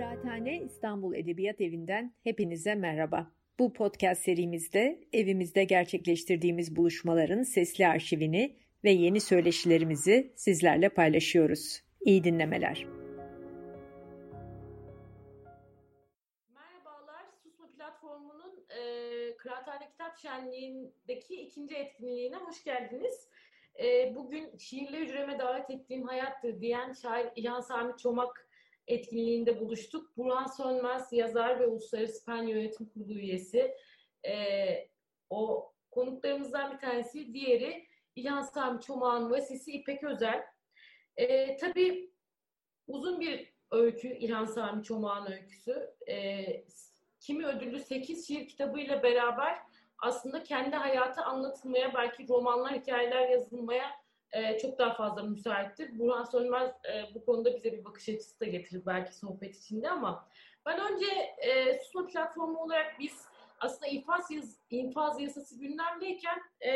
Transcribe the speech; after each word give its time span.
Kıraathane 0.00 0.62
İstanbul 0.62 1.14
Edebiyat 1.14 1.60
Evi'nden 1.60 2.14
hepinize 2.24 2.74
merhaba. 2.74 3.32
Bu 3.58 3.72
podcast 3.72 4.22
serimizde 4.22 5.00
evimizde 5.12 5.64
gerçekleştirdiğimiz 5.64 6.76
buluşmaların 6.76 7.42
sesli 7.42 7.86
arşivini 7.86 8.56
ve 8.84 8.90
yeni 8.90 9.20
söyleşilerimizi 9.20 10.32
sizlerle 10.36 10.88
paylaşıyoruz. 10.88 11.82
İyi 12.00 12.24
dinlemeler. 12.24 12.86
Merhabalar, 16.54 17.26
Susma 17.42 17.70
platformunun 17.76 18.66
e, 18.68 19.36
Kıraathane 19.36 19.88
Kitap 19.90 20.18
Şenliği'ndeki 20.18 21.34
ikinci 21.34 21.74
etkinliğine 21.74 22.36
hoş 22.36 22.64
geldiniz. 22.64 23.28
E, 23.82 24.14
bugün 24.14 24.56
şiirle 24.56 24.98
hücreme 25.00 25.38
davet 25.38 25.70
ettiğim 25.70 26.02
hayattır 26.02 26.60
diyen 26.60 26.92
şair 26.92 27.28
İlhan 27.36 27.60
Sami 27.60 27.96
Çomak 27.96 28.49
etkinliğinde 28.86 29.60
buluştuk. 29.60 30.16
Burhan 30.16 30.46
Sönmez, 30.46 31.12
yazar 31.12 31.60
ve 31.60 31.66
Uluslararası 31.66 32.24
Pen 32.24 32.42
Yönetim 32.42 32.88
Kurulu 32.88 33.12
üyesi. 33.12 33.74
E, 34.26 34.34
o 35.30 35.72
konuklarımızdan 35.90 36.72
bir 36.72 36.78
tanesi. 36.78 37.34
Diğeri 37.34 37.86
İlhan 38.16 38.42
Sami 38.42 38.80
Çomak'ın 38.80 39.30
vasisi 39.30 39.72
İpek 39.72 40.04
Özel. 40.04 40.44
E, 41.16 41.56
tabii 41.56 42.10
uzun 42.86 43.20
bir 43.20 43.52
öykü 43.70 44.08
İlhan 44.08 44.44
Sami 44.44 44.82
Çomak'ın 44.82 45.32
öyküsü. 45.32 45.90
E, 46.08 46.44
kimi 47.20 47.46
ödüllü 47.46 47.80
8 47.80 48.26
şiir 48.26 48.48
kitabıyla 48.48 49.02
beraber 49.02 49.58
aslında 49.98 50.42
kendi 50.42 50.76
hayatı 50.76 51.22
anlatılmaya, 51.22 51.94
belki 51.94 52.28
romanlar, 52.28 52.72
hikayeler 52.74 53.28
yazılmaya 53.28 53.99
e, 54.32 54.58
çok 54.58 54.78
daha 54.78 54.94
fazla 54.94 55.22
müsaittir. 55.22 55.98
Burhan 55.98 56.24
Sönmez 56.24 56.70
e, 56.70 57.14
bu 57.14 57.24
konuda 57.24 57.56
bize 57.56 57.72
bir 57.72 57.84
bakış 57.84 58.08
açısı 58.08 58.40
da 58.40 58.44
getirir 58.44 58.82
belki 58.86 59.16
sohbet 59.16 59.56
içinde 59.56 59.90
ama 59.90 60.28
ben 60.66 60.92
önce 60.92 61.06
e, 61.38 61.78
Susma 61.78 62.06
platformu 62.06 62.58
olarak 62.58 62.96
biz 62.98 63.24
aslında 63.60 63.86
infaz, 63.86 64.30
yaz, 64.30 64.56
infaz 64.70 65.20
yasası 65.20 65.58
gündemdeyken 65.58 66.38
e, 66.66 66.72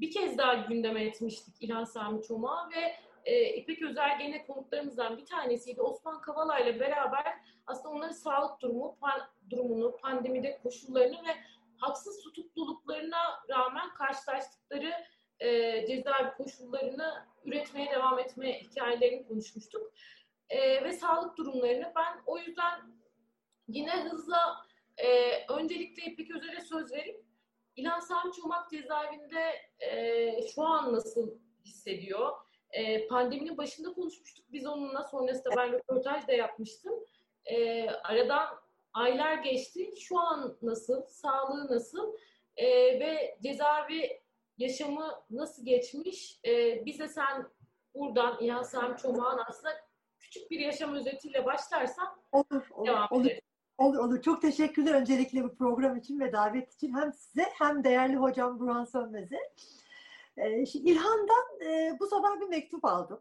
bir 0.00 0.10
kez 0.10 0.38
daha 0.38 0.54
gündeme 0.54 1.04
etmiştik 1.04 1.54
İlhan 1.60 1.84
Sami 1.84 2.22
Çoma 2.22 2.70
ve 2.74 2.94
İpek 3.56 3.82
Özel 3.82 4.18
gene 4.18 4.46
konuklarımızdan 4.46 5.16
bir 5.16 5.26
tanesiydi. 5.26 5.82
Osman 5.82 6.20
Kavala 6.20 6.58
ile 6.58 6.80
beraber 6.80 7.34
aslında 7.66 7.88
onların 7.88 8.12
sağlık 8.12 8.60
durumu, 8.60 8.96
pan, 9.00 9.20
durumunu, 9.50 9.96
pandemide 9.96 10.58
koşullarını 10.62 11.16
ve 11.16 11.36
haksız 11.76 12.22
tutukluluklarına 12.22 13.42
rağmen 13.48 13.94
karşılaştıkları 13.94 14.92
e, 15.40 15.86
cezaevi 15.86 16.30
koşullarını 16.36 17.26
üretmeye 17.44 17.90
devam 17.90 18.18
etme 18.18 18.60
hikayelerini 18.60 19.26
konuşmuştuk. 19.28 19.92
E, 20.50 20.84
ve 20.84 20.92
sağlık 20.92 21.36
durumlarını 21.38 21.92
ben 21.96 22.22
o 22.26 22.38
yüzden 22.38 22.80
yine 23.68 24.04
hızla 24.04 24.56
e, 24.96 25.38
öncelikle 25.48 26.02
İpek 26.02 26.36
Özel'e 26.36 26.60
söz 26.60 26.92
verip 26.92 27.24
İlhan 27.76 28.00
Sami 28.00 28.32
Çomak 28.32 28.70
cezaevinde 28.70 29.54
e, 29.80 30.48
şu 30.54 30.62
an 30.62 30.92
nasıl 30.92 31.38
hissediyor? 31.64 32.32
E, 32.70 33.06
pandeminin 33.06 33.56
başında 33.56 33.92
konuşmuştuk 33.92 34.44
biz 34.52 34.66
onunla. 34.66 35.04
Sonrasında 35.04 35.56
ben 35.56 35.72
röportaj 35.72 36.28
da 36.28 36.32
yapmıştım. 36.32 36.94
E, 37.44 37.86
aradan 37.90 38.48
aylar 38.92 39.34
geçti. 39.34 39.90
Şu 40.00 40.18
an 40.18 40.58
nasıl? 40.62 41.06
Sağlığı 41.06 41.66
nasıl? 41.74 42.16
E, 42.56 42.66
ve 43.00 43.38
cezaevi 43.42 44.23
yaşamı 44.58 45.24
nasıl 45.30 45.64
geçmiş? 45.64 46.40
E, 46.44 46.84
bize 46.86 47.08
sen 47.08 47.46
buradan 47.94 48.36
İlhan 48.40 48.62
Sami 48.62 48.96
Çomak'ın 48.96 49.42
aslında 49.48 49.74
küçük 50.18 50.50
bir 50.50 50.60
yaşam 50.60 50.94
özetiyle 50.94 51.44
başlarsan 51.44 52.08
olur, 52.32 52.70
olur, 52.70 52.86
devam 52.86 53.08
olur. 53.10 53.30
Olur, 53.78 53.98
olur. 53.98 54.22
Çok 54.22 54.42
teşekkürler 54.42 54.94
öncelikle 54.94 55.44
bu 55.44 55.54
program 55.54 55.96
için 55.96 56.20
ve 56.20 56.32
davet 56.32 56.74
için. 56.74 56.94
Hem 56.94 57.12
size 57.12 57.46
hem 57.58 57.84
değerli 57.84 58.16
hocam 58.16 58.60
Burhan 58.60 58.84
Sönmez'e. 58.84 59.38
Ee, 60.36 60.66
şimdi 60.66 60.90
İlhan'dan 60.90 61.68
e, 61.68 61.96
bu 62.00 62.06
sabah 62.06 62.40
bir 62.40 62.48
mektup 62.48 62.84
aldım. 62.84 63.20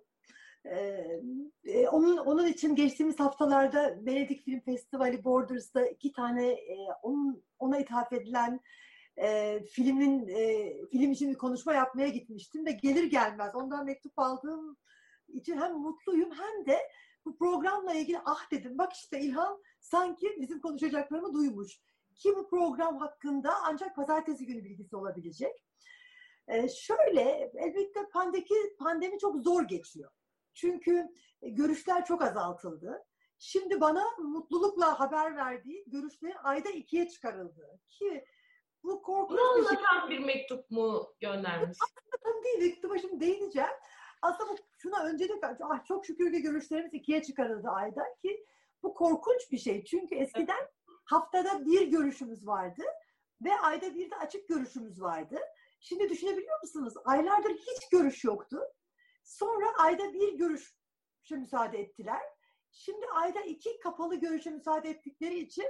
Ee, 0.66 1.22
e, 1.64 1.88
onun 1.88 2.18
onun 2.18 2.48
için 2.48 2.76
geçtiğimiz 2.76 3.20
haftalarda 3.20 3.96
Venedik 4.06 4.46
Film 4.46 4.60
Festivali 4.60 5.24
Borders'da 5.24 5.88
iki 5.88 6.12
tane 6.12 6.52
e, 6.52 6.78
onun 7.02 7.44
ona 7.60 7.80
ithaf 7.80 8.14
edilen 8.14 8.60
e, 9.18 9.60
filmin 9.64 10.28
e, 10.28 10.74
film 10.88 11.12
için 11.12 11.30
bir 11.30 11.38
konuşma 11.38 11.74
yapmaya 11.74 12.10
gitmiştim 12.10 12.66
ve 12.66 12.72
gelir 12.72 13.04
gelmez 13.04 13.56
ondan 13.56 13.86
mektup 13.86 14.20
aldığım 14.20 14.78
için 15.28 15.58
hem 15.58 15.74
mutluyum 15.74 16.32
hem 16.32 16.66
de 16.66 16.80
bu 17.26 17.38
programla 17.38 17.94
ilgili 17.94 18.20
ah 18.26 18.52
dedim 18.52 18.78
bak 18.78 18.94
işte 18.94 19.20
İlhan 19.20 19.64
sanki 19.80 20.38
bizim 20.42 20.62
konuşacaklarımı 20.62 21.34
duymuş. 21.34 21.80
Ki 22.16 22.36
bu 22.36 22.50
program 22.50 22.98
hakkında 22.98 23.54
ancak 23.64 23.96
pazartesi 23.96 24.46
günü 24.46 24.64
bilgisi 24.64 24.96
olabilecek. 24.96 25.66
Ee, 26.48 26.70
şöyle 26.70 27.52
elbette 27.56 28.10
pandemi, 28.14 28.46
pandemi 28.80 29.20
çok 29.20 29.38
zor 29.38 29.64
geçiyor. 29.64 30.12
Çünkü 30.54 31.08
görüşler 31.42 32.06
çok 32.06 32.22
azaltıldı. 32.22 33.04
Şimdi 33.38 33.82
bana 33.82 34.04
mutlulukla 34.18 35.00
haber 35.00 35.36
verdiği 35.36 35.84
görüşlerin 35.88 36.36
ayda 36.44 36.70
ikiye 36.70 37.08
çıkarıldı. 37.10 37.80
Ki 37.90 38.26
bu 38.84 39.02
korkunç 39.02 39.40
Bunu 39.40 39.62
bir 39.62 39.68
şey. 39.68 39.78
anlatan 39.78 40.10
bir 40.10 40.20
mektup 40.20 40.72
mu 40.72 41.14
göndermiş? 41.20 41.78
Tam 42.24 42.44
değil, 42.44 42.58
mektuba 42.60 42.98
şimdi 42.98 43.20
değineceğim. 43.20 43.70
Aslında 44.22 44.52
bu, 44.52 44.58
şuna 44.78 45.04
öncelik 45.04 45.44
ah, 45.44 45.86
çok 45.86 46.06
şükür 46.06 46.34
ki 46.34 46.42
görüşlerimiz 46.42 46.94
ikiye 46.94 47.24
çıkarıldı 47.24 47.68
ayda 47.68 48.04
ki 48.22 48.46
bu 48.84 48.94
korkunç 48.94 49.52
bir 49.52 49.58
şey. 49.58 49.86
Çünkü 49.86 50.16
eskiden 50.16 50.70
haftada 51.06 51.66
bir 51.66 51.88
görüşümüz 51.88 52.48
vardı 52.48 52.84
ve 53.42 53.60
ayda 53.60 53.96
bir 53.96 54.12
de 54.12 54.16
açık 54.16 54.48
görüşümüz 54.48 55.02
vardı. 55.02 55.40
Şimdi 55.80 56.10
düşünebiliyor 56.10 56.62
musunuz? 56.62 56.94
Aylardır 57.06 57.52
hiç 57.52 57.90
görüş 57.92 58.24
yoktu. 58.24 58.60
Sonra 59.24 59.66
ayda 59.78 60.14
bir 60.14 60.34
görüşe 60.34 61.36
müsaade 61.36 61.78
ettiler. 61.78 62.22
Şimdi 62.72 63.06
ayda 63.14 63.42
iki 63.42 63.80
kapalı 63.80 64.16
görüşe 64.16 64.50
müsaade 64.50 64.90
ettikleri 64.90 65.40
için 65.40 65.68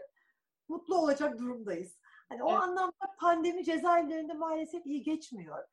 mutlu 0.67 0.97
olacak 0.97 1.39
durumdayız. 1.39 1.99
Hani 2.29 2.43
o 2.43 2.51
Evet. 2.51 2.61
anlamda 2.61 3.15
pandemi 3.19 3.63
cezaevlerinde 3.63 4.33
maalesef 4.33 4.85
iyi 4.85 5.03
geçmiyor. 5.03 5.67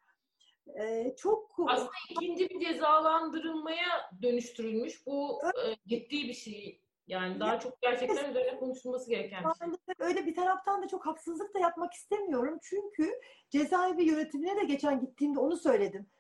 Ee, 0.81 1.15
çok 1.17 1.57
Aslında 1.67 1.91
ikinci 2.11 2.51
bir 2.51 2.61
cezalandırılmaya 2.61 4.11
dönüştürülmüş. 4.23 5.07
Bu 5.07 5.41
e, 5.45 5.77
ciddi 5.89 6.29
bir 6.29 6.35
şey. 6.35 6.83
Yani 7.07 7.41
daha 7.41 7.61
çok 7.61 7.83
gerçekten 7.83 8.31
üzerine 8.31 8.59
konuşulması 8.59 9.11
gereken 9.11 9.45
bir 9.45 9.55
şey. 9.55 9.95
Öyle 9.99 10.27
bir 10.27 10.35
taraftan 10.35 10.83
da 10.83 10.89
çok 10.89 11.07
haksızlık 11.07 11.55
da 11.55 11.59
yapmak 11.59 11.93
istemiyorum. 11.93 12.59
Çünkü 12.63 13.21
cezaevi 13.51 14.03
yönetimine 14.05 14.57
de 14.57 14.65
geçen 14.65 15.01
gittiğimde 15.01 15.41
onu 15.41 15.57
söyledim. 15.57 16.11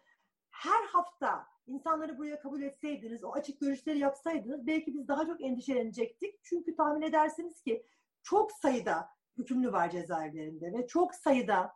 Her 0.51 0.85
hafta 0.85 1.47
insanları 1.67 2.19
buraya 2.19 2.41
kabul 2.41 2.63
etseydiniz, 2.63 3.25
o 3.25 3.33
açık 3.33 3.61
görüşleri 3.61 3.99
yapsaydınız 3.99 4.67
belki 4.67 4.95
biz 4.95 5.09
daha 5.09 5.27
çok 5.27 5.43
endişelenecektik. 5.43 6.45
Çünkü 6.45 6.77
tahmin 6.77 7.03
edersiniz 7.03 7.63
ki 7.63 7.87
çok 8.23 8.53
sayıda 8.53 9.09
hükümlü 9.41 9.73
var 9.73 9.91
cezaevlerinde 9.91 10.73
ve 10.73 10.87
çok 10.87 11.15
sayıda 11.15 11.73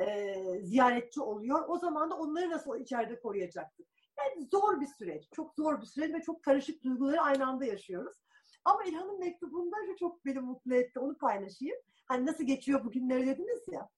e, 0.00 0.34
ziyaretçi 0.62 1.20
oluyor. 1.20 1.64
O 1.68 1.78
zaman 1.78 2.10
da 2.10 2.16
onları 2.16 2.50
nasıl 2.50 2.80
içeride 2.80 3.20
koruyacaktık? 3.20 3.86
Yani 4.18 4.48
zor 4.52 4.80
bir 4.80 4.86
süreç, 4.86 5.28
çok 5.32 5.54
zor 5.54 5.80
bir 5.80 5.86
süreç 5.86 6.14
ve 6.14 6.22
çok 6.22 6.42
karışık 6.42 6.84
duyguları 6.84 7.20
aynı 7.20 7.46
anda 7.46 7.64
yaşıyoruz. 7.64 8.16
Ama 8.64 8.84
İlhan'ın 8.84 9.18
mektubunda 9.18 9.76
şu 9.86 9.96
çok 9.96 10.24
beni 10.24 10.40
mutlu 10.40 10.74
etti, 10.74 11.00
onu 11.00 11.18
paylaşayım. 11.18 11.76
Hani 12.06 12.26
nasıl 12.26 12.44
geçiyor 12.44 12.84
bugünleri 12.84 13.26
dediniz 13.26 13.62
ya. 13.68 13.88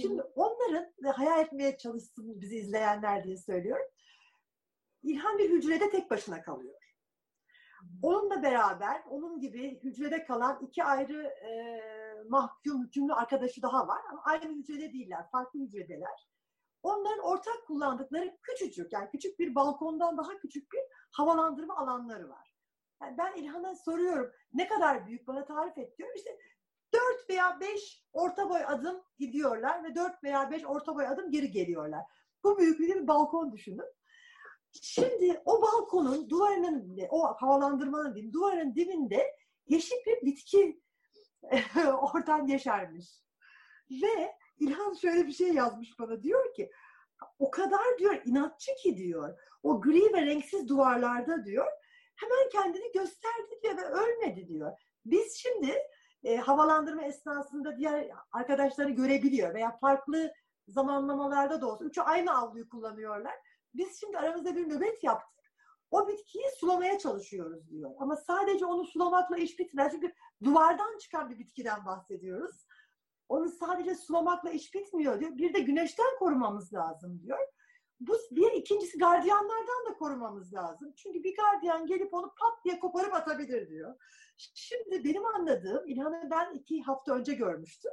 Şimdi 0.00 0.22
onların 0.22 0.92
ve 1.02 1.08
hayal 1.08 1.40
etmeye 1.40 1.76
çalışsın 1.76 2.40
bizi 2.40 2.56
izleyenler 2.56 3.24
diye 3.24 3.36
söylüyorum. 3.36 3.86
İlhan 5.02 5.38
bir 5.38 5.50
hücrede 5.50 5.90
tek 5.90 6.10
başına 6.10 6.42
kalıyor. 6.42 6.74
Onunla 8.02 8.42
beraber 8.42 9.02
onun 9.08 9.40
gibi 9.40 9.80
hücrede 9.82 10.24
kalan 10.24 10.58
iki 10.62 10.84
ayrı 10.84 11.22
e, 11.22 11.82
mahkum 12.28 12.84
hükümlü 12.84 13.14
arkadaşı 13.14 13.62
daha 13.62 13.88
var 13.88 14.00
ama 14.10 14.22
aynı 14.24 14.44
hücrede 14.44 14.92
değiller, 14.92 15.30
farklı 15.30 15.60
hücredeler. 15.60 16.28
Onların 16.82 17.24
ortak 17.24 17.66
kullandıkları 17.66 18.38
küçücük 18.42 18.92
yani 18.92 19.10
küçük 19.10 19.38
bir 19.38 19.54
balkondan 19.54 20.18
daha 20.18 20.38
küçük 20.38 20.72
bir 20.72 20.80
havalandırma 21.10 21.76
alanları 21.76 22.28
var. 22.28 22.54
Yani 23.02 23.18
ben 23.18 23.34
İlhan'a 23.36 23.74
soruyorum 23.74 24.32
ne 24.54 24.68
kadar 24.68 25.06
büyük 25.06 25.26
bana 25.26 25.44
tarif 25.44 25.78
et 25.78 25.98
diyorum. 25.98 26.16
İşte 26.16 26.38
4 26.94 27.30
veya 27.30 27.60
5 27.60 28.04
orta 28.12 28.50
boy 28.50 28.60
adım 28.66 29.02
gidiyorlar 29.18 29.84
ve 29.84 29.94
4 29.94 30.24
veya 30.24 30.50
5 30.50 30.64
orta 30.64 30.94
boy 30.94 31.06
adım 31.06 31.30
geri 31.30 31.50
geliyorlar. 31.50 32.04
Bu 32.44 32.58
büyüklüğünde 32.58 33.02
bir 33.02 33.08
balkon 33.08 33.52
düşünün. 33.52 33.86
Şimdi 34.82 35.42
o 35.44 35.62
balkonun 35.62 36.30
duvarının, 36.30 36.98
o 37.10 37.34
havalandırmanın 37.34 38.14
diyeyim, 38.14 38.32
duvarın 38.32 38.74
dibinde 38.74 39.36
yeşil 39.66 39.96
bir 40.06 40.26
bitki 40.26 40.82
oradan 42.00 42.46
yeşermiş. 42.46 43.22
Ve 43.90 44.32
İlhan 44.58 44.94
şöyle 44.94 45.26
bir 45.26 45.32
şey 45.32 45.54
yazmış 45.54 45.98
bana. 45.98 46.22
Diyor 46.22 46.54
ki 46.54 46.70
o 47.38 47.50
kadar 47.50 47.98
diyor 47.98 48.22
inatçı 48.24 48.74
ki 48.74 48.96
diyor 48.96 49.38
o 49.62 49.80
gri 49.80 50.12
ve 50.12 50.26
renksiz 50.26 50.68
duvarlarda 50.68 51.44
diyor 51.44 51.66
hemen 52.16 52.48
kendini 52.52 52.92
gösterdi 52.92 53.60
diyor 53.62 53.76
ve 53.76 53.84
ölmedi 53.84 54.48
diyor. 54.48 54.72
Biz 55.04 55.36
şimdi 55.36 55.78
e, 56.24 56.36
havalandırma 56.36 57.02
esnasında 57.02 57.76
diğer 57.76 58.10
arkadaşları 58.32 58.90
görebiliyor 58.90 59.54
veya 59.54 59.78
farklı 59.78 60.32
zamanlamalarda 60.68 61.60
da 61.60 61.66
olsa. 61.66 61.84
Üçü 61.84 62.00
aynı 62.00 62.38
avluyu 62.38 62.68
kullanıyorlar. 62.68 63.34
Biz 63.74 64.00
şimdi 64.00 64.18
aramızda 64.18 64.56
bir 64.56 64.68
nöbet 64.68 65.04
yaptık. 65.04 65.31
O 65.92 66.08
bitkiyi 66.08 66.44
sulamaya 66.56 66.98
çalışıyoruz 66.98 67.70
diyor. 67.70 67.90
Ama 67.98 68.16
sadece 68.16 68.66
onu 68.66 68.84
sulamakla 68.84 69.36
iş 69.36 69.58
bitmez. 69.58 69.92
Çünkü 69.92 70.12
duvardan 70.44 70.98
çıkan 70.98 71.30
bir 71.30 71.38
bitkiden 71.38 71.86
bahsediyoruz. 71.86 72.66
Onu 73.28 73.48
sadece 73.48 73.94
sulamakla 73.94 74.50
iş 74.50 74.74
bitmiyor 74.74 75.20
diyor. 75.20 75.36
Bir 75.36 75.54
de 75.54 75.60
güneşten 75.60 76.18
korumamız 76.18 76.74
lazım 76.74 77.22
diyor. 77.22 77.38
Bu 78.00 78.16
bir 78.30 78.52
ikincisi 78.52 78.98
gardiyanlardan 78.98 79.86
da 79.88 79.98
korumamız 79.98 80.54
lazım. 80.54 80.92
Çünkü 80.96 81.24
bir 81.24 81.36
gardiyan 81.36 81.86
gelip 81.86 82.14
onu 82.14 82.26
pat 82.26 82.64
diye 82.64 82.80
koparıp 82.80 83.14
atabilir 83.14 83.68
diyor. 83.68 83.94
Şimdi 84.36 85.04
benim 85.04 85.26
anladığım, 85.26 85.88
İlhan'ı 85.88 86.28
ben 86.30 86.54
iki 86.54 86.82
hafta 86.82 87.14
önce 87.14 87.34
görmüştüm. 87.34 87.92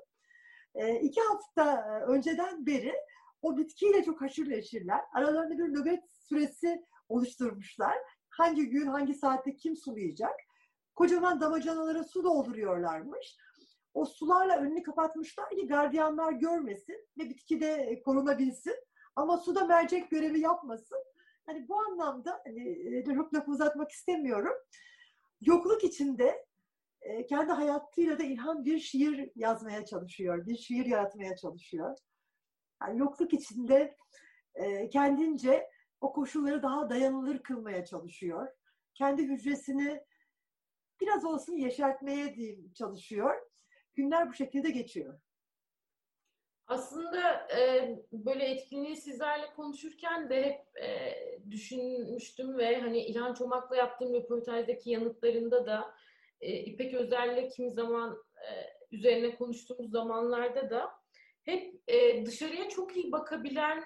E, 0.75 1.00
iki 1.00 1.22
hafta 1.22 1.84
önceden 2.07 2.66
beri 2.66 2.94
o 3.42 3.57
bitkiyle 3.57 4.04
çok 4.04 4.22
haşır 4.22 4.50
neşirler. 4.50 5.01
Aralarında 5.13 5.57
bir 5.57 5.74
nöbet 5.74 6.04
süresi 6.12 6.86
oluşturmuşlar. 7.10 7.98
Hangi 8.30 8.70
gün, 8.70 8.88
hangi 8.88 9.14
saatte 9.14 9.56
kim 9.56 9.76
sulayacak? 9.76 10.36
Kocaman 10.96 11.42
damacanalara 11.42 12.04
su 12.04 12.24
dolduruyorlarmış. 12.24 13.38
O 13.94 14.06
sularla 14.06 14.58
önünü 14.58 14.84
kapatmışlar 14.84 15.50
ki 15.50 15.68
gardiyanlar 15.68 16.34
görmesin 16.34 17.08
ve 17.18 17.30
bitki 17.30 17.62
de 17.62 18.02
korunabilsin. 18.06 18.76
Ama 19.16 19.38
suda 19.38 19.66
mercek 19.66 20.12
görevi 20.12 20.40
yapmasın. 20.40 21.04
Hani 21.46 21.68
bu 21.68 21.80
anlamda 21.80 22.42
hani, 22.46 23.04
çok 23.16 23.34
lafı 23.34 23.52
uzatmak 23.52 23.92
istemiyorum. 23.92 24.54
Yokluk 25.42 25.84
içinde 25.84 26.46
e, 27.02 27.26
kendi 27.26 27.52
hayatıyla 27.52 28.20
da 28.20 28.24
İlhan 28.24 28.66
bir 28.66 28.80
şiir 28.80 29.32
yazmaya 29.36 29.86
çalışıyor. 29.86 30.48
Bir 30.48 30.58
şiir 30.58 30.86
yaratmaya 30.86 31.36
çalışıyor. 31.36 31.98
Yani 32.82 33.00
yokluk 33.00 33.34
içinde 33.34 33.96
e, 34.56 34.90
kendince 34.90 35.70
o 36.01 36.13
koşulları 36.13 36.63
daha 36.63 36.90
dayanılır 36.90 37.44
kılmaya 37.44 37.86
çalışıyor. 37.86 38.48
Kendi 38.94 39.24
hücresini 39.24 40.04
biraz 41.01 41.25
olsun 41.25 41.54
yeşertmeye 41.54 42.36
çalışıyor. 42.74 43.36
Günler 43.96 44.30
bu 44.30 44.34
şekilde 44.34 44.69
geçiyor. 44.69 45.19
Aslında 46.68 47.48
e, 47.57 47.90
böyle 48.12 48.46
etkinliği 48.46 48.96
sizlerle 48.96 49.54
konuşurken 49.56 50.30
de 50.30 50.44
hep 50.44 50.84
e, 50.84 51.16
düşünmüştüm 51.51 52.57
ve 52.57 52.81
hani 52.81 53.06
İlhan 53.06 53.34
Çomak'la 53.34 53.75
yaptığım 53.75 54.13
röportajdaki 54.13 54.90
yanıtlarında 54.90 55.66
da 55.66 55.96
e, 56.42 56.54
İpek 56.54 56.94
Özer'le 56.94 57.50
kimi 57.50 57.72
zaman 57.72 58.24
e, 58.36 58.50
üzerine 58.92 59.36
konuştuğumuz 59.36 59.92
zamanlarda 59.92 60.69
da 60.69 60.92
hep 61.44 61.81
e, 61.88 62.25
dışarıya 62.25 62.69
çok 62.69 62.98
iyi 62.98 63.12
bakabilen 63.12 63.84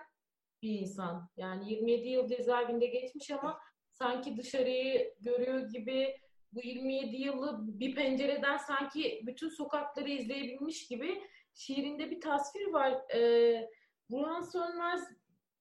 bir 0.64 0.80
insan. 0.80 1.30
Yani 1.38 1.74
27 1.74 2.08
yıl 2.08 2.28
cezaevinde 2.28 2.86
geçmiş 2.86 3.32
ama 3.32 3.60
sanki 3.92 4.38
dışarıyı 4.38 5.14
görüyor 5.20 5.70
gibi 5.70 6.18
bu 6.52 6.62
27 6.64 7.16
yılı 7.16 7.60
bir 7.80 7.96
pencereden 7.96 8.58
sanki 8.58 9.22
bütün 9.26 9.50
sokakları 9.50 10.10
izleyebilmiş 10.10 10.88
gibi 10.88 11.22
şiirinde 11.54 12.12
bir 12.12 12.22
tasvir 12.22 12.68
var. 12.68 13.02
Ee, 13.16 13.70
Burhan 14.10 14.42
Sönmez 14.42 15.10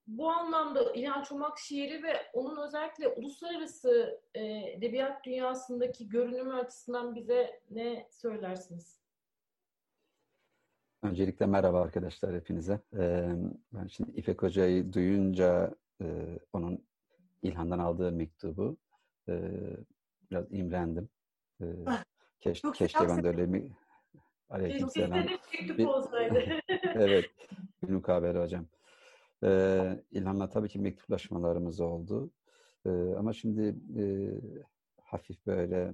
bu 0.06 0.30
anlamda 0.30 0.92
İlhan 0.92 1.22
Çomak 1.22 1.58
şiiri 1.58 2.02
ve 2.02 2.30
onun 2.32 2.66
özellikle 2.66 3.08
uluslararası 3.08 4.20
e, 4.34 4.44
edebiyat 4.46 5.24
dünyasındaki 5.24 6.08
görünümü 6.08 6.54
açısından 6.54 7.14
bize 7.14 7.60
ne 7.70 8.08
söylersiniz? 8.10 9.01
Öncelikle 11.02 11.46
merhaba 11.46 11.80
arkadaşlar 11.80 12.34
hepinize. 12.34 12.80
Ee, 12.98 13.32
ben 13.72 13.86
şimdi 13.86 14.10
İpek 14.10 14.42
Hoca'yı 14.42 14.92
duyunca 14.92 15.74
e, 16.02 16.38
onun 16.52 16.84
İlhan'dan 17.42 17.78
aldığı 17.78 18.12
mektubu 18.12 18.76
e, 19.28 19.50
biraz 20.30 20.52
imrendim. 20.52 21.08
E, 21.60 21.66
keş, 22.40 22.62
keşke 22.74 23.08
ben 23.08 23.24
de 23.24 23.28
öyle 23.28 23.52
bir 23.52 23.64
Aleykümselam. 24.50 25.26
Bir, 25.78 25.88
evet, 26.94 27.30
bir 27.82 27.88
mukabele 27.88 28.38
hocam. 28.38 28.66
Ee, 29.44 30.02
İlhan'la 30.10 30.48
tabii 30.48 30.68
ki 30.68 30.78
mektuplaşmalarımız 30.78 31.80
oldu. 31.80 32.30
Ee, 32.86 32.90
ama 33.18 33.32
şimdi 33.32 33.76
e, 33.98 34.04
hafif 35.02 35.46
böyle 35.46 35.92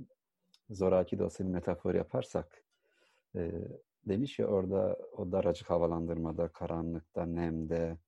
zoraki 0.71 1.19
de 1.19 1.25
olsa 1.25 1.45
bir 1.45 1.51
metafor 1.51 1.95
yaparsak 1.95 2.65
e, 3.37 3.53
demiş 4.09 4.39
ya 4.39 4.47
orada 4.47 4.99
o 5.13 5.33
daracık 5.33 5.71
havalandırmada, 5.71 6.49
karanlıkta, 6.49 7.27
nemde 7.27 7.99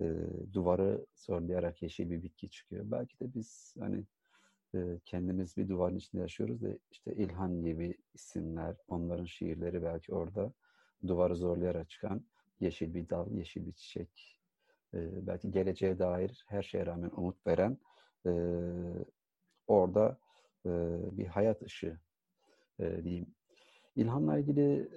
e, 0.00 0.04
duvarı 0.52 1.06
zorlayarak 1.14 1.82
yeşil 1.82 2.10
bir 2.10 2.22
bitki 2.22 2.50
çıkıyor. 2.50 2.84
Belki 2.90 3.20
de 3.20 3.34
biz 3.34 3.74
hani 3.80 4.04
kendimiz 5.04 5.56
bir 5.56 5.68
duvarın 5.68 5.96
içinde 5.96 6.22
yaşıyoruz 6.22 6.62
da 6.62 6.68
işte 6.90 7.14
İlhan 7.14 7.62
gibi 7.64 7.98
isimler, 8.14 8.76
onların 8.88 9.24
şiirleri 9.24 9.82
belki 9.82 10.14
orada 10.14 10.52
duvarı 11.06 11.36
zorlayarak 11.36 11.90
çıkan 11.90 12.26
yeşil 12.60 12.94
bir 12.94 13.08
dal, 13.08 13.32
yeşil 13.32 13.66
bir 13.66 13.72
çiçek, 13.72 14.40
belki 14.94 15.50
geleceğe 15.50 15.98
dair 15.98 16.44
her 16.48 16.62
şeye 16.62 16.86
rağmen 16.86 17.10
umut 17.16 17.46
veren 17.46 17.78
orada 19.66 20.18
bir 21.12 21.26
hayat 21.26 21.62
ışığı 21.62 22.00
diyeyim. 22.80 23.34
İlhan'la 23.96 24.38
ilgili 24.38 24.88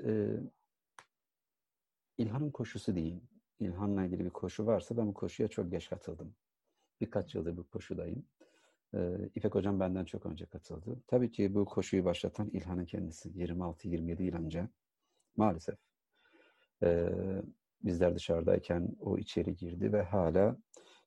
İlhan'ın 2.17 2.51
koşusu 2.51 2.95
diyeyim. 2.95 3.21
İlhan'la 3.59 4.05
ilgili 4.05 4.25
bir 4.25 4.29
koşu 4.29 4.65
varsa 4.65 4.97
ben 4.97 5.07
bu 5.07 5.13
koşuya 5.13 5.47
çok 5.47 5.71
geç 5.71 5.89
katıldım. 5.89 6.35
Birkaç 7.01 7.35
yıldır 7.35 7.57
bu 7.57 7.67
koşudayım. 7.67 8.25
İpek 9.35 9.55
Hocam 9.55 9.79
benden 9.79 10.05
çok 10.05 10.25
önce 10.25 10.45
katıldı. 10.45 11.01
Tabii 11.07 11.31
ki 11.31 11.55
bu 11.55 11.65
koşuyu 11.65 12.05
başlatan 12.05 12.49
İlhan'ın 12.49 12.85
kendisi. 12.85 13.29
26-27 13.29 14.23
yıl 14.23 14.35
önce 14.35 14.67
maalesef. 15.37 15.75
Bizler 17.83 18.15
dışarıdayken 18.15 18.95
o 18.99 19.17
içeri 19.17 19.55
girdi 19.55 19.93
ve 19.93 20.01
hala 20.01 20.57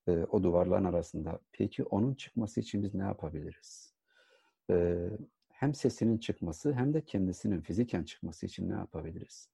o 0.07 0.43
duvarların 0.43 0.85
arasında. 0.85 1.41
Peki 1.53 1.85
onun 1.85 2.15
çıkması 2.15 2.61
için 2.61 2.83
biz 2.83 2.95
ne 2.95 3.03
yapabiliriz? 3.03 3.95
Hem 5.59 5.75
sesinin 5.75 6.19
çıkması 6.19 6.73
hem 6.73 6.95
de 6.95 7.05
kendisinin 7.05 7.61
fiziken 7.61 8.05
çıkması 8.05 8.47
için 8.47 8.69
ne 8.69 8.73
yapabiliriz? 8.73 9.51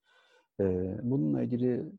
Bununla 1.02 1.42
ilgili 1.42 1.92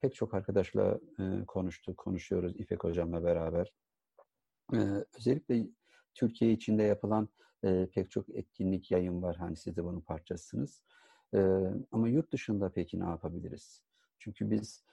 pek 0.00 0.14
çok 0.14 0.34
arkadaşla 0.34 1.00
konuştuk, 1.46 1.96
konuşuyoruz 1.96 2.60
İpek 2.60 2.84
Hocam'la 2.84 3.24
beraber. 3.24 3.72
Özellikle 5.18 5.66
Türkiye 6.14 6.52
içinde 6.52 6.82
yapılan 6.82 7.28
pek 7.92 8.10
çok 8.10 8.28
etkinlik, 8.28 8.90
yayın 8.90 9.22
var. 9.22 9.36
Hani 9.36 9.56
siz 9.56 9.76
de 9.76 9.84
bunun 9.84 10.00
parçasısınız. 10.00 10.82
Ama 11.92 12.08
yurt 12.08 12.32
dışında 12.32 12.72
peki 12.72 13.00
ne 13.00 13.04
yapabiliriz? 13.04 13.82
Çünkü 14.18 14.50
biz 14.50 14.84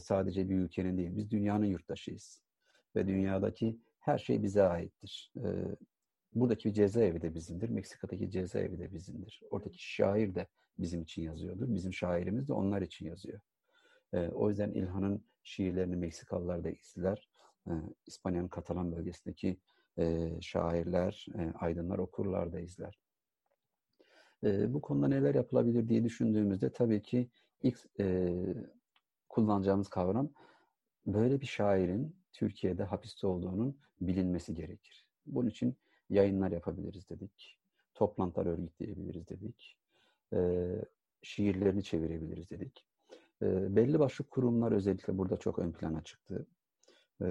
sadece 0.00 0.48
bir 0.48 0.56
ülkenin 0.56 0.98
değil, 0.98 1.16
biz 1.16 1.30
dünyanın 1.30 1.66
yurttaşıyız. 1.66 2.42
Ve 2.96 3.06
dünyadaki 3.06 3.78
her 3.98 4.18
şey 4.18 4.42
bize 4.42 4.62
aittir. 4.62 5.32
Buradaki 6.34 6.74
cezaevi 6.74 7.22
de 7.22 7.34
bizimdir, 7.34 7.68
Meksika'daki 7.68 8.30
cezaevi 8.30 8.78
de 8.78 8.92
bizimdir. 8.92 9.42
Oradaki 9.50 9.92
şair 9.94 10.34
de 10.34 10.46
bizim 10.78 11.02
için 11.02 11.22
yazıyordur. 11.22 11.74
Bizim 11.74 11.92
şairimiz 11.92 12.48
de 12.48 12.52
onlar 12.52 12.82
için 12.82 13.06
yazıyor. 13.06 13.40
E, 14.12 14.28
o 14.28 14.48
yüzden 14.48 14.70
İlhan'ın 14.70 15.24
şiirlerini 15.42 15.96
Meksikalılar 15.96 16.64
da 16.64 16.70
izler. 16.70 17.28
E, 17.66 17.72
İspanya'nın 18.06 18.48
Katalan 18.48 18.92
bölgesindeki 18.92 19.60
e, 19.98 20.30
şairler, 20.40 21.26
e, 21.38 21.52
aydınlar, 21.60 21.98
okurlar 21.98 22.52
da 22.52 22.60
izler. 22.60 23.00
E, 24.44 24.74
bu 24.74 24.80
konuda 24.80 25.08
neler 25.08 25.34
yapılabilir 25.34 25.88
diye 25.88 26.04
düşündüğümüzde 26.04 26.72
tabii 26.72 27.02
ki 27.02 27.30
ilk 27.62 27.78
e, 28.00 28.34
kullanacağımız 29.28 29.88
kavram 29.88 30.30
böyle 31.06 31.40
bir 31.40 31.46
şairin 31.46 32.16
Türkiye'de 32.32 32.84
hapiste 32.84 33.26
olduğunun 33.26 33.78
bilinmesi 34.00 34.54
gerekir. 34.54 35.06
Bunun 35.26 35.48
için 35.48 35.76
yayınlar 36.10 36.50
yapabiliriz 36.50 37.10
dedik. 37.10 37.58
Toplantılar 37.94 38.46
örgütleyebiliriz 38.46 39.28
dedik. 39.28 39.76
E, 40.32 40.70
şiirlerini 41.22 41.84
çevirebiliriz 41.84 42.50
dedik. 42.50 42.86
E, 43.42 43.76
belli 43.76 43.98
başlı 43.98 44.24
kurumlar 44.24 44.72
özellikle 44.72 45.18
burada 45.18 45.36
çok 45.36 45.58
ön 45.58 45.72
plana 45.72 46.04
çıktı. 46.04 46.46
E, 47.22 47.26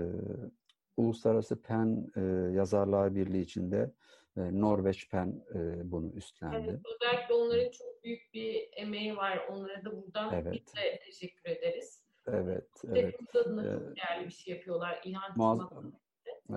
Uluslararası 0.97 1.61
PEN 1.61 2.11
e, 2.15 2.21
Yazarlar 2.55 3.15
Birliği 3.15 3.41
içinde 3.41 3.91
e, 4.37 4.61
Norveç 4.61 5.09
PEN 5.09 5.43
e, 5.55 5.91
bunu 5.91 6.11
üstlendi. 6.15 6.69
Evet, 6.69 6.81
özellikle 6.85 7.33
onların 7.33 7.71
çok 7.71 8.03
büyük 8.03 8.33
bir 8.33 8.69
emeği 8.75 9.17
var. 9.17 9.47
Onlara 9.49 9.85
da 9.85 10.03
buradan 10.03 10.33
evet. 10.33 10.53
biz 10.53 10.75
de 10.75 10.99
teşekkür 11.05 11.49
ederiz. 11.49 12.03
Evet. 12.27 12.69
evet. 12.87 13.15
adına 13.35 13.73
çok 13.73 13.95
değerli 13.95 14.25
bir 14.25 14.33
şey 14.33 14.53
yapıyorlar. 14.53 15.01
İlhan 15.03 15.31
Muaz- 15.35 15.93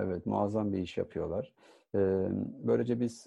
Evet, 0.02 0.26
muazzam 0.26 0.72
bir 0.72 0.78
iş 0.78 0.96
yapıyorlar. 0.96 1.52
Böylece 2.66 3.00
biz 3.00 3.26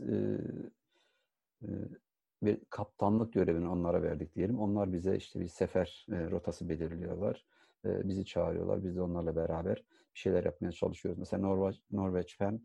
bir 2.43 2.57
kaptanlık 2.69 3.33
görevini 3.33 3.67
onlara 3.67 4.03
verdik 4.03 4.35
diyelim. 4.35 4.59
Onlar 4.59 4.93
bize 4.93 5.15
işte 5.15 5.39
bir 5.39 5.47
sefer 5.47 6.05
rotası 6.09 6.69
belirliyorlar. 6.69 7.45
Bizi 7.85 8.25
çağırıyorlar. 8.25 8.83
Biz 8.83 8.95
de 8.95 9.01
onlarla 9.01 9.35
beraber 9.35 9.83
bir 10.15 10.19
şeyler 10.19 10.43
yapmaya 10.43 10.71
çalışıyoruz. 10.71 11.19
Mesela 11.19 11.41
Norveç, 11.41 11.81
Norveç 11.91 12.37
Fen 12.37 12.61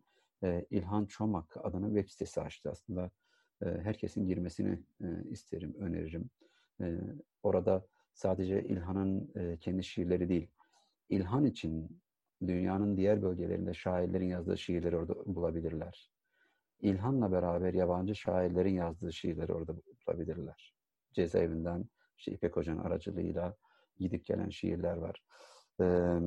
İlhan 0.71 1.07
Çomak 1.07 1.57
adına 1.67 1.87
web 1.87 2.09
sitesi 2.09 2.41
açtı. 2.41 2.71
Aslında 2.71 3.11
herkesin 3.63 4.27
girmesini 4.27 4.83
isterim, 5.31 5.75
öneririm. 5.79 6.31
Orada 7.43 7.87
sadece 8.15 8.65
İlhan'ın 8.65 9.33
kendi 9.57 9.85
şiirleri 9.85 10.29
değil, 10.29 10.51
İlhan 11.09 11.45
için 11.45 12.01
dünyanın 12.49 12.97
diğer 12.97 13.23
bölgelerinde 13.23 13.75
şairlerin 13.75 14.29
yazdığı 14.29 14.59
şiirleri 14.59 14.97
orada 14.97 15.15
bulabilirler. 15.27 16.11
İlhan'la 16.81 17.33
beraber 17.33 17.75
yabancı 17.75 18.15
şairlerin 18.15 18.75
yazdığı 18.75 19.13
şiirleri 19.13 19.53
orada 19.53 19.75
bulabilirler. 20.07 20.75
Cezaevinden 21.13 21.85
işte 22.19 22.33
İpek 22.33 22.57
Hoca'nın 22.57 22.79
aracılığıyla 22.79 23.57
gidip 23.99 24.27
gelen 24.27 24.49
şiirler 24.49 24.97
var. 24.97 25.23
Ee, 25.81 26.19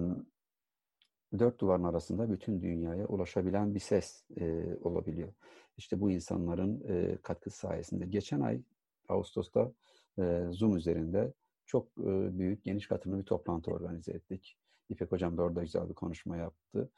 dört 1.39 1.59
duvarın 1.59 1.83
arasında 1.83 2.31
bütün 2.31 2.61
dünyaya 2.61 3.05
ulaşabilen 3.05 3.75
bir 3.75 3.79
ses 3.79 4.23
e, 4.37 4.75
olabiliyor. 4.81 5.33
İşte 5.77 6.01
bu 6.01 6.11
insanların 6.11 6.83
e, 6.87 7.17
katkısı 7.23 7.57
sayesinde. 7.57 8.05
Geçen 8.05 8.41
ay 8.41 8.61
Ağustos'ta 9.09 9.71
e, 10.19 10.47
Zoom 10.51 10.77
üzerinde 10.77 11.33
çok 11.65 11.87
e, 11.97 12.37
büyük, 12.37 12.63
geniş 12.63 12.87
katılımlı 12.87 13.21
bir 13.21 13.25
toplantı 13.25 13.71
organize 13.71 14.11
ettik. 14.11 14.57
İpek 14.89 15.11
Hocam 15.11 15.37
da 15.37 15.43
orada 15.43 15.61
güzel 15.61 15.89
bir 15.89 15.93
konuşma 15.93 16.37
yaptı. 16.37 16.89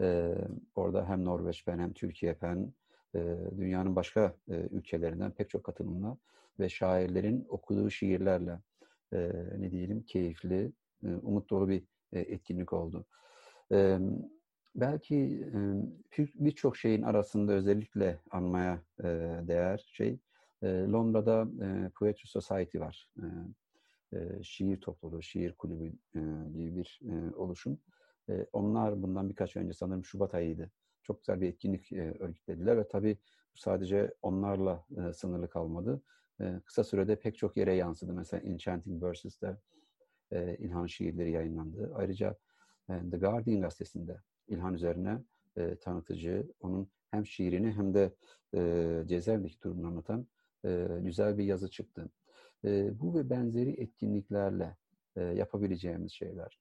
E, 0.00 0.34
orada 0.74 1.08
hem 1.08 1.24
Norveç 1.24 1.66
ben 1.66 1.78
hem 1.78 1.92
Türkiye 1.92 2.36
ben 2.42 2.72
e, 3.14 3.36
dünyanın 3.58 3.96
başka 3.96 4.34
e, 4.48 4.54
ülkelerinden 4.54 5.30
pek 5.30 5.50
çok 5.50 5.64
katılımla 5.64 6.16
ve 6.60 6.68
şairlerin 6.68 7.46
okuduğu 7.48 7.90
şiirlerle 7.90 8.58
e, 9.12 9.32
ne 9.58 9.70
diyelim 9.70 10.02
keyifli, 10.02 10.72
e, 11.04 11.08
umut 11.22 11.50
dolu 11.50 11.68
bir 11.68 11.82
e, 12.12 12.20
etkinlik 12.20 12.72
oldu. 12.72 13.06
E, 13.72 13.98
belki 14.74 15.48
e, 16.18 16.22
birçok 16.34 16.76
şeyin 16.76 17.02
arasında 17.02 17.52
özellikle 17.52 18.18
anmaya 18.30 18.82
e, 19.00 19.04
değer 19.42 19.84
şey 19.92 20.18
e, 20.62 20.66
Londra'da 20.66 21.48
e, 21.64 21.88
Poetry 21.88 22.26
Society 22.26 22.78
var. 22.78 23.10
E, 23.18 23.24
e, 24.12 24.42
şiir 24.42 24.80
topluluğu, 24.80 25.22
şiir 25.22 25.52
kulübü 25.52 25.84
e, 26.14 26.20
gibi 26.52 26.76
bir 26.76 27.00
e, 27.04 27.34
oluşum. 27.34 27.78
E, 28.28 28.46
onlar 28.52 29.02
bundan 29.02 29.28
birkaç 29.28 29.56
önce 29.56 29.72
sanırım 29.72 30.04
Şubat 30.04 30.34
ayıydı. 30.34 30.70
Çok 31.02 31.20
güzel 31.20 31.40
bir 31.40 31.48
etkinlik 31.48 31.92
e, 31.92 32.16
örgütlediler 32.18 32.78
ve 32.78 32.88
tabii 32.88 33.18
sadece 33.54 34.14
onlarla 34.22 34.84
e, 34.96 35.12
sınırlı 35.12 35.48
kalmadı. 35.48 36.02
E, 36.40 36.60
kısa 36.64 36.84
sürede 36.84 37.16
pek 37.16 37.38
çok 37.38 37.56
yere 37.56 37.74
yansıdı. 37.74 38.12
Mesela 38.12 38.42
Enchanting 38.42 39.02
Verses'te 39.02 39.56
e, 40.32 40.56
İlhan 40.56 40.86
şiirleri 40.86 41.30
yayınlandı. 41.30 41.92
Ayrıca 41.94 42.36
e, 42.90 43.10
The 43.10 43.16
Guardian 43.16 43.60
gazetesinde 43.60 44.20
İlhan 44.48 44.74
üzerine 44.74 45.18
e, 45.56 45.76
tanıtıcı, 45.76 46.46
onun 46.60 46.88
hem 47.10 47.26
şiirini 47.26 47.72
hem 47.72 47.94
de 47.94 48.14
e, 48.54 49.02
cezaevindeki 49.06 49.62
durumunu 49.62 49.86
anlatan 49.86 50.26
e, 50.66 50.88
güzel 51.00 51.38
bir 51.38 51.44
yazı 51.44 51.70
çıktı. 51.70 52.10
E, 52.64 53.00
bu 53.00 53.14
ve 53.14 53.30
benzeri 53.30 53.70
etkinliklerle 53.70 54.76
e, 55.16 55.22
yapabileceğimiz 55.22 56.12
şeyler. 56.12 56.60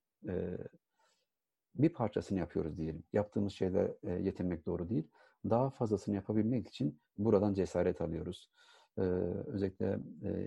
Bir 1.75 1.89
parçasını 1.89 2.39
yapıyoruz 2.39 2.77
diyelim. 2.77 3.03
Yaptığımız 3.13 3.53
şeyle 3.53 3.97
e, 4.03 4.11
yetinmek 4.11 4.65
doğru 4.65 4.89
değil. 4.89 5.07
Daha 5.49 5.69
fazlasını 5.69 6.15
yapabilmek 6.15 6.67
için 6.67 6.99
buradan 7.17 7.53
cesaret 7.53 8.01
alıyoruz. 8.01 8.51
Özellikle 8.97 9.99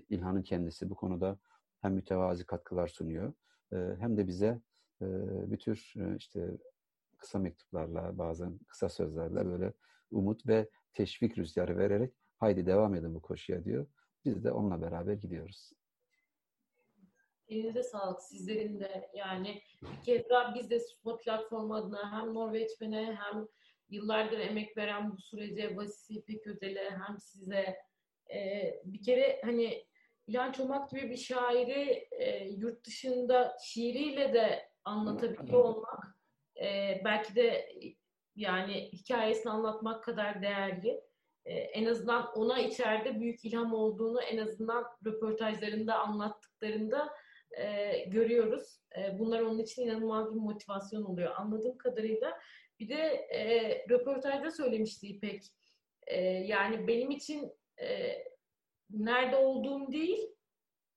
İlhan'ın 0.08 0.42
kendisi 0.42 0.90
bu 0.90 0.94
konuda 0.94 1.38
hem 1.80 1.94
mütevazi 1.94 2.46
katkılar 2.46 2.88
sunuyor 2.88 3.32
hem 3.70 4.16
de 4.16 4.26
bize 4.26 4.60
bir 5.50 5.58
tür 5.58 5.94
işte 6.16 6.50
kısa 7.18 7.38
mektuplarla 7.38 8.18
bazen 8.18 8.58
kısa 8.68 8.88
sözlerle 8.88 9.46
böyle 9.46 9.72
umut 10.10 10.46
ve 10.46 10.68
teşvik 10.94 11.38
rüzgarı 11.38 11.78
vererek 11.78 12.14
haydi 12.38 12.66
devam 12.66 12.94
edin 12.94 13.14
bu 13.14 13.22
koşuya 13.22 13.64
diyor. 13.64 13.86
Biz 14.24 14.44
de 14.44 14.52
onunla 14.52 14.82
beraber 14.82 15.12
gidiyoruz. 15.12 15.72
Elinize 17.48 17.82
sağlık 17.82 18.22
sizlerin 18.22 18.80
de. 18.80 19.10
Yani 19.14 19.62
bir 19.82 20.04
kez 20.04 20.30
daha 20.30 20.54
biz 20.54 20.70
de 20.70 20.80
Spot 20.80 21.24
platformu 21.24 21.74
adına 21.74 22.12
hem 22.12 22.34
Norveçmen'e 22.34 23.14
hem 23.14 23.48
yıllardır 23.88 24.38
emek 24.38 24.76
veren 24.76 25.12
bu 25.12 25.18
sürece 25.18 25.76
Vasisi 25.76 26.14
İpek 26.14 26.46
Özel'e 26.46 26.90
hem 26.90 27.18
size 27.20 27.78
e, 28.34 28.74
bir 28.84 29.02
kere 29.02 29.40
hani 29.44 29.86
İlhan 30.26 30.52
Çomak 30.52 30.90
gibi 30.90 31.10
bir 31.10 31.16
şairi 31.16 32.08
e, 32.10 32.48
yurt 32.48 32.86
dışında 32.86 33.56
şiiriyle 33.64 34.34
de 34.34 34.70
anlatabiliyor 34.84 35.64
olmak 35.64 36.18
e, 36.60 37.00
belki 37.04 37.34
de 37.34 37.72
yani 38.36 38.92
hikayesini 38.92 39.52
anlatmak 39.52 40.04
kadar 40.04 40.42
değerli. 40.42 41.00
E, 41.48 41.54
en 41.54 41.84
azından 41.84 42.32
ona 42.34 42.58
içeride 42.58 43.20
büyük 43.20 43.44
ilham 43.44 43.74
olduğunu 43.74 44.22
en 44.22 44.38
azından 44.38 44.84
röportajlarında 45.04 45.94
anlattıklarında 45.94 47.14
e, 47.58 47.98
görüyoruz. 48.06 48.80
E, 48.98 49.18
bunlar 49.18 49.40
onun 49.40 49.58
için 49.58 49.82
inanılmaz 49.82 50.34
bir 50.34 50.40
motivasyon 50.40 51.02
oluyor. 51.02 51.34
Anladığım 51.36 51.78
kadarıyla 51.78 52.38
bir 52.80 52.88
de 52.88 53.02
e, 53.34 53.70
röportajda 53.90 54.50
söylemişti 54.50 55.06
İpek. 55.06 55.42
E, 56.06 56.20
yani 56.22 56.88
benim 56.88 57.10
için 57.10 57.52
e, 57.80 58.18
nerede 58.90 59.36
olduğum 59.36 59.92
değil, 59.92 60.28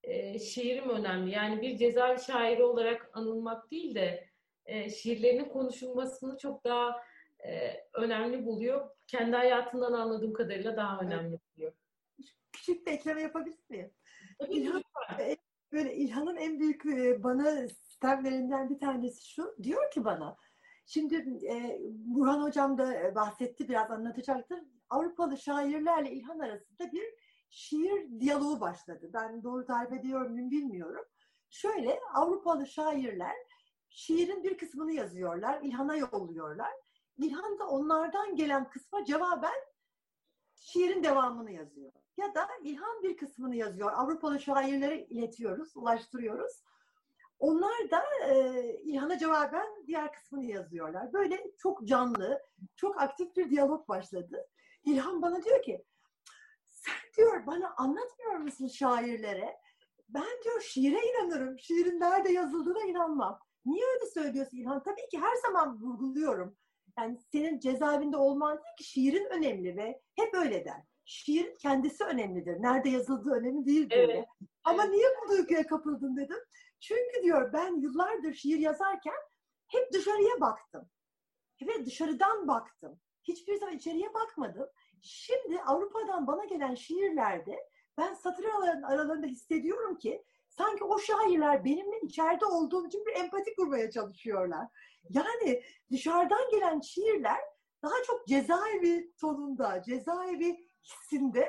e, 0.04 0.40
şiirim 0.40 0.90
önemli. 0.90 1.32
Yani 1.32 1.62
bir 1.62 1.78
cezaevi 1.78 2.20
şairi 2.20 2.64
olarak 2.64 3.10
anılmak 3.14 3.72
değil 3.72 3.96
de 3.96 4.28
e, 4.66 4.90
şiirlerinin 4.90 5.50
konuşulmasını 5.50 6.38
çok 6.38 6.64
daha 6.64 7.02
e, 7.46 7.84
önemli 7.94 8.46
buluyor. 8.46 8.90
Kendi 9.08 9.36
hayatından 9.36 9.94
anladığım 9.94 10.34
kadarıyla 10.34 10.78
daha 10.78 11.00
önemli 11.00 11.40
buluyor. 11.56 11.74
Küçük 12.54 12.88
bir 12.88 12.92
ekleme 12.92 13.22
yapabilir 13.22 13.60
miyim? 13.70 13.92
İlhan, 14.50 14.84
böyle 15.72 15.96
İlhan'ın 15.96 16.36
en 16.36 16.60
büyük 16.60 16.86
e, 16.86 17.24
bana 17.24 17.68
sistemlerinden 17.68 18.70
bir 18.70 18.80
tanesi 18.80 19.30
şu. 19.30 19.56
Diyor 19.64 19.92
ki 19.92 20.06
bana, 20.06 20.38
şimdi 20.86 21.16
e, 21.48 21.80
Burhan 21.90 22.42
Hocam 22.42 22.78
da 22.78 23.16
bahsetti, 23.16 23.70
biraz 23.70 23.92
anlatacaktır. 23.92 24.60
Avrupalı 24.90 25.38
şairlerle 25.38 26.12
İlhan 26.12 26.40
arasında 26.40 26.92
bir 26.92 27.14
şiir 27.50 28.20
diyaloğu 28.20 28.60
başladı. 28.60 29.10
Ben 29.14 29.44
doğru 29.44 29.66
tarif 29.66 29.94
ediyor 29.94 30.30
muyum 30.30 30.52
bilmiyorum. 30.52 31.06
Şöyle 31.50 32.00
Avrupalı 32.14 32.68
şairler 32.68 33.36
şiirin 33.90 34.44
bir 34.44 34.58
kısmını 34.58 34.94
yazıyorlar, 34.94 35.62
İlhan'a 35.64 35.96
yolluyorlar. 35.96 36.72
İlhan 37.18 37.60
da 37.60 37.68
onlardan 37.68 38.36
gelen 38.36 38.70
kısma 38.70 39.06
cevaben 39.06 39.62
şiirin 40.56 41.04
devamını 41.04 41.52
yazıyor. 41.52 41.92
Ya 42.18 42.36
da 42.36 42.48
İlhan 42.64 43.04
bir 43.04 43.18
kısmını 43.18 43.56
yazıyor. 43.56 43.92
Avrupalı 43.92 44.40
şairlere 44.40 45.06
iletiyoruz, 45.06 45.78
ulaştırıyoruz. 45.78 46.64
Onlar 47.40 47.92
da 47.92 48.04
e, 48.28 48.64
İlhan'a 48.84 49.18
cevaben 49.18 49.86
diğer 49.88 50.14
kısmını 50.14 50.46
yazıyorlar. 50.46 51.14
Böyle 51.14 51.52
çok 51.58 51.88
canlı, 51.88 52.42
çok 52.76 53.02
aktif 53.02 53.36
bir 53.36 53.50
diyalog 53.50 53.88
başladı. 53.90 54.48
İlhan 54.86 55.22
bana 55.22 55.44
diyor 55.44 55.62
ki, 55.62 55.86
sen 56.68 57.14
diyor 57.18 57.46
bana 57.46 57.74
anlatmıyor 57.78 58.36
musun 58.38 58.68
şairlere? 58.68 59.58
Ben 60.10 60.44
diyor 60.44 60.62
şiire 60.62 61.00
inanırım. 61.08 61.60
Şiirin 61.60 62.00
nerede 62.00 62.32
yazıldığına 62.32 62.84
inanmam. 62.84 63.40
Niye 63.66 63.86
öyle 63.94 64.06
söylüyorsun 64.06 64.58
İlhan? 64.58 64.84
Tabii 64.84 65.10
ki 65.12 65.20
her 65.20 65.36
zaman 65.36 65.82
vurguluyorum. 65.82 66.58
Yani 67.00 67.18
senin 67.32 67.60
cezaevinde 67.60 68.18
olman 68.18 68.58
değil 68.58 68.76
ki 68.78 68.84
şiirin 68.84 69.26
önemli 69.26 69.78
ve 69.78 70.02
hep 70.16 70.34
öyle 70.34 70.66
der. 70.66 70.82
Şiir 71.06 71.58
kendisi 71.60 72.04
önemlidir. 72.04 72.62
Nerede 72.62 72.90
yazıldığı 72.90 73.32
önemli 73.32 73.66
değil 73.66 73.90
diyor. 73.90 74.10
Evet. 74.10 74.26
Ama 74.64 74.84
niye 74.84 75.08
bu 75.24 75.30
duyguya 75.30 75.68
kapıldın 75.68 76.18
dedim. 76.18 76.38
Çünkü 76.80 77.24
diyor 77.24 77.54
ben 77.54 77.82
yıllardır 77.82 78.34
şiir 78.34 78.60
yazarken 78.60 79.16
hep 79.68 79.94
dışarıya 79.94 80.42
baktım. 80.42 80.90
Ve 81.62 81.86
dışarıdan 81.86 82.48
baktım. 82.48 83.00
Hiçbir 83.24 83.56
zaman 83.56 83.76
içeriye 83.76 84.14
bakmadım. 84.14 84.68
Şimdi 85.02 85.62
Avrupa'dan 85.62 86.28
bana 86.28 86.46
gelen 86.46 86.76
şiirlerde 86.76 87.68
ben 87.98 88.14
satır 88.14 88.46
aralarında 88.84 89.28
hissediyorum 89.28 89.98
ki 89.98 90.24
sanki 90.58 90.84
o 90.84 91.00
şairler 91.00 91.66
benimle 91.66 92.00
içeride 92.02 92.46
olduğum 92.46 92.88
için 92.88 93.06
bir 93.06 93.16
empati 93.16 93.56
kurmaya 93.56 93.92
çalışıyorlar. 93.92 94.68
Yani 95.10 95.64
dışarıdan 95.92 96.50
gelen 96.52 96.80
şiirler 96.80 97.40
daha 97.84 98.04
çok 98.08 98.28
cezaevi 98.28 99.14
tonunda, 99.22 99.82
cezaevi 99.84 100.70
hissinde 100.84 101.48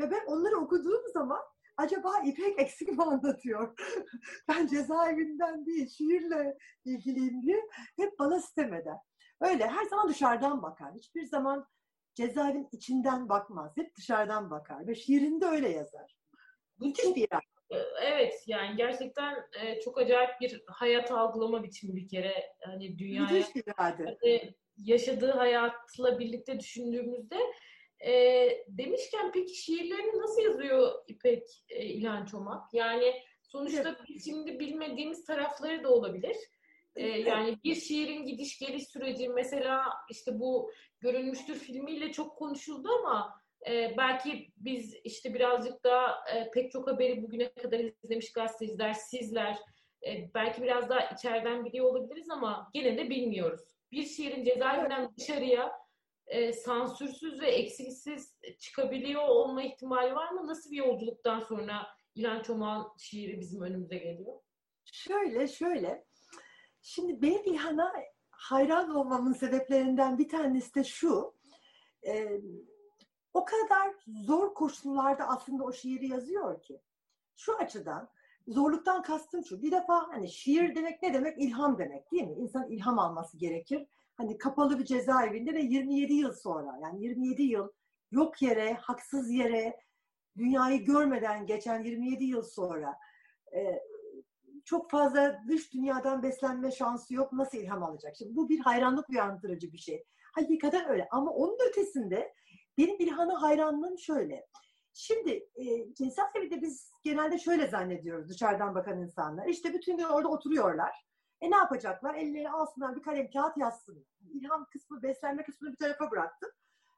ve 0.00 0.10
ben 0.10 0.26
onları 0.26 0.56
okuduğum 0.56 1.08
zaman 1.12 1.40
acaba 1.76 2.18
İpek 2.24 2.60
eksik 2.60 2.88
mi 2.88 3.02
anlatıyor? 3.02 3.78
ben 4.48 4.66
cezaevinden 4.66 5.66
değil, 5.66 5.88
şiirle 5.88 6.58
ilgiliyim 6.84 7.42
diye 7.42 7.68
hep 7.96 8.18
bana 8.18 8.40
sitem 8.40 8.74
eder. 8.74 8.98
Öyle 9.40 9.66
her 9.66 9.84
zaman 9.84 10.08
dışarıdan 10.08 10.62
bakar. 10.62 10.94
Hiçbir 10.94 11.26
zaman 11.26 11.66
cezaevin 12.14 12.68
içinden 12.72 13.28
bakmaz. 13.28 13.72
Hep 13.76 13.96
dışarıdan 13.96 14.50
bakar. 14.50 14.86
Ve 14.86 14.94
şiirinde 14.94 15.46
öyle 15.46 15.68
yazar. 15.68 16.16
Müthiş 16.78 17.16
bir 17.16 17.26
yer. 17.32 17.51
Evet 18.02 18.34
yani 18.46 18.76
gerçekten 18.76 19.36
e, 19.60 19.80
çok 19.80 19.98
acayip 19.98 20.40
bir 20.40 20.62
hayat 20.66 21.10
algılama 21.12 21.62
biçimi 21.62 21.96
bir 21.96 22.08
kere. 22.08 22.54
Hani 22.64 22.98
dünyaya 22.98 23.42
e, 24.26 24.54
yaşadığı 24.76 25.30
hayatla 25.30 26.18
birlikte 26.18 26.60
düşündüğümüzde 26.60 27.38
e, 28.06 28.48
demişken 28.68 29.32
peki 29.32 29.54
şiirlerini 29.54 30.18
nasıl 30.18 30.42
yazıyor 30.42 30.92
İpek 31.08 31.42
e, 31.68 31.84
İlhan 31.84 32.24
Çomak? 32.24 32.74
Yani 32.74 33.14
sonuçta 33.42 33.96
biz 34.08 34.24
şimdi 34.24 34.60
bilmediğimiz 34.60 35.24
tarafları 35.24 35.84
da 35.84 35.90
olabilir. 35.90 36.36
E, 36.96 37.06
yani 37.06 37.58
bir 37.64 37.74
şiirin 37.74 38.26
gidiş 38.26 38.58
geliş 38.58 38.88
süreci 38.88 39.28
mesela 39.28 39.84
işte 40.10 40.38
bu 40.40 40.72
Görünmüştür 41.02 41.54
filmiyle 41.54 42.12
çok 42.12 42.36
konuşuldu 42.36 42.88
ama 43.00 43.41
e, 43.68 43.94
belki 43.98 44.52
biz 44.56 44.94
işte 45.04 45.34
birazcık 45.34 45.84
daha 45.84 46.24
e, 46.34 46.50
pek 46.50 46.72
çok 46.72 46.88
haberi 46.88 47.22
bugüne 47.22 47.52
kadar 47.52 47.80
izlemiş 48.02 48.32
gazeteciler, 48.32 48.92
sizler 48.92 49.58
e, 50.06 50.34
belki 50.34 50.62
biraz 50.62 50.88
daha 50.88 51.00
içeriden 51.00 51.64
biliyor 51.64 51.86
olabiliriz 51.86 52.30
ama 52.30 52.70
gene 52.74 52.98
de 52.98 53.10
bilmiyoruz. 53.10 53.60
Bir 53.92 54.04
şiirin 54.04 54.44
cezaevinden 54.44 55.14
dışarıya 55.18 55.72
e, 56.26 56.52
sansürsüz 56.52 57.40
ve 57.40 57.50
eksiksiz 57.50 58.38
çıkabiliyor 58.58 59.22
olma 59.22 59.62
ihtimali 59.62 60.14
var 60.14 60.30
mı? 60.30 60.46
Nasıl 60.46 60.70
bir 60.70 60.76
yolculuktan 60.76 61.40
sonra 61.40 61.86
İlhan 62.14 62.42
Çomak'ın 62.42 62.98
şiiri 62.98 63.40
bizim 63.40 63.62
önümüze 63.62 63.96
geliyor? 63.96 64.40
Şöyle 64.92 65.48
şöyle. 65.48 66.04
Şimdi 66.82 67.22
benim 67.22 67.44
İlhan'a 67.44 67.92
hayran 68.30 68.94
olmamın 68.94 69.32
sebeplerinden 69.32 70.18
bir 70.18 70.28
tanesi 70.28 70.74
de 70.74 70.84
şu. 70.84 71.34
E, 72.06 72.40
o 73.34 73.44
kadar 73.44 73.94
zor 74.06 74.54
koşullarda 74.54 75.28
aslında 75.28 75.64
o 75.64 75.72
şiiri 75.72 76.08
yazıyor 76.08 76.62
ki. 76.62 76.80
Şu 77.36 77.56
açıdan 77.56 78.08
zorluktan 78.48 79.02
kastım 79.02 79.44
şu. 79.44 79.62
Bir 79.62 79.72
defa 79.72 80.08
hani 80.08 80.28
şiir 80.28 80.74
demek 80.74 81.02
ne 81.02 81.14
demek? 81.14 81.38
İlham 81.38 81.78
demek 81.78 82.12
değil 82.12 82.22
mi? 82.24 82.34
İnsan 82.34 82.70
ilham 82.70 82.98
alması 82.98 83.38
gerekir. 83.38 83.86
Hani 84.14 84.38
kapalı 84.38 84.78
bir 84.78 84.84
cezaevinde 84.84 85.54
ve 85.54 85.60
27 85.60 86.12
yıl 86.12 86.32
sonra 86.32 86.78
yani 86.82 87.02
27 87.02 87.42
yıl 87.42 87.68
yok 88.10 88.42
yere, 88.42 88.74
haksız 88.74 89.30
yere, 89.30 89.80
dünyayı 90.36 90.84
görmeden 90.84 91.46
geçen 91.46 91.82
27 91.82 92.24
yıl 92.24 92.42
sonra 92.42 92.98
e, 93.54 93.80
çok 94.64 94.90
fazla 94.90 95.42
dış 95.48 95.72
dünyadan 95.72 96.22
beslenme 96.22 96.70
şansı 96.70 97.14
yok. 97.14 97.32
Nasıl 97.32 97.58
ilham 97.58 97.82
alacak? 97.82 98.16
Şimdi 98.16 98.36
bu 98.36 98.48
bir 98.48 98.58
hayranlık 98.58 99.08
uyandırıcı 99.08 99.72
bir 99.72 99.78
şey. 99.78 100.04
Hakikaten 100.32 100.88
öyle. 100.88 101.08
Ama 101.10 101.30
onun 101.30 101.58
ötesinde 101.68 102.34
benim 102.78 102.96
İlhan'a 102.98 103.42
hayranlığım 103.42 103.98
şöyle. 103.98 104.46
Şimdi 104.92 105.48
e, 105.54 105.94
cezaevinde 105.94 106.62
biz 106.62 106.92
genelde 107.04 107.38
şöyle 107.38 107.66
zannediyoruz 107.66 108.28
dışarıdan 108.28 108.74
bakan 108.74 109.00
insanlar. 109.00 109.46
İşte 109.46 109.74
bütün 109.74 109.96
gün 109.96 110.04
orada 110.04 110.28
oturuyorlar. 110.28 111.06
E 111.40 111.50
ne 111.50 111.56
yapacaklar? 111.56 112.14
Elleri 112.14 112.50
alsınlar 112.50 112.96
bir 112.96 113.02
kalem 113.02 113.30
kağıt 113.30 113.56
yazsın. 113.56 114.06
İlham 114.32 114.66
kısmı, 114.72 115.02
beslenme 115.02 115.44
kısmını 115.44 115.72
bir 115.72 115.76
tarafa 115.76 116.10
bıraktım. 116.10 116.50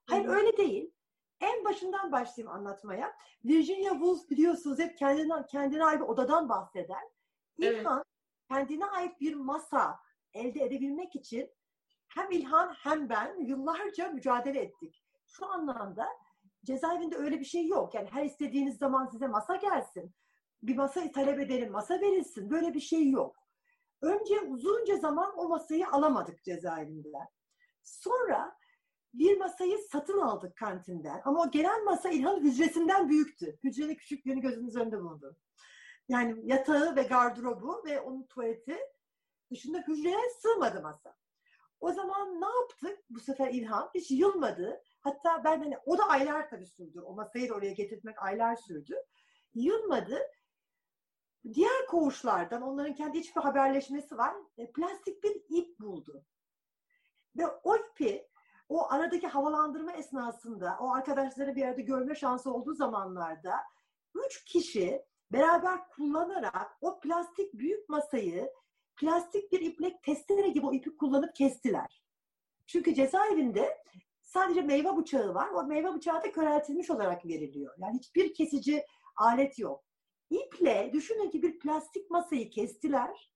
Hayır 0.07 0.29
öyle 0.29 0.57
değil. 0.57 0.93
En 1.41 1.65
başından 1.65 2.13
başlayayım 2.13 2.57
anlatmaya. 2.57 3.17
Virginia 3.45 3.93
Woolf 3.93 4.31
biliyorsunuz 4.31 4.79
hep 4.79 4.99
kendine, 4.99 5.47
kendine 5.51 5.85
ait 5.85 6.01
bir 6.01 6.05
odadan 6.05 6.49
bahseder. 6.49 7.03
Evet. 7.63 7.81
İlhan 7.81 8.05
kendine 8.49 8.87
ait 8.87 9.21
bir 9.21 9.35
masa 9.35 10.01
elde 10.35 10.65
edebilmek 10.65 11.17
için 11.17 11.51
hem 12.09 12.31
İlhan 12.31 12.75
hem 12.79 13.09
ben 13.09 13.41
yıllarca 13.41 14.09
mücadele 14.09 14.61
ettik. 14.61 15.04
Şu 15.37 15.47
anlamda 15.47 16.09
cezaevinde 16.65 17.17
öyle 17.17 17.41
bir 17.41 17.45
şey 17.45 17.67
yok. 17.67 17.95
Yani 17.95 18.09
her 18.11 18.25
istediğiniz 18.25 18.79
zaman 18.79 19.07
size 19.07 19.27
masa 19.27 19.57
gelsin. 19.57 20.15
Bir 20.63 20.77
masa 20.77 21.13
talep 21.13 21.41
edelim, 21.41 21.73
masa 21.73 22.01
verilsin. 22.01 22.51
Böyle 22.51 22.75
bir 22.75 22.81
şey 22.81 23.11
yok. 23.11 23.37
Önce 24.03 24.41
uzunca 24.41 24.97
zaman 24.97 25.39
o 25.39 25.49
masayı 25.49 25.89
alamadık 25.89 26.45
cezaevinden. 26.45 27.27
Sonra 27.83 28.57
bir 29.15 29.39
masayı 29.39 29.79
satın 29.93 30.19
aldık 30.19 30.57
kantinden. 30.57 31.23
Ama 31.25 31.43
o 31.43 31.51
gelen 31.51 31.85
masa 31.85 32.09
İlhan'ın 32.09 32.45
hücresinden 32.45 33.09
büyüktü. 33.09 33.59
Hücrenin 33.65 33.95
küçüklüğünü 33.95 34.41
gözünüz 34.41 34.77
önünde 34.77 35.01
bulundurun. 35.01 35.37
Yani 36.09 36.41
yatağı 36.45 36.97
ve 36.97 37.03
gardırobu 37.03 37.83
ve 37.85 38.01
onun 38.01 38.23
tuvaleti 38.23 38.79
dışında 39.51 39.79
hücreye 39.79 40.31
sığmadı 40.41 40.83
masa. 40.83 41.17
O 41.81 41.93
zaman 41.93 42.41
ne 42.41 42.47
yaptık? 42.47 43.05
Bu 43.11 43.21
sefer 43.21 43.49
İlhan 43.49 43.91
hiç 43.95 44.11
yılmadı. 44.11 44.83
Hatta 45.05 45.45
ben 45.45 45.59
hani 45.59 45.79
o 45.87 45.99
da 45.99 46.05
aylar 46.09 46.49
tabii 46.49 46.67
sürdü. 46.67 47.01
O 47.01 47.15
masayı 47.15 47.49
da 47.49 47.55
oraya 47.55 47.73
getirmek 47.73 48.23
aylar 48.23 48.57
sürdü. 48.57 48.97
Yılmadı. 49.55 50.19
Diğer 51.55 51.87
koğuşlardan 51.87 52.63
onların 52.63 52.95
kendi 52.95 53.19
hiçbir 53.19 53.41
haberleşmesi 53.41 54.19
var. 54.19 54.35
E, 54.59 54.73
plastik 54.73 55.23
bir 55.23 55.43
ip 55.49 55.81
buldu. 55.81 56.25
Ve 57.37 57.47
o 57.47 57.77
ipi 57.77 58.29
o 58.69 58.93
aradaki 58.93 59.27
havalandırma 59.27 59.93
esnasında 59.93 60.77
o 60.81 60.95
arkadaşları 60.95 61.57
bir 61.57 61.63
arada 61.63 61.81
görme 61.81 62.15
şansı 62.15 62.55
olduğu 62.55 62.75
zamanlarda 62.75 63.55
üç 64.15 64.45
kişi 64.45 65.05
beraber 65.33 65.89
kullanarak 65.89 66.77
o 66.81 67.01
plastik 67.01 67.55
büyük 67.55 67.89
masayı 67.89 68.51
plastik 68.97 69.53
bir 69.53 69.61
iplek 69.61 70.03
testere 70.03 70.49
gibi 70.49 70.67
o 70.67 70.73
ipi 70.73 70.97
kullanıp 70.97 71.35
kestiler. 71.35 72.03
Çünkü 72.67 72.95
cezaevinde 72.95 73.85
sadece 74.35 74.63
meyve 74.63 74.97
bıçağı 74.97 75.35
var. 75.35 75.49
O 75.49 75.65
meyve 75.65 75.95
bıçağı 75.95 76.23
da 76.23 76.33
köreltilmiş 76.33 76.91
olarak 76.91 77.27
veriliyor. 77.27 77.75
Yani 77.79 77.99
hiçbir 77.99 78.35
kesici 78.35 78.87
alet 79.17 79.59
yok. 79.59 79.85
İple 80.31 80.91
düşünün 80.93 81.31
ki 81.31 81.43
bir 81.43 81.59
plastik 81.59 82.11
masayı 82.11 82.51
kestiler. 82.51 83.33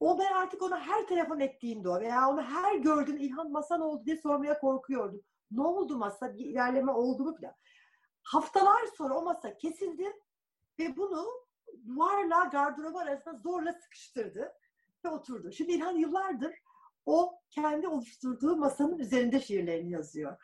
O 0.00 0.18
ben 0.18 0.32
artık 0.32 0.62
ona 0.62 0.80
her 0.80 1.06
telefon 1.06 1.40
ettiğinde 1.40 1.88
o 1.88 2.00
veya 2.00 2.28
onu 2.28 2.42
her 2.42 2.74
gördüğün 2.74 3.16
İlhan 3.16 3.50
masa 3.50 3.76
ne 3.76 3.84
oldu 3.84 4.06
diye 4.06 4.16
sormaya 4.16 4.60
korkuyordum. 4.60 5.22
Ne 5.50 5.62
oldu 5.62 5.98
masa? 5.98 6.34
Bir 6.34 6.44
ilerleme 6.44 6.92
oldu 6.92 7.24
mu 7.24 7.36
falan. 7.40 7.54
Haftalar 8.22 8.86
sonra 8.96 9.14
o 9.14 9.22
masa 9.22 9.56
kesildi 9.56 10.12
ve 10.78 10.96
bunu 10.96 11.26
duvarla 11.86 12.44
gardırobu 12.44 12.98
arasında 12.98 13.38
zorla 13.38 13.72
sıkıştırdı 13.72 14.52
ve 15.04 15.08
oturdu. 15.08 15.52
Şimdi 15.52 15.72
İlhan 15.72 15.96
yıllardır 15.96 16.54
o 17.08 17.40
kendi 17.50 17.88
oluşturduğu 17.88 18.56
masanın 18.56 18.98
üzerinde 18.98 19.40
şiirlerini 19.40 19.90
yazıyor. 19.90 20.36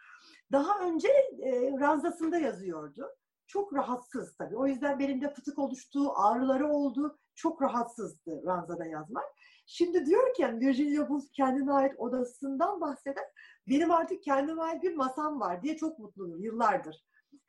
Daha 0.53 0.81
önce 0.81 1.09
e, 1.43 1.71
ranzasında 1.81 2.39
yazıyordu. 2.39 3.09
Çok 3.47 3.75
rahatsız 3.75 4.37
tabii. 4.37 4.57
O 4.57 4.67
yüzden 4.67 4.99
belimde 4.99 5.35
fıtık 5.35 5.59
oluştuğu, 5.59 6.19
ağrıları 6.19 6.69
oldu. 6.69 7.19
Çok 7.35 7.63
rahatsızdı 7.63 8.43
ranzada 8.47 8.87
yazmak. 8.87 9.25
Şimdi 9.67 10.07
diyor 10.07 10.35
ki 10.35 10.47
Virginia 10.47 11.01
Woolf 11.01 11.33
kendine 11.33 11.73
ait 11.73 11.93
odasından 11.99 12.81
bahseder. 12.81 13.25
Benim 13.69 13.91
artık 13.91 14.23
kendime 14.23 14.63
ait 14.63 14.83
bir 14.83 14.95
masam 14.95 15.41
var 15.41 15.63
diye 15.63 15.77
çok 15.77 15.99
mutluyum 15.99 16.43
yıllardır. 16.43 17.05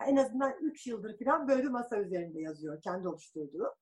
En 0.08 0.16
azından 0.16 0.54
3 0.62 0.88
yıldır 0.88 1.18
falan 1.24 1.48
böyle 1.48 1.64
bir 1.64 1.70
masa 1.70 1.98
üzerinde 1.98 2.42
yazıyor 2.42 2.82
kendi 2.82 3.08
oluşturduğu. 3.08 3.76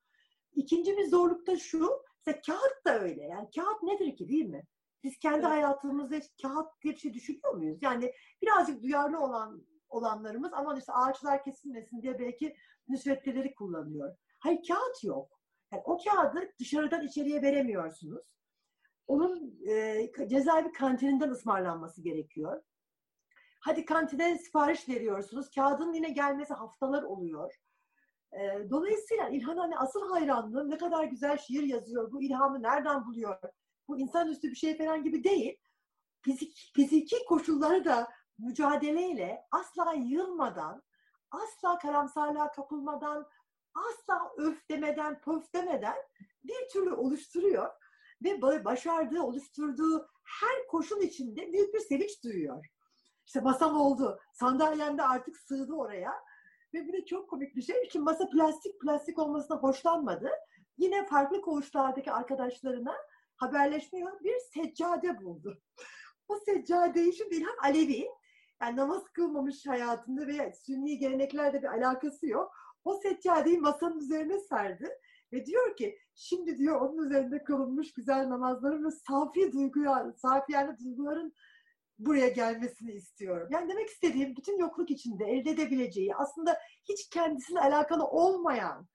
İkinci 0.56 0.98
bir 0.98 1.08
zorluk 1.08 1.48
da 1.48 1.58
şu, 1.58 1.90
mesela 2.28 2.42
kağıt 2.46 2.86
da 2.86 3.00
öyle. 3.00 3.24
Yani 3.24 3.50
kağıt 3.56 3.84
nedir 3.84 4.18
ki 4.18 4.30
değil 4.30 4.46
mi? 4.46 4.64
Biz 5.04 5.20
kendi 5.20 5.38
Evet. 5.38 5.50
hayatımızda 5.50 6.20
kağıt 6.42 6.82
diye 6.82 6.94
bir 6.94 7.00
şey 7.00 7.14
düşünüyor 7.14 7.54
muyuz? 7.54 7.78
Yani 7.82 8.14
birazcık 8.42 8.84
duyarlı 8.84 9.20
olan 9.20 9.66
olanlarımız 9.90 10.54
aman 10.54 10.78
işte 10.78 10.94
ağaçlar 10.94 11.44
kesilmesin 11.44 12.02
diye 12.02 12.20
belki 12.20 12.56
müsveddeleri 12.88 13.56
kullanıyor. 13.56 14.16
Hayır 14.40 14.60
kağıt 14.68 15.04
yok. 15.04 15.40
Yani 15.72 15.84
o 15.86 15.98
kağıdı 16.04 16.40
dışarıdan 16.60 17.02
içeriye 17.06 17.42
veremiyorsunuz. 17.42 18.26
Onun 19.08 19.60
e, 19.68 20.12
cezaevi 20.28 20.72
kantininden 20.72 21.30
ısmarlanması 21.30 22.02
gerekiyor. 22.02 22.64
Hadi 23.60 23.86
kantine 23.86 24.38
sipariş 24.38 24.90
veriyorsunuz. 24.90 25.50
Kağıdın 25.56 25.94
yine 25.94 26.10
gelmesi 26.10 26.54
haftalar 26.54 27.04
oluyor. 27.04 27.54
E, 28.32 28.70
dolayısıyla 28.70 29.30
İlhan 29.30 29.58
hani 29.58 29.78
asıl 29.78 30.10
hayranlığım 30.10 30.70
ne 30.70 30.78
kadar 30.78 31.04
güzel 31.04 31.38
şiir 31.38 31.64
yazıyor. 31.64 32.12
Bu 32.12 32.22
ilhamı 32.22 32.62
nereden 32.62 33.06
buluyor? 33.06 33.38
Bu 33.88 34.00
insanüstü 34.00 34.50
bir 34.52 34.56
şey 34.56 34.78
falan 34.78 35.04
gibi 35.04 35.24
değil. 35.24 35.58
Fizik, 36.22 36.72
fiziki 36.76 37.26
koşulları 37.26 37.86
da 37.86 38.08
mücadeleyle 38.38 39.46
asla 39.52 39.94
yılmadan, 39.94 40.84
asla 41.32 41.78
karamsarlığa 41.78 42.52
kapılmadan, 42.52 43.28
asla 43.76 44.32
öf 44.38 44.70
demeden, 44.70 45.20
pöf 45.20 45.54
demeden 45.54 45.96
bir 46.44 46.70
türlü 46.72 46.94
oluşturuyor 46.94 47.70
ve 48.24 48.30
ba- 48.30 48.66
başardığı, 48.66 49.22
oluşturduğu 49.22 50.08
her 50.24 50.68
koşul 50.68 51.02
içinde 51.02 51.54
büyük 51.54 51.74
bir 51.74 51.80
sevinç 51.80 52.24
duyuyor. 52.24 52.66
İşte 53.26 53.40
masam 53.40 53.82
oldu, 53.82 54.20
sandalyem 54.34 54.98
de 54.98 55.04
artık 55.04 55.38
sığdı 55.38 55.74
oraya 55.74 56.14
ve 56.74 56.88
bir 56.88 56.94
de 56.94 57.06
çok 57.06 57.30
komik 57.30 57.56
bir 57.56 57.62
şey. 57.62 57.90
Şimdi 57.92 58.04
masa 58.04 58.30
plastik, 58.30 58.82
plastik 58.82 59.20
olmasına 59.20 59.58
hoşlanmadı. 59.58 60.30
Yine 60.78 61.06
farklı 61.06 61.42
koğuşlardaki 61.42 62.12
arkadaşlarına 62.12 62.96
haberleşmiyor 63.44 64.24
bir 64.24 64.36
seccade 64.54 65.22
buldu. 65.22 65.62
O 66.28 66.40
seccadeyi 66.46 67.14
şimdi 67.14 67.36
İlhan 67.36 67.58
Alevi. 67.64 68.08
Yani 68.62 68.78
namaz 68.78 69.04
kılmamış 69.14 69.68
hayatında 69.68 70.28
ve 70.28 70.54
sünni 70.54 70.98
geleneklerde 70.98 71.62
bir 71.62 71.68
alakası 71.68 72.28
yok. 72.28 72.52
O 72.84 72.94
seccadeyi 72.94 73.60
masanın 73.60 74.00
üzerine 74.00 74.40
serdi. 74.40 74.90
Ve 75.34 75.46
diyor 75.46 75.76
ki 75.76 76.00
şimdi 76.16 76.58
diyor 76.58 76.82
onun 76.82 77.06
üzerinde 77.06 77.44
kılınmış 77.44 77.94
güzel 77.94 78.30
namazların 78.30 78.86
ve 78.86 78.92
safi 78.92 79.52
duyguya, 79.52 80.14
safi 80.18 80.52
yani 80.52 80.78
duyguların 80.80 81.34
buraya 82.00 82.28
gelmesini 82.28 82.92
istiyorum. 82.92 83.48
Yani 83.52 83.70
demek 83.70 83.90
istediğim 83.90 84.36
bütün 84.36 84.60
yokluk 84.60 84.92
içinde 84.92 85.26
elde 85.26 85.50
edebileceği 85.50 86.16
aslında 86.16 86.60
hiç 86.90 87.10
kendisine 87.10 87.60
alakalı 87.60 88.08
olmayan 88.08 88.88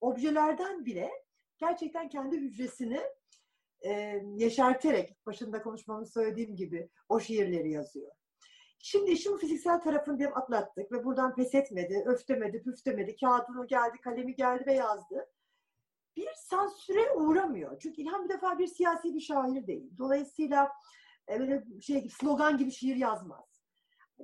objelerden 0.00 0.84
bile 0.84 1.10
gerçekten 1.58 2.08
kendi 2.08 2.36
hücresini 2.36 3.00
e, 3.84 4.22
yeşerterek 4.36 5.26
başında 5.26 5.62
konuşmamı 5.62 6.06
söylediğim 6.06 6.56
gibi 6.56 6.90
o 7.08 7.20
şiirleri 7.20 7.70
yazıyor. 7.70 8.12
Şimdi 8.78 9.10
işin 9.10 9.36
fiziksel 9.36 9.80
tarafını 9.80 10.18
diyelim 10.18 10.36
atlattık 10.36 10.92
ve 10.92 11.04
buradan 11.04 11.34
pes 11.34 11.54
etmedi, 11.54 12.04
öftemedi, 12.06 12.62
püftemedi, 12.62 13.16
kağıdını 13.16 13.66
geldi, 13.66 14.00
kalemi 14.04 14.34
geldi 14.34 14.66
ve 14.66 14.72
yazdı. 14.72 15.26
Bir 16.16 16.28
sansüre 16.36 17.12
uğramıyor. 17.12 17.78
Çünkü 17.78 18.02
İlhan 18.02 18.24
bir 18.24 18.28
defa 18.28 18.58
bir 18.58 18.66
siyasi 18.66 19.14
bir 19.14 19.20
şair 19.20 19.66
değil. 19.66 19.90
Dolayısıyla 19.98 20.72
e, 21.28 21.40
böyle 21.40 21.64
şey 21.82 22.08
slogan 22.10 22.58
gibi 22.58 22.70
şiir 22.70 22.96
yazmaz. 22.96 23.62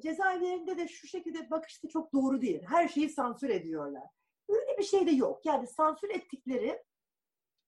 Cezaevlerinde 0.02 0.78
de 0.78 0.88
şu 0.88 1.06
şekilde 1.06 1.50
bakışta 1.50 1.88
çok 1.88 2.12
doğru 2.12 2.42
değil. 2.42 2.62
Her 2.68 2.88
şeyi 2.88 3.08
sansür 3.08 3.48
ediyorlar. 3.48 4.06
Öyle 4.48 4.78
bir 4.78 4.82
şey 4.82 5.06
de 5.06 5.10
yok. 5.10 5.46
Yani 5.46 5.66
sansür 5.66 6.10
ettikleri 6.10 6.82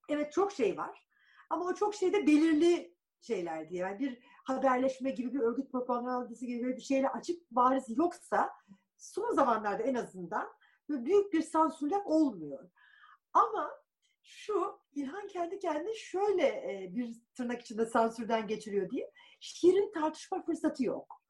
evet 0.09 0.33
çok 0.33 0.51
şey 0.51 0.77
var. 0.77 1.04
Ama 1.49 1.65
o 1.65 1.73
çok 1.73 1.95
şeyde 1.95 2.27
belirli 2.27 2.95
şeyler 3.21 3.69
diye. 3.69 3.81
Yani 3.81 3.99
bir 3.99 4.19
haberleşme 4.43 5.11
gibi 5.11 5.33
bir 5.33 5.39
örgüt 5.39 5.71
propagandası 5.71 6.45
gibi 6.45 6.77
bir 6.77 6.81
şeyle 6.81 7.09
açık 7.09 7.51
bariz 7.51 7.83
yoksa 7.87 8.49
son 8.97 9.33
zamanlarda 9.33 9.83
en 9.83 9.95
azından 9.95 10.47
büyük 10.89 11.33
bir 11.33 11.41
sansürler 11.41 12.01
olmuyor. 12.05 12.69
Ama 13.33 13.71
şu 14.21 14.79
İlhan 14.93 15.27
kendi 15.27 15.59
kendine 15.59 15.93
şöyle 15.93 16.47
e, 16.47 16.89
bir 16.95 17.15
tırnak 17.33 17.61
içinde 17.61 17.85
sansürden 17.85 18.47
geçiriyor 18.47 18.89
diye 18.89 19.11
şiirin 19.39 19.91
tartışma 19.91 20.41
fırsatı 20.41 20.83
yok. 20.83 21.21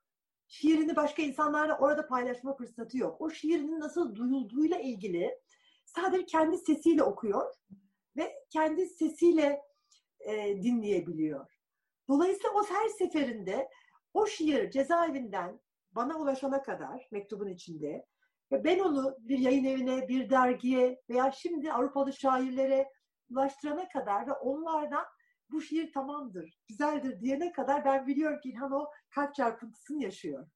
Şiirini 0.48 0.96
başka 0.96 1.22
insanlarla 1.22 1.78
orada 1.78 2.08
paylaşma 2.08 2.56
fırsatı 2.56 2.98
yok. 2.98 3.22
O 3.22 3.30
şiirinin 3.30 3.80
nasıl 3.80 4.16
duyulduğuyla 4.16 4.80
ilgili 4.80 5.40
sadece 5.86 6.26
kendi 6.26 6.58
sesiyle 6.58 7.04
okuyor 7.04 7.54
ve 8.18 8.36
kendi 8.50 8.86
sesiyle 8.86 9.62
e, 10.26 10.64
dinleyebiliyor. 10.64 11.48
Dolayısıyla 12.08 12.50
o 12.54 12.66
her 12.66 12.88
seferinde 12.88 13.70
o 14.14 14.28
şiir 14.28 14.72
cezaevinden 14.72 15.60
bana 15.92 16.20
ulaşana 16.20 16.62
kadar 16.62 17.08
mektubun 17.12 17.48
içinde 17.48 18.06
ben 18.52 18.80
onu 18.80 19.18
bir 19.20 19.40
yayın 19.40 19.64
evine, 19.64 20.08
bir 20.08 20.30
dergiye 20.30 21.02
veya 21.10 21.32
şimdi 21.32 21.74
Avrupalı 21.74 22.14
şairlere 22.14 22.92
ulaştırana 23.30 23.88
kadar 23.88 24.28
ve 24.28 24.34
onlardan 24.34 25.06
bu 25.52 25.62
şiir 25.62 25.92
tamamdır, 25.92 26.60
güzeldir 26.68 27.22
diyene 27.22 27.52
kadar 27.52 27.86
ben 27.86 28.08
biliyorum 28.08 28.40
ki 28.40 28.50
İlhan 28.50 28.72
o 28.72 28.92
kalp 29.10 29.36
çarpıntısını 29.36 30.04
yaşıyor. 30.04 30.48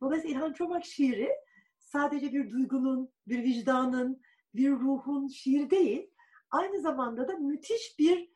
Dolayısıyla 0.00 0.36
İlhan 0.38 0.52
Çomak 0.52 0.84
şiiri 0.84 1.30
sadece 1.78 2.32
bir 2.32 2.50
duygunun, 2.50 3.12
bir 3.26 3.42
vicdanın, 3.42 4.22
bir 4.54 4.70
ruhun 4.70 5.28
şiiri 5.28 5.70
değil, 5.70 6.10
aynı 6.50 6.80
zamanda 6.80 7.28
da 7.28 7.36
müthiş 7.36 7.98
bir 7.98 8.30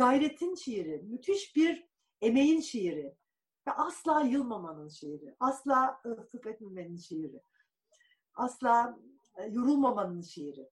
gayretin 0.00 0.54
şiiri, 0.54 1.02
müthiş 1.02 1.56
bir 1.56 1.86
emeğin 2.22 2.60
şiiri 2.60 3.14
ve 3.66 3.72
asla 3.72 4.20
yılmamanın 4.20 4.88
şiiri, 4.88 5.36
asla 5.40 6.00
ıhtık 6.06 6.46
etmemenin 6.46 6.96
şiiri, 6.96 7.42
asla 8.34 8.98
e, 9.36 9.46
yorulmamanın 9.46 10.22
şiiri. 10.22 10.68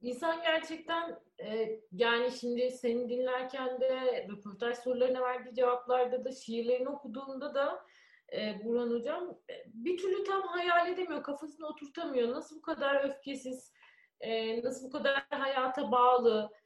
İnsan 0.00 0.42
gerçekten 0.42 1.20
e, 1.40 1.80
yani 1.92 2.32
şimdi 2.32 2.70
seni 2.70 3.08
dinlerken 3.08 3.80
de 3.80 4.26
röportaj 4.28 4.78
sorularına 4.78 5.20
verdiği 5.20 5.54
cevaplarda 5.54 6.24
da 6.24 6.32
şiirlerini 6.32 6.88
okuduğunda 6.88 7.54
da 7.54 7.86
e, 8.32 8.64
Burhan 8.64 8.90
Hocam 8.90 9.38
e, 9.50 9.54
bir 9.66 9.98
türlü 9.98 10.24
tam 10.24 10.42
hayal 10.42 10.88
edemiyor, 10.88 11.22
kafasını 11.22 11.66
oturtamıyor. 11.66 12.30
Nasıl 12.30 12.56
bu 12.56 12.62
kadar 12.62 13.04
öfkesiz, 13.04 13.72
e, 14.20 14.62
nasıl 14.62 14.86
bu 14.86 14.90
kadar 14.90 15.26
hayata 15.30 15.92
bağlı 15.92 16.59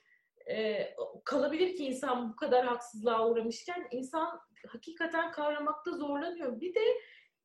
e, 0.50 0.88
kalabilir 1.24 1.76
ki 1.76 1.84
insan 1.84 2.32
bu 2.32 2.36
kadar 2.36 2.66
haksızlığa 2.66 3.28
uğramışken 3.28 3.88
insan 3.90 4.40
hakikaten 4.68 5.32
kavramakta 5.32 5.90
zorlanıyor. 5.90 6.60
Bir 6.60 6.74
de 6.74 6.80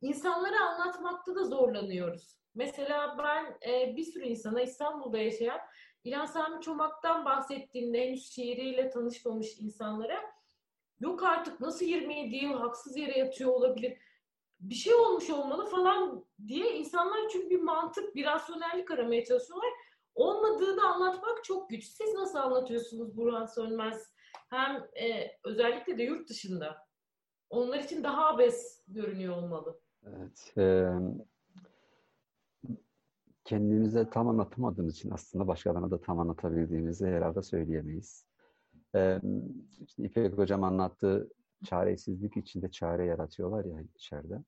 insanlara 0.01 0.59
anlatmakta 0.59 1.35
da 1.35 1.43
zorlanıyoruz. 1.43 2.39
Mesela 2.55 3.17
ben 3.17 3.71
e, 3.71 3.95
bir 3.95 4.03
sürü 4.03 4.25
insana 4.25 4.61
İstanbul'da 4.61 5.17
yaşayan 5.17 5.59
İlhan 6.03 6.25
Sami 6.25 6.61
Çomak'tan 6.61 7.25
bahsettiğinde 7.25 8.05
henüz 8.05 8.31
şiiriyle 8.31 8.89
tanışmamış 8.89 9.57
insanlara 9.59 10.21
yok 10.99 11.23
artık 11.23 11.59
nasıl 11.59 11.85
27 11.85 12.35
yıl 12.35 12.53
haksız 12.53 12.97
yere 12.97 13.19
yatıyor 13.19 13.51
olabilir 13.51 13.97
bir 14.59 14.75
şey 14.75 14.93
olmuş 14.93 15.29
olmalı 15.29 15.65
falan 15.65 16.25
diye 16.47 16.77
insanlar 16.77 17.29
çünkü 17.31 17.49
bir 17.49 17.61
mantık, 17.61 18.15
bir 18.15 18.25
rasyonellik 18.25 18.91
aramaya 18.91 19.25
çalışıyorlar. 19.25 19.69
Olmadığını 20.19 20.85
anlatmak 20.85 21.43
çok 21.43 21.69
güç. 21.69 21.83
Siz 21.83 22.13
nasıl 22.13 22.39
anlatıyorsunuz 22.39 23.17
Burhan 23.17 23.45
Sönmez? 23.45 24.13
Hem 24.49 24.75
e, 24.75 25.31
özellikle 25.43 25.97
de 25.97 26.03
yurt 26.03 26.29
dışında. 26.29 26.77
Onlar 27.49 27.79
için 27.79 28.03
daha 28.03 28.27
abes 28.27 28.83
görünüyor 28.87 29.37
olmalı. 29.37 29.79
Evet. 30.07 30.53
E, 30.57 30.89
kendimize 33.45 34.09
tam 34.09 34.27
anlatamadığımız 34.27 34.95
için 34.95 35.11
aslında 35.11 35.47
başkalarına 35.47 35.91
da 35.91 36.01
tam 36.01 36.19
anlatabildiğimizi 36.19 37.05
herhalde 37.05 37.41
söyleyemeyiz. 37.41 38.25
E, 38.95 39.21
işte 39.85 40.03
İpek 40.03 40.37
Hocam 40.37 40.63
anlattığı 40.63 41.29
çaresizlik 41.65 42.37
içinde 42.37 42.71
çare 42.71 43.05
yaratıyorlar 43.05 43.65
ya 43.65 43.81
içeride. 43.95 44.43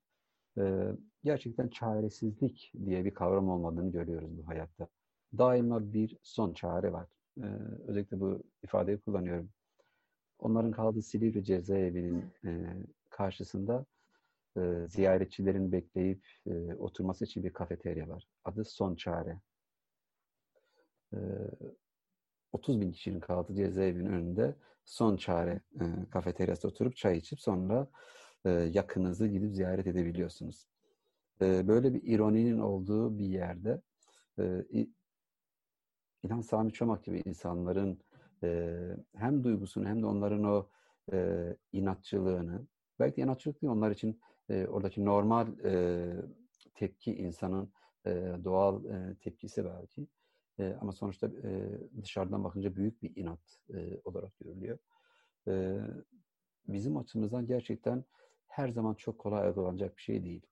E, 0.58 0.92
gerçekten 1.24 1.68
çaresizlik 1.68 2.72
diye 2.84 3.04
bir 3.04 3.14
kavram 3.14 3.48
olmadığını 3.48 3.92
görüyoruz 3.92 4.38
bu 4.38 4.48
hayatta. 4.48 4.88
Daima 5.38 5.92
bir 5.92 6.16
son 6.22 6.52
çare 6.52 6.92
var. 6.92 7.08
E, 7.42 7.46
özellikle 7.86 8.20
bu 8.20 8.42
ifadeyi 8.62 8.98
kullanıyorum. 8.98 9.50
Onların 10.38 10.70
kaldığı 10.70 11.02
Silivri 11.02 11.44
cezaevinin 11.44 12.24
e, 12.44 12.76
karşısında 13.10 13.86
e, 14.56 14.86
ziyaretçilerin 14.88 15.72
bekleyip 15.72 16.26
e, 16.46 16.74
oturması 16.74 17.24
için 17.24 17.44
bir 17.44 17.52
kafeterya 17.52 18.08
var. 18.08 18.28
Adı 18.44 18.64
Son 18.64 18.94
Çare. 18.94 19.40
E, 21.12 21.18
30 22.52 22.80
bin 22.80 22.92
kişinin 22.92 23.20
kaldığı 23.20 23.54
cezaevinin 23.54 24.06
önünde 24.06 24.56
Son 24.84 25.16
Çare 25.16 25.60
e, 25.80 25.84
kafeteryasında 26.10 26.72
oturup 26.72 26.96
çay 26.96 27.18
içip 27.18 27.40
sonra 27.40 27.88
e, 28.44 28.50
yakınınızı 28.50 29.26
gidip 29.26 29.54
ziyaret 29.54 29.86
edebiliyorsunuz. 29.86 30.68
E, 31.40 31.68
böyle 31.68 31.94
bir 31.94 32.02
ironinin 32.02 32.58
olduğu 32.58 33.18
bir 33.18 33.26
yerde 33.26 33.80
e, 34.38 34.64
İlhan 36.22 36.40
Sami 36.40 36.72
Çomak 36.72 37.04
gibi 37.04 37.22
insanların 37.24 38.00
e, 38.42 38.78
hem 39.16 39.44
duygusunu 39.44 39.88
hem 39.88 40.02
de 40.02 40.06
onların 40.06 40.44
o 40.44 40.68
e, 41.12 41.48
inatçılığını 41.72 42.66
belki 42.98 43.16
de 43.16 43.22
inatçılık 43.22 43.62
değil 43.62 43.72
onlar 43.72 43.90
için 43.90 44.20
e, 44.48 44.66
oradaki 44.66 45.04
normal 45.04 45.58
e, 45.64 46.12
tepki 46.74 47.14
insanın 47.14 47.72
e, 48.06 48.10
doğal 48.44 48.84
e, 48.84 49.16
tepkisi 49.20 49.64
belki. 49.64 50.06
E, 50.58 50.76
ama 50.80 50.92
sonuçta 50.92 51.26
e, 51.26 51.80
dışarıdan 52.02 52.44
bakınca 52.44 52.76
büyük 52.76 53.02
bir 53.02 53.16
inat 53.16 53.60
e, 53.74 54.00
olarak 54.04 54.38
görülüyor. 54.38 54.78
E, 55.48 55.78
bizim 56.68 56.96
açımızdan 56.96 57.46
gerçekten 57.46 58.04
her 58.46 58.68
zaman 58.68 58.94
çok 58.94 59.18
kolay 59.18 59.48
algılanacak 59.48 59.96
bir 59.96 60.02
şey 60.02 60.24
değil. 60.24 60.46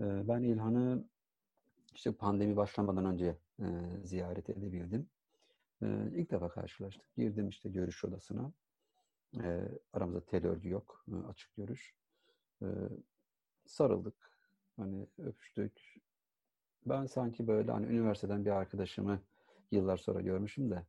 E, 0.00 0.28
ben 0.28 0.42
İlhan'ı 0.42 1.04
işte 1.94 2.12
pandemi 2.12 2.56
başlamadan 2.56 3.04
önce 3.04 3.36
e, 3.60 3.66
ziyaret 4.04 4.50
edebildim. 4.50 5.08
E, 5.82 6.10
ilk 6.14 6.30
defa 6.30 6.48
karşılaştık. 6.48 7.14
Girdim 7.16 7.48
işte 7.48 7.68
görüş 7.68 8.04
odasına. 8.04 8.52
E, 9.42 9.68
aramızda 9.92 10.24
tel 10.26 10.46
örgü 10.46 10.68
yok. 10.68 11.04
E, 11.12 11.26
açık 11.26 11.56
görüş. 11.56 11.94
Sarıldık. 13.66 14.14
Hani 14.76 15.06
öpüştük. 15.18 16.00
Ben 16.86 17.06
sanki 17.06 17.46
böyle 17.46 17.72
hani 17.72 17.86
üniversiteden 17.86 18.44
bir 18.44 18.50
arkadaşımı 18.50 19.20
yıllar 19.70 19.96
sonra 19.96 20.20
görmüşüm 20.20 20.70
de 20.70 20.86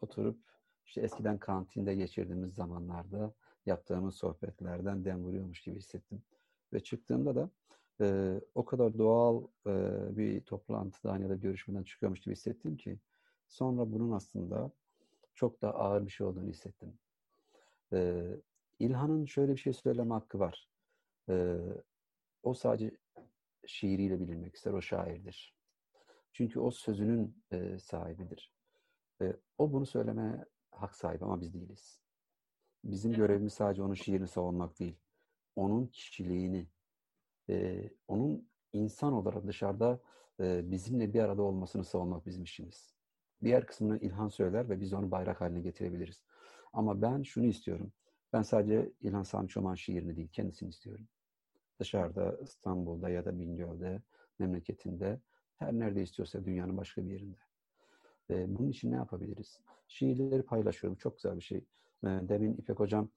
oturup 0.00 0.38
işte 0.86 1.00
eskiden 1.00 1.38
kantinde 1.38 1.94
geçirdiğimiz 1.94 2.54
zamanlarda 2.54 3.32
yaptığımız 3.66 4.14
sohbetlerden 4.14 5.04
dem 5.04 5.24
vuruyormuş 5.24 5.60
gibi 5.60 5.76
hissettim. 5.76 6.22
Ve 6.72 6.80
çıktığımda 6.80 7.34
da 7.34 7.50
e, 8.02 8.40
o 8.54 8.64
kadar 8.64 8.98
doğal 8.98 9.42
e, 9.66 9.72
bir 10.16 10.40
toplantıdan 10.40 11.18
ya 11.18 11.28
da 11.28 11.34
görüşmeden 11.34 11.82
çıkıyormuş 11.82 12.20
gibi 12.20 12.34
hissettim 12.34 12.76
ki 12.76 12.98
sonra 13.48 13.92
bunun 13.92 14.12
aslında 14.12 14.70
çok 15.34 15.62
da 15.62 15.74
ağır 15.74 16.06
bir 16.06 16.10
şey 16.10 16.26
olduğunu 16.26 16.48
hissettim. 16.48 16.98
E, 17.92 18.22
İlhan'ın 18.78 19.24
şöyle 19.24 19.52
bir 19.52 19.60
şey 19.60 19.72
söyleme 19.72 20.14
hakkı 20.14 20.38
var. 20.38 20.68
Ee, 21.28 21.58
o 22.42 22.54
sadece 22.54 22.96
şiiriyle 23.66 24.20
bilinmek 24.20 24.54
ister, 24.54 24.72
o 24.72 24.82
şairdir. 24.82 25.54
Çünkü 26.32 26.60
o 26.60 26.70
sözünün 26.70 27.36
e, 27.52 27.78
sahibidir. 27.78 28.52
E, 29.22 29.36
o 29.58 29.72
bunu 29.72 29.86
söylemeye 29.86 30.44
hak 30.70 30.94
sahibi 30.94 31.24
ama 31.24 31.40
biz 31.40 31.54
değiliz. 31.54 32.00
Bizim 32.84 33.12
görevimiz 33.12 33.52
sadece 33.52 33.82
onun 33.82 33.94
şiirini 33.94 34.28
savunmak 34.28 34.78
değil. 34.78 34.96
Onun 35.56 35.86
kişiliğini, 35.86 36.66
e, 37.48 37.90
onun 38.08 38.48
insan 38.72 39.12
olarak 39.12 39.46
dışarıda 39.46 40.00
e, 40.40 40.70
bizimle 40.70 41.14
bir 41.14 41.20
arada 41.20 41.42
olmasını 41.42 41.84
savunmak 41.84 42.26
bizim 42.26 42.42
işimiz. 42.42 42.94
Diğer 43.44 43.66
kısmını 43.66 43.98
İlhan 43.98 44.28
söyler 44.28 44.68
ve 44.68 44.80
biz 44.80 44.92
onu 44.92 45.10
bayrak 45.10 45.40
haline 45.40 45.60
getirebiliriz. 45.60 46.22
Ama 46.72 47.02
ben 47.02 47.22
şunu 47.22 47.46
istiyorum. 47.46 47.92
Ben 48.32 48.42
sadece 48.42 48.92
İlhan 49.00 49.22
Sami 49.22 49.48
Çoman 49.48 49.74
şiirini 49.74 50.16
değil, 50.16 50.28
kendisini 50.32 50.68
istiyorum. 50.68 51.08
Dışarıda, 51.80 52.36
İstanbul'da 52.42 53.08
ya 53.08 53.24
da 53.24 53.38
Bingöl'de, 53.38 54.02
memleketinde, 54.38 55.20
her 55.58 55.72
nerede 55.72 56.02
istiyorsa 56.02 56.44
dünyanın 56.44 56.76
başka 56.76 57.04
bir 57.04 57.10
yerinde. 57.10 57.36
E, 58.30 58.58
bunun 58.58 58.70
için 58.70 58.92
ne 58.92 58.96
yapabiliriz? 58.96 59.60
Şiirleri 59.88 60.42
paylaşıyorum. 60.42 60.98
Çok 60.98 61.16
güzel 61.16 61.36
bir 61.36 61.42
şey. 61.42 61.58
E, 62.04 62.08
demin 62.08 62.54
İpek 62.54 62.80
Hocam 62.80 63.08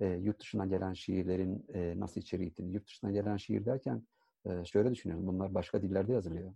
e, 0.00 0.06
yurt 0.06 0.40
dışına 0.40 0.66
gelen 0.66 0.92
şiirlerin 0.92 1.66
e, 1.74 2.00
nasıl 2.00 2.20
içeriği 2.20 2.48
gittiğini, 2.48 2.74
yurt 2.74 2.86
dışına 2.86 3.10
gelen 3.10 3.36
şiir 3.36 3.64
derken 3.64 4.02
e, 4.44 4.64
şöyle 4.64 4.90
düşünüyorum. 4.90 5.26
Bunlar 5.26 5.54
başka 5.54 5.82
dillerde 5.82 6.12
yazılıyor. 6.12 6.54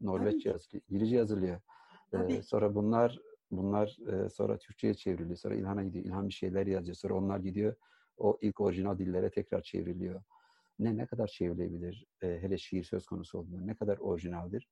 Norveççe 0.00 0.48
yazılıyor, 0.48 0.82
İngilizce 0.88 1.16
yazılıyor. 1.16 1.60
E, 2.12 2.42
sonra 2.42 2.74
bunlar 2.74 3.18
bunlar 3.50 3.96
e, 4.12 4.30
sonra 4.30 4.58
Türkçe'ye 4.58 4.94
çevriliyor. 4.94 5.36
Sonra 5.36 5.54
İlhan'a 5.54 5.84
gidiyor. 5.84 6.04
İlhan 6.04 6.28
bir 6.28 6.34
şeyler 6.34 6.66
yazıyor. 6.66 6.96
Sonra 6.96 7.14
onlar 7.14 7.38
gidiyor. 7.38 7.74
O 8.16 8.38
ilk 8.42 8.60
orijinal 8.60 8.98
dillere 8.98 9.30
tekrar 9.30 9.62
çevriliyor. 9.62 10.22
Ne 10.78 10.96
ne 10.96 11.06
kadar 11.06 11.26
çevrilebilir? 11.26 12.06
E, 12.22 12.26
hele 12.42 12.58
şiir 12.58 12.84
söz 12.84 13.06
konusu 13.06 13.38
olduğunda 13.38 13.64
ne 13.64 13.74
kadar 13.74 13.98
orijinaldir? 13.98 14.68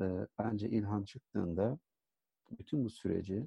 E, 0.00 0.26
bence 0.38 0.68
İlhan 0.68 1.04
çıktığında 1.04 1.78
bütün 2.58 2.84
bu 2.84 2.90
süreci 2.90 3.46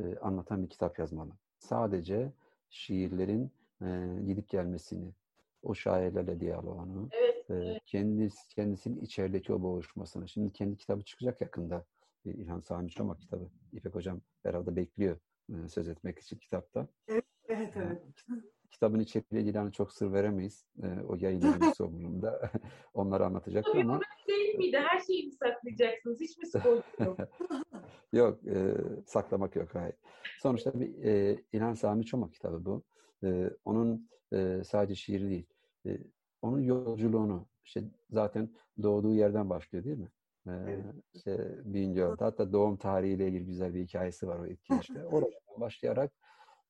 e, 0.00 0.16
anlatan 0.16 0.62
bir 0.62 0.68
kitap 0.68 0.98
yazmalı. 0.98 1.32
Sadece 1.58 2.32
şiirlerin 2.70 3.50
e, 3.82 3.86
gidip 4.26 4.48
gelmesini, 4.48 5.12
o 5.62 5.74
şairlerle 5.74 6.40
diyaloğunu, 6.40 7.08
evet, 7.12 7.50
e, 7.50 7.54
evet. 7.54 7.82
kendisi, 7.86 8.48
kendisinin 8.48 9.00
içerideki 9.00 9.52
o 9.52 9.62
boğuşmasını. 9.62 10.28
Şimdi 10.28 10.52
kendi 10.52 10.76
kitabı 10.76 11.02
çıkacak 11.02 11.40
yakında. 11.40 11.84
Bir 12.24 12.34
İlhan 12.34 12.60
Sami 12.60 12.90
Çomak 12.90 13.20
kitabı. 13.20 13.48
İpek 13.72 13.94
Hocam 13.94 14.20
herhalde 14.42 14.76
bekliyor 14.76 15.16
e, 15.50 15.68
söz 15.68 15.88
etmek 15.88 16.18
için 16.18 16.38
kitapta. 16.38 16.86
Evet, 17.08 17.24
evet. 17.48 17.72
evet. 17.76 18.02
Kitabın 18.70 19.00
içeriğiyle 19.00 19.50
ilgili 19.50 19.72
çok 19.72 19.92
sır 19.92 20.12
veremeyiz. 20.12 20.66
E, 20.82 20.86
o 21.08 21.16
yayın 21.16 21.40
sonunda 21.76 22.50
onları 22.94 23.24
anlatacak 23.24 23.64
Tabii 23.64 23.80
ama. 23.80 24.00
değil 24.28 24.54
miydi? 24.54 24.78
Her 24.88 25.00
şeyi 25.00 25.26
mi 25.26 25.32
saklayacaksınız? 25.32 26.20
Hiç 26.20 26.38
mi 26.38 26.46
spoiler 26.46 26.82
yok? 27.06 27.18
yok, 28.12 28.46
e, 28.46 28.74
saklamak 29.06 29.56
yok. 29.56 29.68
Hayır. 29.74 29.94
Sonuçta 30.42 30.80
bir 30.80 31.04
e, 31.04 31.38
İlhan 31.52 31.74
Sami 31.74 32.06
Çomak 32.06 32.32
kitabı 32.32 32.64
bu. 32.64 32.82
E, 33.24 33.50
onun 33.64 34.08
e, 34.32 34.62
sadece 34.64 34.94
şiiri 34.94 35.30
değil. 35.30 35.46
E, 35.86 35.98
onun 36.42 36.60
yolculuğunu, 36.60 37.46
işte 37.64 37.84
zaten 38.10 38.50
doğduğu 38.82 39.14
yerden 39.14 39.50
başlıyor 39.50 39.84
değil 39.84 39.98
mi? 39.98 40.08
Evet. 40.48 40.84
işte 41.14 41.58
hatta 42.18 42.52
doğum 42.52 42.76
tarihiyle 42.76 43.28
ilgili 43.28 43.46
güzel 43.46 43.74
bir 43.74 43.82
hikayesi 43.82 44.28
var 44.28 44.38
o 44.38 44.46
etkileşte. 44.46 45.04
Oradan 45.06 45.60
başlayarak 45.60 46.12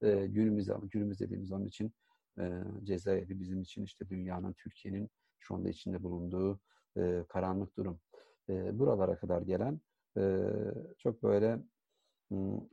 e, 0.03 0.27
günümüze, 0.27 0.75
günümüz 0.83 1.21
dediğimiz 1.21 1.53
onun 1.53 1.67
için 1.67 1.93
e, 2.39 2.63
Cezayir'i 2.85 3.41
bizim 3.41 3.63
için 3.63 3.85
işte 3.85 4.09
dünyanın, 4.09 4.53
Türkiye'nin 4.53 5.11
şu 5.39 5.55
anda 5.55 5.69
içinde 5.69 6.03
bulunduğu 6.03 6.61
e, 6.97 7.25
karanlık 7.29 7.77
durum. 7.77 8.01
E, 8.49 8.79
buralara 8.79 9.17
kadar 9.19 9.43
gelen 9.43 9.81
e, 10.17 10.51
çok 10.99 11.23
böyle 11.23 11.59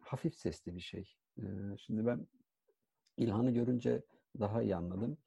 hafif 0.01 0.35
sesli 0.35 0.75
bir 0.75 0.79
şey. 0.79 1.15
E, 1.37 1.43
şimdi 1.77 2.05
ben 2.05 2.27
İlhan'ı 3.17 3.51
görünce 3.51 4.03
daha 4.39 4.61
iyi 4.61 4.75
anladım. 4.75 5.17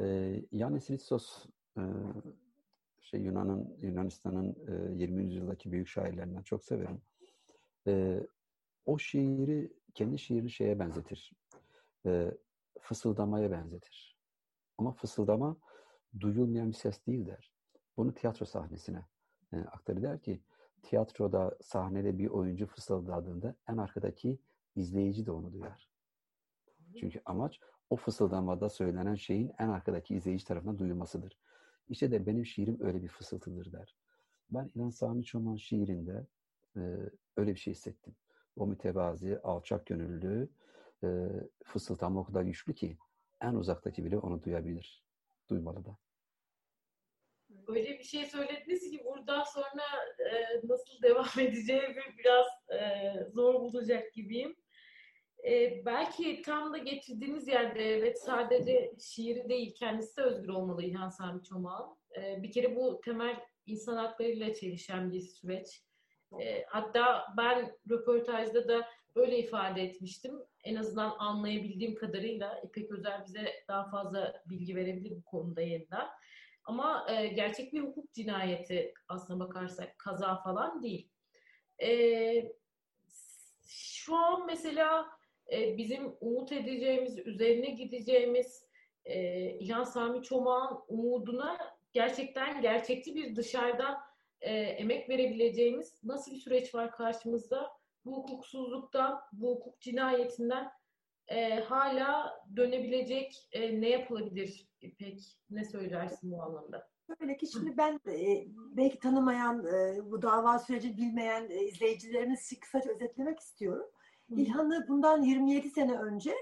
E, 0.00 0.04
Yanis 0.52 0.90
Ritsos 0.90 1.46
e, 1.78 1.82
şey 3.00 3.20
Yunan'ın 3.20 3.76
Yunanistan'ın 3.82 4.56
e, 4.68 5.02
20. 5.02 5.24
yüzyıldaki 5.24 5.72
büyük 5.72 5.88
şairlerinden 5.88 6.42
çok 6.42 6.64
severim. 6.64 7.02
E, 7.86 8.20
o 8.86 8.98
şiiri 8.98 9.72
kendi 9.94 10.18
şiirini 10.18 10.50
şeye 10.50 10.78
benzetir. 10.78 11.32
E, 12.06 12.30
fısıldamaya 12.80 13.50
benzetir. 13.50 14.18
Ama 14.78 14.92
fısıldama 14.92 15.56
duyulmayan 16.20 16.68
bir 16.68 16.76
ses 16.76 17.06
değil 17.06 17.26
der. 17.26 17.52
Bunu 17.96 18.14
tiyatro 18.14 18.46
sahnesine 18.46 19.06
e, 19.52 19.56
aktarır 19.56 20.02
der 20.02 20.22
ki 20.22 20.42
tiyatroda 20.84 21.56
sahnede 21.62 22.18
bir 22.18 22.26
oyuncu 22.26 22.66
fısıldadığında 22.66 23.54
en 23.68 23.76
arkadaki 23.76 24.38
izleyici 24.76 25.26
de 25.26 25.30
onu 25.30 25.52
duyar. 25.52 25.88
Çünkü 27.00 27.20
amaç 27.24 27.60
o 27.90 27.96
fısıldamada 27.96 28.68
söylenen 28.68 29.14
şeyin 29.14 29.52
en 29.58 29.68
arkadaki 29.68 30.14
izleyici 30.14 30.44
tarafından 30.44 30.78
duyulmasıdır. 30.78 31.38
İşte 31.88 32.10
de 32.10 32.26
benim 32.26 32.46
şiirim 32.46 32.78
öyle 32.80 33.02
bir 33.02 33.08
fısıltıdır 33.08 33.72
der. 33.72 33.96
Ben 34.50 34.70
İlhan 34.74 34.90
Sami 34.90 35.24
Çoman 35.24 35.56
şiirinde 35.56 36.26
e, 36.76 36.80
öyle 37.36 37.54
bir 37.54 37.58
şey 37.58 37.74
hissettim. 37.74 38.14
O 38.56 38.66
mütevazi, 38.66 39.38
alçak 39.38 39.86
gönüllü 39.86 40.48
e, 41.04 41.28
fısıltama 41.64 42.20
o 42.20 42.24
kadar 42.24 42.42
güçlü 42.42 42.74
ki 42.74 42.98
en 43.40 43.54
uzaktaki 43.54 44.04
bile 44.04 44.18
onu 44.18 44.42
duyabilir. 44.42 45.04
Duymalı 45.50 45.84
da. 45.84 45.96
Öyle 47.68 47.98
bir 47.98 48.04
şey 48.04 48.26
söylediniz 48.26 48.90
ki 48.90 49.04
buradan 49.04 49.42
sonra 49.42 49.84
e, 50.18 50.60
nasıl 50.64 51.02
devam 51.02 51.26
edeceğimi 51.38 52.02
biraz 52.18 52.46
e, 52.80 53.12
zor 53.30 53.54
bulacak 53.54 54.12
gibiyim. 54.12 54.56
E, 55.48 55.84
belki 55.84 56.42
tam 56.42 56.72
da 56.72 56.78
getirdiğiniz 56.78 57.48
yerde 57.48 57.96
evet 57.96 58.22
sadece 58.22 58.92
şiiri 59.00 59.48
değil 59.48 59.74
kendisi 59.78 60.16
de 60.16 60.22
özgür 60.22 60.48
olmalı 60.48 60.82
İlhan 60.82 61.08
Sami 61.08 61.42
Çomak'ın. 61.42 61.96
E, 62.22 62.42
bir 62.42 62.52
kere 62.52 62.76
bu 62.76 63.00
temel 63.04 63.40
insan 63.66 63.96
haklarıyla 63.96 64.54
çelişen 64.54 65.12
bir 65.12 65.20
süreç. 65.20 65.82
E, 66.40 66.64
hatta 66.68 67.26
ben 67.36 67.72
röportajda 67.90 68.68
da 68.68 68.88
böyle 69.16 69.38
ifade 69.38 69.82
etmiştim. 69.82 70.34
En 70.64 70.76
azından 70.76 71.14
anlayabildiğim 71.18 71.94
kadarıyla 71.94 72.60
İpek 72.64 72.90
Özel 72.90 73.24
bize 73.26 73.52
daha 73.68 73.90
fazla 73.90 74.42
bilgi 74.46 74.76
verebilir 74.76 75.10
bu 75.16 75.24
konuda 75.24 75.60
yeniden. 75.60 76.06
Ama 76.64 77.06
e, 77.10 77.26
gerçek 77.26 77.72
bir 77.72 77.80
hukuk 77.80 78.12
cinayeti 78.12 78.94
aslına 79.08 79.40
bakarsak 79.40 79.98
kaza 79.98 80.36
falan 80.36 80.82
değil. 80.82 81.08
E, 81.82 82.52
şu 83.66 84.16
an 84.16 84.46
mesela 84.46 85.06
e, 85.52 85.76
bizim 85.76 86.16
umut 86.20 86.52
edeceğimiz, 86.52 87.18
üzerine 87.18 87.70
gideceğimiz 87.70 88.64
e, 89.04 89.50
İlhan 89.50 89.84
Sami 89.84 90.22
Çomak'ın 90.22 90.78
umuduna 90.88 91.58
gerçekten 91.92 92.62
gerçekçi 92.62 93.14
bir 93.14 93.36
dışarıdan 93.36 93.98
e, 94.40 94.52
emek 94.52 95.08
verebileceğimiz 95.08 96.04
nasıl 96.04 96.32
bir 96.32 96.40
süreç 96.40 96.74
var 96.74 96.90
karşımızda? 96.90 97.70
Bu 98.04 98.16
hukuksuzluktan, 98.16 99.20
bu 99.32 99.50
hukuk 99.50 99.80
cinayetinden 99.80 100.70
e, 101.28 101.60
hala 101.60 102.40
dönebilecek 102.56 103.48
e, 103.52 103.80
ne 103.80 103.88
yapılabilir 103.88 104.68
İpek? 104.80 105.38
Ne 105.50 105.64
söylersin 105.64 106.32
bu 106.32 106.42
anlamda? 106.42 106.88
Öyle 107.20 107.36
ki 107.36 107.46
şimdi 107.46 107.76
ben 107.76 108.00
e, 108.08 108.46
belki 108.76 108.98
tanımayan, 108.98 109.66
e, 109.66 109.98
bu 110.10 110.22
dava 110.22 110.58
süreci 110.58 110.96
bilmeyen 110.96 111.50
e, 111.50 111.64
izleyicilerimiz 111.64 112.52
kısaca 112.60 112.90
özetlemek 112.90 113.40
istiyorum. 113.40 113.86
İlhan'ı 114.36 114.88
bundan 114.88 115.22
27 115.22 115.70
sene 115.70 115.98
önce 115.98 116.34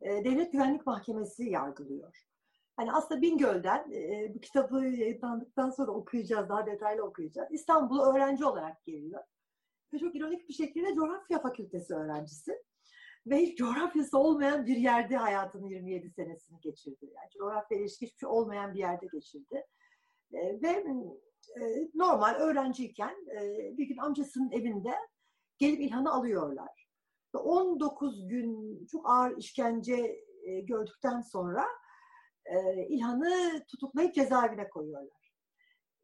e, 0.00 0.24
Devlet 0.24 0.52
Güvenlik 0.52 0.86
Mahkemesi 0.86 1.44
yargılıyor. 1.44 2.24
Hani 2.76 2.92
aslında 2.92 3.22
Bingöl'den 3.22 3.92
e, 3.92 4.34
bu 4.34 4.40
kitabı 4.40 4.84
yayınlandıktan 4.84 5.70
sonra 5.70 5.92
okuyacağız, 5.92 6.48
daha 6.48 6.66
detaylı 6.66 7.02
okuyacağız. 7.02 7.48
İstanbul'a 7.52 8.14
öğrenci 8.14 8.44
olarak 8.44 8.84
geliyor. 8.84 9.22
Ve 9.92 9.98
çok 9.98 10.14
ironik 10.14 10.48
bir 10.48 10.54
şekilde 10.54 10.94
coğrafya 10.94 11.40
fakültesi 11.40 11.94
öğrencisi. 11.94 12.62
Ve 13.26 13.36
hiç 13.36 13.58
coğrafyası 13.58 14.18
olmayan 14.18 14.66
bir 14.66 14.76
yerde 14.76 15.16
hayatının 15.16 15.66
27 15.66 16.10
senesini 16.10 16.60
geçirdi. 16.60 17.06
Yani 17.14 17.30
coğrafya 17.38 17.78
ilişki 17.78 18.06
hiçbir 18.06 18.18
şey 18.18 18.28
olmayan 18.28 18.74
bir 18.74 18.78
yerde 18.78 19.06
geçirdi. 19.12 19.66
E, 20.32 20.62
ve 20.62 20.84
e, 21.60 21.88
normal 21.94 22.34
öğrenciyken 22.34 23.16
e, 23.40 23.40
bir 23.78 23.86
gün 23.88 23.96
amcasının 23.96 24.50
evinde 24.50 24.94
gelip 25.58 25.80
İlhan'ı 25.80 26.12
alıyorlar. 26.12 26.88
Ve 27.34 27.38
19 27.38 28.28
gün 28.28 28.78
çok 28.86 29.10
ağır 29.10 29.36
işkence 29.36 30.24
e, 30.42 30.60
gördükten 30.60 31.20
sonra 31.20 31.64
e, 32.44 32.86
İlhan'ı 32.86 33.64
tutuklayıp 33.68 34.14
cezaevine 34.14 34.68
koyuyorlar. 34.68 35.32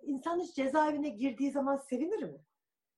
İnsan 0.02 0.40
hiç 0.40 0.56
cezaevine 0.56 1.08
girdiği 1.08 1.50
zaman 1.50 1.76
sevinir 1.76 2.22
mi? 2.22 2.38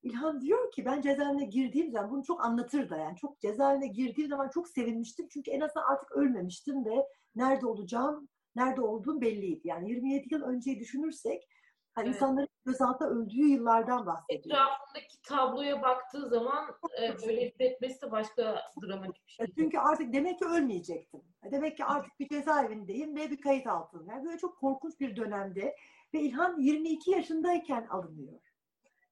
İlhan 0.03 0.41
diyor 0.41 0.71
ki 0.73 0.85
ben 0.85 1.01
cezaevine 1.01 1.45
girdiğim 1.45 1.91
zaman 1.91 2.11
bunu 2.11 2.25
çok 2.25 2.45
anlatır 2.45 2.91
da 2.91 2.97
yani 2.97 3.17
çok 3.17 3.41
cezaevine 3.41 3.87
girdiğim 3.87 4.31
zaman 4.31 4.49
çok 4.49 4.69
sevinmiştim 4.69 5.29
çünkü 5.29 5.51
en 5.51 5.61
azından 5.61 5.93
artık 5.93 6.13
ölmemiştim 6.13 6.85
ve 6.85 7.07
nerede 7.35 7.67
olacağım, 7.67 8.29
nerede 8.57 8.81
olduğum 8.81 9.21
belliydi. 9.21 9.61
Yani 9.65 9.91
27 9.91 10.35
yıl 10.35 10.43
önceyi 10.43 10.81
düşünürsek 10.81 11.49
hani 11.95 12.07
Evet. 12.07 12.17
insanların 12.17 12.49
gözaltında 12.67 13.11
öldüğü 13.11 13.49
yıllardan 13.49 14.07
bahsediyor. 14.07 14.57
Etrafındaki 14.57 15.23
tabloya 15.23 15.83
baktığı 15.83 16.29
zaman 16.29 16.65
e, 17.03 17.27
böyle 17.27 17.47
hissetmesi 17.47 18.03
de 18.03 18.11
başka 18.11 18.63
dramatik 18.83 19.27
bir 19.27 19.33
şey. 19.33 19.47
Çünkü 19.59 19.79
artık 19.79 20.13
demek 20.13 20.39
ki 20.39 20.45
ölmeyecektim. 20.45 21.21
Demek 21.51 21.77
ki 21.77 21.85
artık 21.85 22.21
bir 22.21 22.29
cezaevindeyim 22.29 23.17
ve 23.17 23.31
bir 23.31 23.41
kayıt 23.41 23.67
altındayım. 23.67 24.11
Yani 24.11 24.25
böyle 24.27 24.39
çok 24.39 24.59
korkunç 24.59 25.01
bir 25.01 25.17
dönemde 25.17 25.77
ve 26.15 26.21
İlhan 26.21 26.61
22 26.61 27.11
yaşındayken 27.11 27.87
alınıyor. 27.91 28.52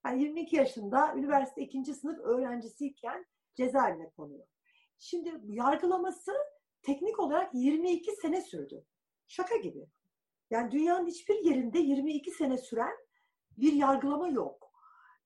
Yani 0.06 0.22
22 0.22 0.56
yaşında 0.56 1.14
üniversite 1.16 1.62
ikinci 1.62 1.94
sınıf 1.94 2.18
öğrencisiyken 2.18 3.26
cezaevine 3.54 4.10
konuyor. 4.10 4.46
Şimdi 4.98 5.40
yargılaması 5.44 6.32
teknik 6.82 7.20
olarak 7.20 7.54
22 7.54 8.16
sene 8.16 8.40
sürdü. 8.40 8.84
Şaka 9.26 9.56
gibi. 9.56 9.86
Yani 10.50 10.70
dünyanın 10.70 11.06
hiçbir 11.06 11.44
yerinde 11.44 11.78
22 11.78 12.30
sene 12.30 12.58
süren 12.58 12.96
bir 13.58 13.72
yargılama 13.72 14.28
yok. 14.28 14.72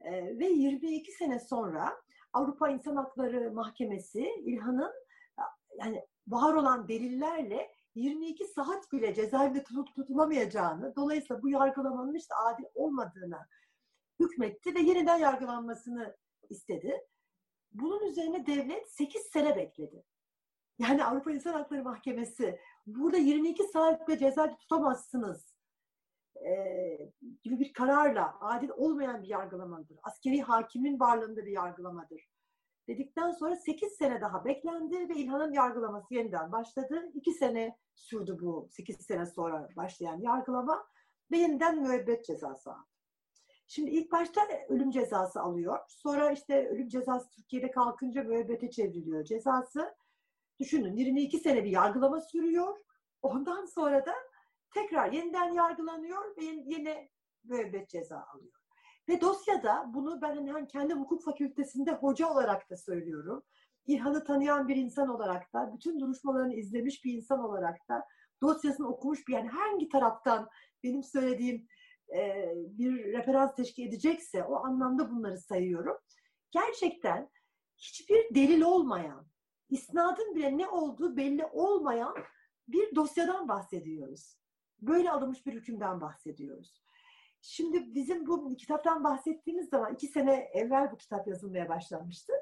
Ee, 0.01 0.39
ve 0.39 0.47
22 0.47 1.13
sene 1.13 1.39
sonra 1.39 1.97
Avrupa 2.33 2.69
İnsan 2.69 2.97
Hakları 2.97 3.53
Mahkemesi 3.53 4.21
İlhan'ın 4.45 4.93
yani 5.79 6.07
var 6.29 6.55
olan 6.55 6.89
delillerle 6.89 7.71
22 7.95 8.45
saat 8.45 8.93
bile 8.93 9.15
cezaevinde 9.15 9.63
tutup 9.63 9.95
tutulamayacağını, 9.95 10.97
dolayısıyla 10.97 11.43
bu 11.43 11.49
yargılamanın 11.49 12.15
işte 12.15 12.35
adil 12.35 12.65
olmadığını 12.75 13.39
hükmetti 14.25 14.75
ve 14.75 14.81
yeniden 14.81 15.19
yargılanmasını 15.19 16.17
istedi. 16.51 17.01
Bunun 17.73 18.07
üzerine 18.07 18.47
devlet 18.47 18.91
8 18.91 19.23
sene 19.23 19.57
bekledi. 19.57 20.05
Yani 20.79 21.05
Avrupa 21.05 21.33
İnsan 21.33 21.53
Hakları 21.53 21.83
Mahkemesi 21.83 22.61
burada 22.87 23.17
22 23.17 23.63
saat 23.63 24.09
bile 24.09 24.19
cezaevinde 24.19 24.57
tutamazsınız 24.57 25.55
ee, 26.47 26.99
gibi 27.43 27.61
bir 27.61 27.73
kararla 27.73 28.39
adil 28.41 28.69
olmayan 28.69 29.23
bir 29.23 29.29
yargılamadır. 29.29 29.99
Askeri 30.03 30.43
hakimin 30.43 31.01
varlığında 31.01 31.47
bir 31.47 31.53
yargılamadır. 31.53 32.29
Dedikten 32.89 33.31
sonra 33.31 33.57
8 33.57 33.93
sene 33.93 34.21
daha 34.21 34.45
beklendi 34.45 35.09
ve 35.09 35.15
İlhan'ın 35.15 35.53
yargılaması 35.53 36.15
yeniden 36.15 36.53
başladı. 36.53 37.11
2 37.15 37.33
sene 37.33 37.79
sürdü 37.95 38.37
bu 38.41 38.69
8 38.71 38.97
sene 39.07 39.27
sonra 39.27 39.69
başlayan 39.77 40.21
yargılama 40.21 40.87
ve 41.31 41.39
yeniden 41.39 41.83
müebbet 41.83 42.25
cezası 42.25 42.71
aldı. 42.71 42.94
Şimdi 43.75 43.91
ilk 43.91 44.13
başta 44.13 44.41
ölüm 44.69 44.91
cezası 44.91 45.41
alıyor. 45.41 45.79
Sonra 45.89 46.31
işte 46.33 46.69
ölüm 46.69 46.89
cezası 46.89 47.31
Türkiye'de 47.31 47.71
kalkınca 47.71 48.23
müebbete 48.23 48.71
çevriliyor 48.71 49.25
cezası. 49.25 49.95
Düşünün 50.61 50.97
22 50.97 51.39
sene 51.39 51.65
bir 51.65 51.71
yargılama 51.71 52.21
sürüyor. 52.21 52.79
Ondan 53.23 53.65
sonra 53.65 54.07
da 54.07 54.15
tekrar 54.75 55.13
yeniden 55.13 55.53
yargılanıyor 55.53 56.37
ve 56.37 56.45
yine 56.45 57.09
müebbet 57.45 57.89
ceza 57.89 58.27
alıyor. 58.35 58.55
Ve 59.09 59.21
dosyada 59.21 59.91
bunu 59.95 60.23
ben 60.23 60.47
hani 60.47 60.69
kendi 60.69 60.95
hukuk 60.95 61.25
fakültesinde 61.25 61.93
hoca 61.93 62.29
olarak 62.29 62.71
da 62.71 62.77
söylüyorum. 62.77 63.43
İlhan'ı 63.87 64.25
tanıyan 64.25 64.69
bir 64.69 64.77
insan 64.77 65.09
olarak 65.09 65.53
da, 65.55 65.75
bütün 65.75 66.01
duruşmalarını 66.01 66.55
izlemiş 66.55 67.05
bir 67.05 67.13
insan 67.13 67.45
olarak 67.45 67.89
da, 67.89 68.05
dosyasını 68.43 68.89
okumuş 68.89 69.29
bir 69.29 69.33
yani 69.33 69.49
hangi 69.49 69.89
taraftan 69.89 70.49
benim 70.83 71.03
söylediğim 71.03 71.67
e, 72.17 72.53
bir 72.57 73.13
referans 73.13 73.57
teşkil 73.57 73.89
edecekse 73.89 74.45
o 74.45 74.55
anlamda 74.57 75.11
bunları 75.11 75.39
sayıyorum. 75.39 75.97
Gerçekten 76.51 77.31
hiçbir 77.77 78.35
delil 78.35 78.63
olmayan, 78.63 79.27
isnadın 79.71 80.35
bile 80.35 80.59
ne 80.59 80.69
olduğu 80.69 81.17
belli 81.17 81.47
olmayan 81.47 82.15
bir 82.69 82.97
dosyadan 82.97 83.49
bahsediyoruz. 83.49 84.37
Böyle 84.81 85.11
alınmış 85.11 85.47
bir 85.47 85.53
hükümden 85.53 86.01
bahsediyoruz. 86.01 86.83
Şimdi 87.41 87.95
bizim 87.95 88.27
bu 88.27 88.57
kitaptan 88.57 89.05
bahsettiğimiz 89.05 89.69
zaman 89.69 89.95
iki 89.95 90.07
sene 90.07 90.51
evvel 90.53 90.93
bu 90.93 90.97
kitap 90.97 91.29
yazılmaya 91.29 91.69
başlanmıştı. 91.69 92.33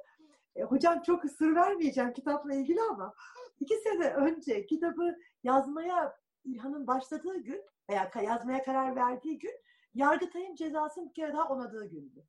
E, 0.57 0.63
hocam 0.63 1.03
çok 1.03 1.25
ısır 1.25 1.55
vermeyeceğim 1.55 2.13
kitapla 2.13 2.55
ilgili 2.55 2.81
ama 2.81 3.15
iki 3.61 3.77
sene 3.77 4.15
önce 4.15 4.67
kitabı 4.67 5.17
yazmaya 5.43 6.22
İlhan'ın 6.45 6.87
başladığı 6.87 7.39
gün 7.39 7.63
veya 7.91 8.11
yazmaya 8.23 8.63
karar 8.63 8.97
verdiği 8.97 9.39
gün 9.39 9.55
Yargıtay'ın 9.95 10.55
cezasını 10.55 11.09
bir 11.09 11.15
kere 11.15 11.33
daha 11.33 11.49
onadığı 11.49 11.87
gündü. 11.87 12.27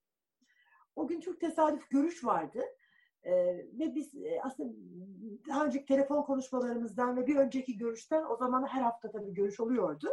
O 0.96 1.08
gün 1.08 1.20
çok 1.20 1.40
tesadüf 1.40 1.90
görüş 1.90 2.26
vardı. 2.26 2.64
Ee, 3.24 3.34
ve 3.80 3.96
biz 3.96 4.16
e, 4.16 4.42
aslında 4.44 4.74
daha 5.48 5.66
önceki 5.66 5.86
telefon 5.86 6.24
konuşmalarımızdan 6.24 7.18
ve 7.18 7.28
bir 7.28 7.36
önceki 7.36 7.78
görüşten 7.78 8.26
o 8.30 8.36
zaman 8.36 8.68
her 8.68 8.82
hafta 8.82 9.12
tabii 9.12 9.34
görüş 9.34 9.60
oluyordu. 9.60 10.10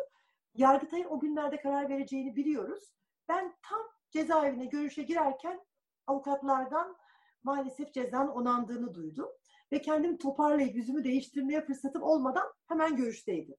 Yargıtay'ın 0.54 1.06
o 1.08 1.20
günlerde 1.20 1.56
karar 1.56 1.88
vereceğini 1.88 2.36
biliyoruz. 2.36 2.94
Ben 3.28 3.54
tam 3.62 3.80
cezaevine 4.10 4.66
görüşe 4.66 5.02
girerken 5.02 5.60
avukatlardan 6.06 6.96
maalesef 7.42 7.94
cezanın 7.94 8.28
onandığını 8.28 8.94
duydum. 8.94 9.28
Ve 9.72 9.80
kendimi 9.80 10.18
toparlayıp 10.18 10.76
yüzümü 10.76 11.04
değiştirmeye 11.04 11.64
fırsatım 11.64 12.02
olmadan 12.02 12.52
hemen 12.68 12.96
görüşteydim. 12.96 13.56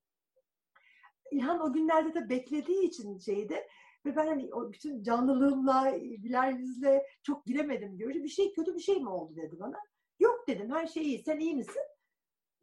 İlhan 1.32 1.60
o 1.62 1.74
günlerde 1.74 2.14
de 2.14 2.30
beklediği 2.30 2.88
için 2.88 3.18
şeydi 3.18 3.68
ve 4.06 4.16
ben 4.16 4.28
hani 4.28 4.54
o 4.54 4.72
bütün 4.74 5.04
canlılığımla, 5.04 5.98
güler 5.98 6.52
yüzle 6.52 7.06
çok 7.24 7.46
giremedim 7.46 7.98
görüşe. 7.98 8.24
Bir 8.24 8.30
şey 8.30 8.54
kötü 8.54 8.76
bir 8.76 8.80
şey 8.80 9.00
mi 9.00 9.10
oldu 9.10 9.36
dedi 9.36 9.60
bana. 9.60 9.78
Yok 10.20 10.48
dedim 10.48 10.72
her 10.72 10.88
şey 10.88 11.04
iyi. 11.04 11.24
Sen 11.24 11.40
iyi 11.40 11.56
misin? 11.56 11.82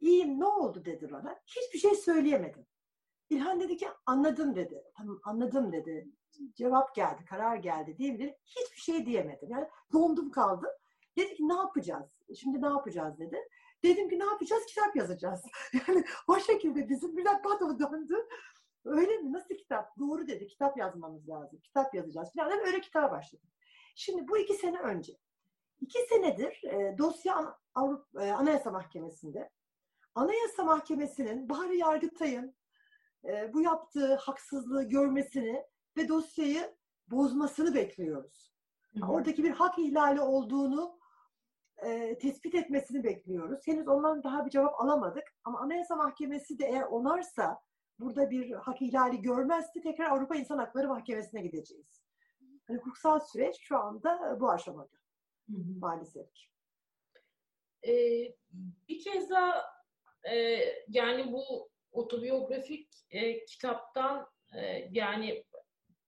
İyiyim 0.01 0.41
ne 0.41 0.47
oldu 0.47 0.85
dedi 0.85 1.11
bana. 1.13 1.41
Hiçbir 1.47 1.79
şey 1.79 1.95
söyleyemedim. 1.95 2.67
İlhan 3.31 3.61
dedi 3.61 3.77
ki 3.77 3.89
anladım 4.07 4.57
dedi. 4.57 4.83
Tamam 4.97 5.21
anladım 5.25 5.73
dedi. 5.73 6.09
Cevap 6.55 6.95
geldi, 6.95 7.25
karar 7.25 7.57
geldi 7.57 7.99
diyebilirim. 7.99 8.35
Hiçbir 8.45 8.81
şey 8.81 9.07
diyemedim. 9.07 9.51
Yani 9.51 9.69
dondum 9.93 10.31
kaldım. 10.31 10.71
Dedi 11.17 11.35
ki 11.35 11.49
ne 11.49 11.55
yapacağız? 11.55 12.07
Şimdi 12.41 12.63
ne 12.63 12.67
yapacağız 12.67 13.19
dedi. 13.19 13.39
Dedim 13.85 14.09
ki 14.09 14.19
ne 14.19 14.25
yapacağız? 14.25 14.67
Kitap 14.67 14.97
yazacağız. 14.97 15.43
Yani 15.89 16.05
o 16.29 16.41
şekilde 16.41 16.89
bizim 16.89 17.17
Bülent 17.17 17.45
Batova 17.45 17.79
döndü. 17.79 18.27
Öyle 18.85 19.17
mi? 19.17 19.33
Nasıl 19.33 19.55
kitap? 19.55 19.99
Doğru 19.99 20.27
dedi. 20.27 20.47
Kitap 20.47 20.79
yazmamız 20.79 21.29
lazım. 21.29 21.61
Kitap 21.61 21.95
yazacağız 21.95 22.33
falan. 22.37 22.67
Öyle 22.67 22.81
kitaba 22.81 23.11
başladım. 23.11 23.49
Şimdi 23.97 24.29
bu 24.29 24.39
iki 24.39 24.55
sene 24.55 24.79
önce. 24.79 25.13
iki 25.81 25.99
senedir 26.09 26.65
e, 26.65 26.99
dosya 26.99 27.59
Avrupa, 27.75 28.25
e, 28.25 28.33
Anayasa 28.33 28.71
Mahkemesi'nde. 28.71 29.51
Anayasa 30.15 30.65
Mahkemesi'nin 30.65 31.49
Bahri 31.49 31.79
Yargıtay'ın 31.79 32.55
e, 33.25 33.53
bu 33.53 33.61
yaptığı 33.61 34.15
haksızlığı 34.15 34.89
görmesini 34.89 35.65
ve 35.97 36.09
dosyayı 36.09 36.77
bozmasını 37.07 37.75
bekliyoruz. 37.75 38.53
Hı 38.95 39.07
hı. 39.07 39.13
Oradaki 39.13 39.45
bir 39.45 39.51
hak 39.51 39.79
ihlali 39.79 40.21
olduğunu 40.21 40.99
e, 41.77 42.19
tespit 42.19 42.55
etmesini 42.55 43.05
bekliyoruz. 43.05 43.67
Henüz 43.67 43.89
ondan 43.89 44.23
daha 44.23 44.47
bir 44.47 44.51
cevap 44.51 44.81
alamadık. 44.81 45.25
Ama 45.45 45.61
Anayasa 45.61 45.97
Mahkemesi 45.97 46.59
de 46.59 46.67
eğer 46.67 46.83
onarsa 46.83 47.61
burada 47.99 48.31
bir 48.31 48.53
hak 48.53 48.83
ihlali 48.83 49.23
görmezse 49.23 49.81
tekrar 49.81 50.11
Avrupa 50.11 50.37
İnsan 50.37 50.59
Hakları 50.59 50.89
Mahkemesi'ne 50.89 51.43
gideceğiz. 51.43 52.03
Yani 52.69 52.79
hukuksal 52.79 53.21
süreç 53.21 53.57
şu 53.61 53.79
anda 53.79 54.41
bu 54.41 54.51
aşamada. 54.51 54.99
Hı 55.51 55.57
hı. 55.57 55.79
Maalesef. 55.81 56.27
Ee, 57.87 58.35
bir 58.89 59.05
kez 59.05 59.31
daha 59.31 59.65
e, 60.31 60.65
yani 60.89 61.33
bu 61.33 61.71
otobiyografik 61.93 62.89
e, 63.11 63.45
kitaptan 63.45 64.27
e, 64.55 64.89
yani 64.93 65.45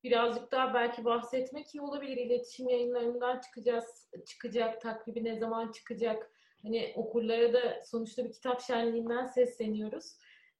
birazcık 0.05 0.53
daha 0.53 0.74
belki 0.74 1.05
bahsetmek 1.05 1.74
iyi 1.74 1.81
olabilir. 1.81 2.16
İletişim 2.16 2.68
yayınlarından 2.68 3.40
çıkacağız, 3.40 4.11
çıkacak, 4.26 4.81
takribi 4.81 5.24
ne 5.24 5.38
zaman 5.38 5.72
çıkacak? 5.72 6.31
Hani 6.62 6.92
okurlara 6.96 7.53
da 7.53 7.82
sonuçta 7.84 8.24
bir 8.24 8.32
kitap 8.32 8.61
şenliğinden 8.61 9.26
sesleniyoruz. 9.26 10.16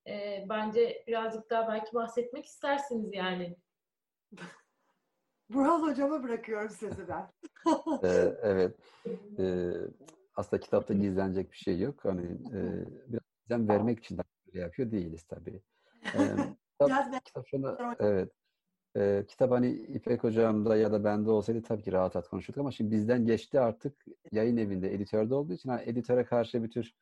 E, 0.07 0.46
bence 0.48 1.05
birazcık 1.07 1.51
daha 1.51 1.68
belki 1.68 1.94
bahsetmek 1.94 2.46
istersiniz 2.46 3.11
yani. 3.12 3.57
Burhan 5.51 5.82
hocama 5.82 6.22
bırakıyorum 6.22 6.70
sözü 6.70 7.09
ben. 7.09 7.30
ee, 8.05 8.36
evet. 8.42 8.76
Ee, 9.38 9.72
aslında 10.36 10.61
kitapta 10.61 10.94
gizlenecek 10.94 11.53
bir 11.53 11.57
şey 11.57 11.80
yok. 11.80 12.05
Hani 12.05 12.24
e, 12.24 12.84
biraz 13.07 13.22
gizem 13.42 13.68
vermek 13.68 13.98
için 13.98 14.18
de 14.18 14.22
böyle 14.46 14.61
yapıyor 14.61 14.90
değiliz 14.90 15.22
tabii. 15.22 15.62
Ee, 16.05 16.36
kitap, 16.80 17.24
kitap 17.24 17.46
şuna, 17.46 17.96
evet. 18.01 18.32
E, 18.96 19.24
kitap 19.28 19.51
hani 19.51 19.70
İpek 19.70 20.24
hocamda 20.24 20.76
ya 20.76 20.92
da 20.92 21.05
bende 21.05 21.30
olsaydı 21.30 21.62
tabii 21.62 21.82
ki 21.82 21.92
rahat 21.92 22.16
rahat 22.16 22.28
konuşurduk 22.28 22.61
ama 22.61 22.72
şimdi 22.72 22.90
bizden 22.90 23.26
geçti 23.26 23.61
artık 23.61 24.05
yayın 24.32 24.57
evinde, 24.57 24.94
editörde 24.94 25.34
olduğu 25.34 25.53
için 25.53 25.68
hani 25.70 25.82
editöre 25.82 26.24
karşı 26.24 26.64
bir 26.64 26.70
tür 26.70 26.94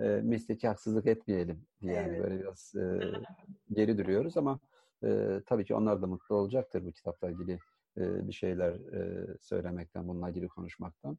e, 0.00 0.04
mesleki 0.04 0.68
haksızlık 0.68 1.06
etmeyelim 1.06 1.66
diye 1.82 1.92
yani 1.92 2.08
evet. 2.08 2.24
böyle 2.24 2.40
biraz 2.40 2.74
e, 2.76 3.00
geri 3.72 3.98
duruyoruz 3.98 4.36
ama 4.36 4.58
e, 5.04 5.40
tabii 5.46 5.64
ki 5.64 5.74
onlar 5.74 6.02
da 6.02 6.06
mutlu 6.06 6.34
olacaktır 6.34 6.84
bu 6.84 6.92
kitapla 6.92 7.30
ilgili 7.30 7.58
e, 7.96 8.28
bir 8.28 8.32
şeyler 8.32 8.72
e, 8.72 9.26
söylemekten, 9.40 10.08
bununla 10.08 10.30
ilgili 10.30 10.48
konuşmaktan. 10.48 11.18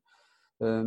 E, 0.61 0.83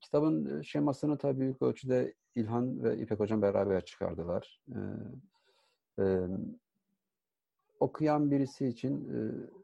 kitabın 0.00 0.62
şemasını 0.62 1.18
tabii 1.18 1.40
büyük 1.40 1.62
ölçüde 1.62 2.14
İlhan 2.34 2.82
ve 2.84 2.98
İpek 2.98 3.20
Hocam 3.20 3.42
beraber 3.42 3.84
çıkardılar. 3.84 4.60
E, 4.68 4.78
e, 6.02 6.26
okuyan 7.80 8.30
birisi 8.30 8.66
için, 8.66 9.08
e, 9.14 9.18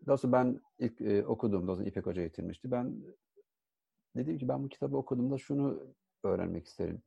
nasıl 0.07 0.33
ben 0.33 0.61
ilk 0.79 1.01
e, 1.01 1.27
okuduğumda, 1.27 1.73
o 1.73 1.75
zaman 1.75 1.89
İpek 1.89 2.07
Hoca 2.07 2.23
getirmişti. 2.23 2.71
Ben 2.71 2.97
dedim 4.17 4.39
ki 4.39 4.49
ben 4.49 4.65
bu 4.65 4.69
kitabı 4.69 4.97
okuduğumda 4.97 5.39
şunu 5.39 5.81
öğrenmek 6.23 6.67
isterim. 6.67 7.03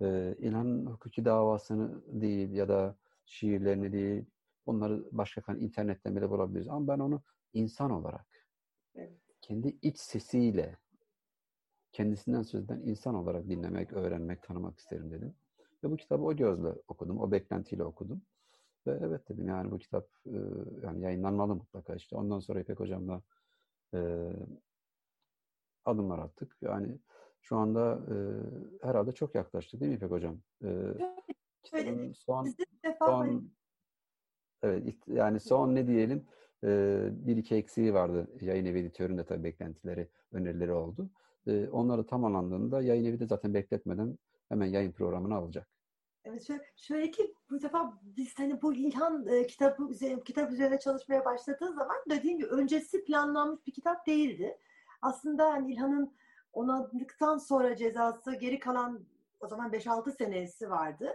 E, 0.00 0.36
İlhan 0.38 0.86
hukuki 0.86 1.24
davasını 1.24 2.02
değil 2.22 2.50
ya 2.50 2.68
da 2.68 2.96
şiirlerini 3.24 3.92
değil, 3.92 4.24
onları 4.66 5.04
başka 5.12 5.40
kan 5.40 5.60
internetten 5.60 6.16
bile 6.16 6.30
bulabiliriz. 6.30 6.68
Ama 6.68 6.88
ben 6.88 6.98
onu 6.98 7.22
insan 7.52 7.90
olarak, 7.90 8.48
evet. 8.94 9.20
kendi 9.40 9.76
iç 9.82 9.98
sesiyle, 9.98 10.76
kendisinden 11.92 12.42
söz 12.42 12.64
eden 12.64 12.80
insan 12.84 13.14
olarak 13.14 13.48
dinlemek, 13.48 13.92
öğrenmek, 13.92 14.42
tanımak 14.42 14.78
isterim 14.78 15.10
dedim. 15.10 15.34
Ve 15.84 15.90
bu 15.90 15.96
kitabı 15.96 16.24
o 16.24 16.36
gözle 16.36 16.68
okudum, 16.88 17.20
o 17.20 17.30
beklentiyle 17.30 17.84
okudum. 17.84 18.22
Ve 18.86 18.98
evet 19.02 19.28
dedim 19.28 19.48
yani 19.48 19.70
bu 19.70 19.78
kitap 19.78 20.08
e, 20.26 20.38
yani 20.82 21.02
yayınlanmalı 21.02 21.54
mutlaka 21.54 21.94
işte. 21.94 22.16
Ondan 22.16 22.38
sonra 22.38 22.60
İpek 22.60 22.80
Hocam'la 22.80 23.22
e, 23.94 24.30
adımlar 25.84 26.18
attık. 26.18 26.56
Yani 26.62 26.98
şu 27.40 27.56
anda 27.56 27.98
e, 28.10 28.16
herhalde 28.86 29.12
çok 29.12 29.34
yaklaştı 29.34 29.80
değil 29.80 29.90
mi 29.90 29.96
İpek 29.96 30.10
Hocam? 30.10 30.38
E, 30.64 30.68
kitabın 31.62 32.12
son, 32.12 32.48
son 32.98 33.50
evet 34.62 34.94
yani 35.06 35.40
son 35.40 35.74
ne 35.74 35.86
diyelim 35.86 36.26
e, 36.64 37.00
bir 37.10 37.36
iki 37.36 37.54
eksiği 37.54 37.94
vardı. 37.94 38.30
Yayın 38.40 38.64
evi 38.64 38.78
editöründe 38.78 39.24
tabii 39.24 39.44
beklentileri, 39.44 40.08
önerileri 40.32 40.72
oldu. 40.72 41.10
E, 41.46 41.68
onları 41.68 42.06
tamamlandığında 42.06 42.82
yayın 42.82 43.04
evi 43.04 43.20
de 43.20 43.26
zaten 43.26 43.54
bekletmeden 43.54 44.18
hemen 44.48 44.66
yayın 44.66 44.92
programını 44.92 45.34
alacak. 45.34 45.68
Evet, 46.24 46.46
şöyle, 46.46 46.62
şöyle 46.76 47.10
ki 47.10 47.34
bu 47.50 47.62
defa 47.62 48.00
biz 48.02 48.38
hani 48.38 48.62
bu 48.62 48.74
İlhan 48.74 49.26
e, 49.26 49.46
kitabı 49.46 49.88
üzerine, 49.90 50.20
kitap 50.20 50.52
üzerine 50.52 50.78
çalışmaya 50.78 51.24
başladığı 51.24 51.72
zaman 51.72 51.96
dediğim 52.10 52.38
gibi 52.38 52.48
öncesi 52.48 53.04
planlanmış 53.04 53.66
bir 53.66 53.72
kitap 53.72 54.06
değildi. 54.06 54.58
Aslında 55.02 55.52
hani 55.52 55.72
İlhan'ın 55.72 56.16
onadıktan 56.56 57.38
sonra 57.38 57.76
cezası 57.76 58.34
geri 58.34 58.58
kalan 58.58 59.06
o 59.40 59.48
zaman 59.48 59.72
5-6 59.72 60.16
senesi 60.16 60.70
vardı. 60.70 61.12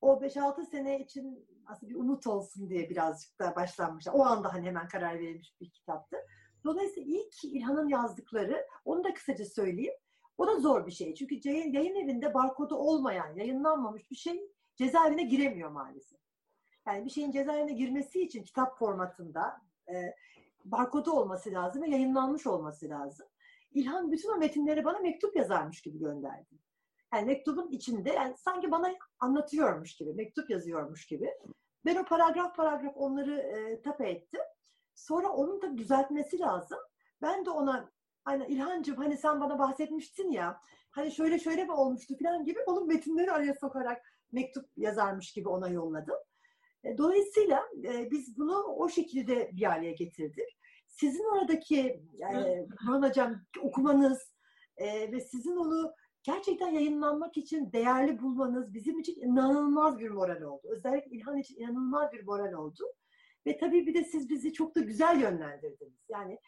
O 0.00 0.12
5-6 0.12 0.66
sene 0.70 1.00
için 1.00 1.46
aslında 1.66 1.90
bir 1.90 1.96
umut 1.96 2.26
olsun 2.26 2.68
diye 2.68 2.90
birazcık 2.90 3.40
da 3.40 3.56
başlanmış. 3.56 4.06
O 4.12 4.24
anda 4.24 4.54
hani 4.54 4.66
hemen 4.66 4.88
karar 4.88 5.18
verilmiş 5.18 5.60
bir 5.60 5.70
kitaptı. 5.70 6.16
Dolayısıyla 6.64 7.18
ilk 7.18 7.44
İlhan'ın 7.44 7.88
yazdıkları, 7.88 8.66
onu 8.84 9.04
da 9.04 9.14
kısaca 9.14 9.44
söyleyeyim. 9.44 9.94
O 10.38 10.46
da 10.46 10.56
zor 10.60 10.86
bir 10.86 10.92
şey. 10.92 11.14
Çünkü 11.14 11.48
yayın 11.48 11.94
evinde 11.94 12.34
barkodu 12.34 12.74
olmayan, 12.74 13.34
yayınlanmamış 13.36 14.10
bir 14.10 14.16
şey 14.16 14.50
cezaevine 14.76 15.22
giremiyor 15.22 15.70
maalesef. 15.70 16.18
Yani 16.86 17.04
bir 17.04 17.10
şeyin 17.10 17.30
cezaevine 17.30 17.72
girmesi 17.72 18.22
için 18.22 18.44
kitap 18.44 18.78
formatında 18.78 19.60
e, 19.88 20.14
barkodu 20.64 21.12
olması 21.12 21.52
lazım 21.52 21.82
ve 21.82 21.88
yayınlanmış 21.88 22.46
olması 22.46 22.88
lazım. 22.88 23.26
İlhan 23.74 24.12
bütün 24.12 24.30
o 24.30 24.38
metinleri 24.38 24.84
bana 24.84 24.98
mektup 24.98 25.36
yazarmış 25.36 25.82
gibi 25.82 25.98
gönderdi. 25.98 26.58
Yani 27.14 27.26
mektubun 27.26 27.68
içinde 27.68 28.10
yani 28.10 28.34
sanki 28.36 28.70
bana 28.70 28.94
anlatıyormuş 29.18 29.96
gibi, 29.96 30.12
mektup 30.14 30.50
yazıyormuş 30.50 31.06
gibi. 31.06 31.30
Ben 31.84 31.96
o 31.96 32.04
paragraf 32.04 32.56
paragraf 32.56 32.92
onları 32.96 33.38
e, 33.40 33.82
tape 33.82 34.10
ettim. 34.10 34.40
Sonra 34.94 35.28
onun 35.28 35.62
da 35.62 35.78
düzeltmesi 35.78 36.38
lazım. 36.38 36.78
Ben 37.22 37.44
de 37.44 37.50
ona 37.50 37.90
hani 38.24 38.46
İlhancığım 38.46 38.96
hani 38.96 39.16
sen 39.16 39.40
bana 39.40 39.58
bahsetmiştin 39.58 40.30
ya 40.30 40.60
hani 40.90 41.12
şöyle 41.12 41.38
şöyle 41.38 41.64
mi 41.64 41.72
olmuştu 41.72 42.14
falan 42.22 42.44
gibi 42.44 42.58
onun 42.66 42.86
metinleri 42.86 43.32
araya 43.32 43.54
sokarak 43.54 44.02
mektup 44.32 44.66
yazarmış 44.76 45.32
gibi 45.32 45.48
ona 45.48 45.68
yolladım. 45.68 46.18
E, 46.84 46.98
dolayısıyla 46.98 47.64
e, 47.84 48.10
biz 48.10 48.38
bunu 48.38 48.62
o 48.62 48.88
şekilde 48.88 49.50
bir 49.52 49.70
araya 49.70 49.92
getirdik. 49.92 50.58
Sizin 50.94 51.24
oradaki 51.24 52.02
e, 52.34 52.66
Hocam 52.86 53.40
okumanız 53.62 54.34
e, 54.76 55.12
ve 55.12 55.20
sizin 55.20 55.56
onu 55.56 55.92
gerçekten 56.22 56.68
yayınlanmak 56.68 57.36
için 57.36 57.72
değerli 57.72 58.22
bulmanız 58.22 58.74
bizim 58.74 58.98
için 58.98 59.20
inanılmaz 59.20 59.98
bir 59.98 60.10
moral 60.10 60.42
oldu. 60.42 60.68
Özellikle 60.76 61.10
İlhan 61.10 61.38
için 61.38 61.56
inanılmaz 61.56 62.12
bir 62.12 62.24
moral 62.24 62.52
oldu. 62.52 62.84
Ve 63.46 63.58
tabii 63.58 63.86
bir 63.86 63.94
de 63.94 64.04
siz 64.04 64.28
bizi 64.28 64.52
çok 64.52 64.74
da 64.74 64.80
güzel 64.80 65.20
yönlendirdiniz. 65.20 66.04
Yani 66.08 66.38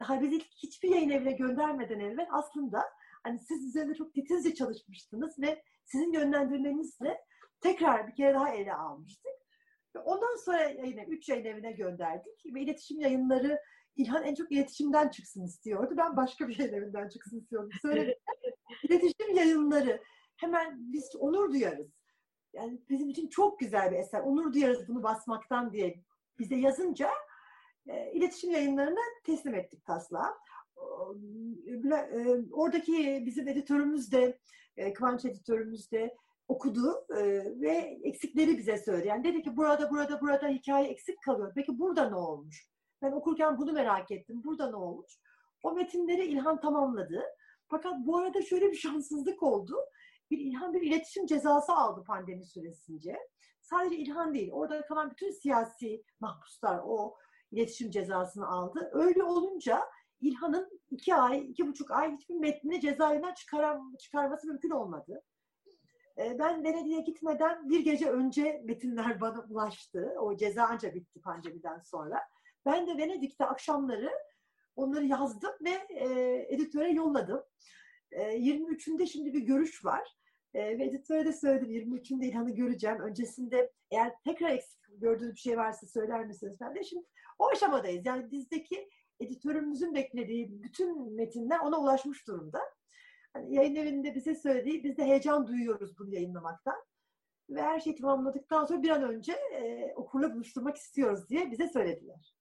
daha 0.00 0.20
bizi 0.20 0.40
hiçbir 0.40 0.88
yayın 0.88 1.10
evine 1.10 1.32
göndermeden 1.32 2.00
evvel 2.00 2.26
aslında 2.30 2.84
hani 3.22 3.38
siz 3.38 3.66
üzerinde 3.66 3.94
çok 3.94 4.14
titizce 4.14 4.54
çalışmıştınız 4.54 5.38
ve 5.38 5.62
sizin 5.84 6.12
yönlendirmenizle 6.12 7.20
tekrar 7.60 8.08
bir 8.08 8.14
kere 8.14 8.34
daha 8.34 8.54
ele 8.54 8.74
almıştık. 8.74 9.32
Ve 9.96 9.98
ondan 9.98 10.36
sonra 10.44 10.64
yine 10.68 11.04
üç 11.04 11.28
yayın 11.28 11.44
evine 11.44 11.72
gönderdik 11.72 12.54
ve 12.54 12.60
iletişim 12.60 13.00
yayınları 13.00 13.60
İlhan 13.96 14.24
en 14.24 14.34
çok 14.34 14.52
iletişimden 14.52 15.08
çıksın 15.08 15.44
istiyordu. 15.44 15.94
Ben 15.96 16.16
başka 16.16 16.48
bir 16.48 16.58
yayın 16.58 16.72
evinden 16.72 17.08
çıksın 17.08 17.38
istiyordum. 17.38 17.70
Söyledim. 17.82 18.14
iletişim 18.82 19.36
yayınları 19.36 20.02
hemen 20.36 20.92
biz 20.92 21.16
onur 21.16 21.52
duyarız. 21.52 21.90
Yani 22.52 22.80
bizim 22.90 23.08
için 23.08 23.28
çok 23.28 23.58
güzel 23.58 23.90
bir 23.92 23.96
eser. 23.96 24.20
Onur 24.20 24.52
duyarız 24.52 24.88
bunu 24.88 25.02
basmaktan 25.02 25.72
diye 25.72 26.00
bize 26.38 26.56
yazınca 26.56 27.10
e, 27.86 28.12
iletişim 28.12 28.50
yayınlarına 28.50 29.00
teslim 29.24 29.54
ettik 29.54 29.84
taslağı. 29.84 30.34
E, 31.92 32.18
oradaki 32.52 33.22
bizim 33.26 33.48
editörümüz 33.48 34.12
de, 34.12 34.38
e, 34.76 34.92
Kıvanç 34.92 35.24
editörümüz 35.24 35.92
de 35.92 36.16
okudu 36.48 37.06
e, 37.16 37.24
ve 37.60 37.98
eksikleri 38.02 38.58
bize 38.58 38.78
söyledi. 38.78 39.08
Yani 39.08 39.24
dedi 39.24 39.42
ki 39.42 39.56
burada, 39.56 39.90
burada, 39.90 40.20
burada 40.20 40.48
hikaye 40.48 40.88
eksik 40.88 41.22
kalıyor. 41.22 41.52
Peki 41.54 41.78
burada 41.78 42.08
ne 42.08 42.16
olmuş? 42.16 42.73
Ben 43.02 43.12
okurken 43.12 43.58
bunu 43.58 43.72
merak 43.72 44.10
ettim. 44.10 44.42
Burada 44.44 44.70
ne 44.70 44.76
olmuş? 44.76 45.18
O 45.62 45.72
metinleri 45.72 46.24
İlhan 46.24 46.60
tamamladı. 46.60 47.22
Fakat 47.68 47.94
bu 48.06 48.18
arada 48.18 48.42
şöyle 48.42 48.70
bir 48.70 48.76
şanssızlık 48.76 49.42
oldu. 49.42 49.76
Bir 50.30 50.38
İlhan 50.38 50.74
bir 50.74 50.82
iletişim 50.82 51.26
cezası 51.26 51.72
aldı 51.72 52.04
pandemi 52.06 52.44
süresince. 52.44 53.18
Sadece 53.60 53.96
İlhan 53.96 54.34
değil, 54.34 54.50
orada 54.52 54.86
kalan 54.86 55.10
bütün 55.10 55.30
siyasi 55.30 56.04
mahpuslar 56.20 56.80
o 56.84 57.16
iletişim 57.50 57.90
cezasını 57.90 58.48
aldı. 58.48 58.90
Öyle 58.92 59.22
olunca 59.22 59.82
İlhan'ın 60.20 60.80
iki 60.90 61.14
ay, 61.14 61.50
iki 61.50 61.66
buçuk 61.66 61.90
ay 61.90 62.12
hiçbir 62.12 62.34
metnini 62.34 62.80
cezaevinden 62.80 63.34
çıkaram, 63.34 63.96
çıkarması 63.96 64.46
mümkün 64.46 64.70
olmadı. 64.70 65.22
Ee, 66.18 66.38
ben 66.38 66.64
Venedik'e 66.64 67.00
gitmeden 67.00 67.68
bir 67.68 67.80
gece 67.80 68.10
önce 68.10 68.62
metinler 68.64 69.20
bana 69.20 69.46
ulaştı. 69.50 70.14
O 70.20 70.36
ceza 70.36 70.64
anca 70.64 70.94
bitti 70.94 71.20
pandemiden 71.20 71.80
sonra. 71.80 72.20
Ben 72.66 72.86
de 72.86 72.98
Venedik'te 72.98 73.44
akşamları 73.44 74.10
onları 74.76 75.04
yazdım 75.04 75.52
ve 75.64 75.70
e, 75.90 76.06
editöre 76.54 76.90
yolladım. 76.90 77.44
E, 78.10 78.22
23'ünde 78.22 79.06
şimdi 79.06 79.34
bir 79.34 79.40
görüş 79.40 79.84
var. 79.84 80.16
E, 80.54 80.78
ve 80.78 80.84
editöre 80.84 81.24
de 81.24 81.32
söyledim 81.32 81.70
23'ünde 81.70 82.24
İlhan'ı 82.24 82.54
göreceğim. 82.54 83.00
Öncesinde 83.00 83.72
eğer 83.90 84.12
tekrar 84.24 84.50
eksik 84.50 84.80
gördüğünüz 84.88 85.34
bir 85.34 85.40
şey 85.40 85.56
varsa 85.56 85.86
söyler 85.86 86.26
misiniz? 86.26 86.56
Ben 86.60 86.74
de 86.74 86.84
şimdi 86.84 87.06
o 87.38 87.48
aşamadayız. 87.48 88.06
Yani 88.06 88.30
bizdeki 88.30 88.88
editörümüzün 89.20 89.94
beklediği 89.94 90.62
bütün 90.62 91.14
metinler 91.14 91.58
ona 91.58 91.80
ulaşmış 91.80 92.26
durumda. 92.26 92.60
Hani 93.32 93.54
yayın 93.54 93.74
evinde 93.74 94.14
bize 94.14 94.34
söylediği, 94.34 94.84
biz 94.84 94.96
de 94.96 95.04
heyecan 95.04 95.46
duyuyoruz 95.46 95.98
bunu 95.98 96.14
yayınlamaktan. 96.14 96.76
Ve 97.50 97.62
her 97.62 97.80
şeyi 97.80 97.96
tamamladıktan 97.96 98.64
sonra 98.64 98.82
bir 98.82 98.90
an 98.90 99.02
önce 99.02 99.32
e, 99.32 99.92
okurla 99.94 100.34
buluşturmak 100.34 100.76
istiyoruz 100.76 101.28
diye 101.28 101.50
bize 101.50 101.68
söylediler. 101.68 102.34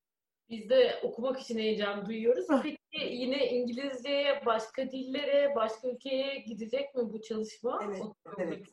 Biz 0.50 0.70
de 0.70 1.00
okumak 1.04 1.40
için 1.40 1.58
heyecan 1.58 2.06
duyuyoruz. 2.06 2.48
Peki 2.64 2.78
yine 3.12 3.50
İngilizceye, 3.50 4.46
başka 4.46 4.92
dillere, 4.92 5.56
başka 5.56 5.90
ülkeye 5.90 6.40
gidecek 6.40 6.96
mi 6.96 7.14
bu 7.14 7.22
çalışma? 7.22 7.80
Evet, 7.84 8.04
evet. 8.38 8.66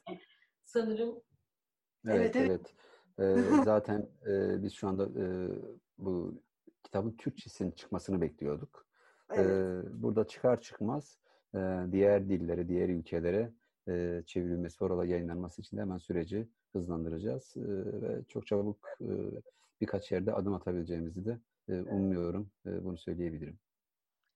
Sanırım. 0.64 1.22
Evet, 2.08 2.36
evet. 2.36 2.50
evet. 2.50 2.74
Ee, 3.18 3.62
zaten 3.64 4.08
e, 4.26 4.62
biz 4.62 4.72
şu 4.72 4.88
anda 4.88 5.04
e, 5.04 5.24
bu 5.98 6.42
kitabın 6.82 7.16
Türkçesinin 7.16 7.70
çıkmasını 7.70 8.20
bekliyorduk. 8.20 8.86
Evet. 9.32 9.50
Ee, 9.50 10.02
burada 10.02 10.26
çıkar 10.26 10.60
çıkmaz 10.60 11.18
e, 11.54 11.58
diğer 11.92 12.28
dillere, 12.28 12.68
diğer 12.68 12.88
ülkelere 12.88 13.52
e, 13.88 14.22
çevrilmesi, 14.26 14.84
orada 14.84 15.04
yayınlanması 15.04 15.62
için 15.62 15.76
de 15.76 15.80
hemen 15.80 15.98
süreci 15.98 16.48
hızlandıracağız. 16.72 17.56
E, 17.56 17.62
ve 18.02 18.24
çok 18.28 18.46
çabuk 18.46 18.88
e, 19.00 19.08
birkaç 19.80 20.12
yerde 20.12 20.32
adım 20.32 20.54
atabileceğimizi 20.54 21.24
de 21.24 21.38
umuyorum. 21.72 22.50
Bunu 22.64 22.98
söyleyebilirim. 22.98 23.58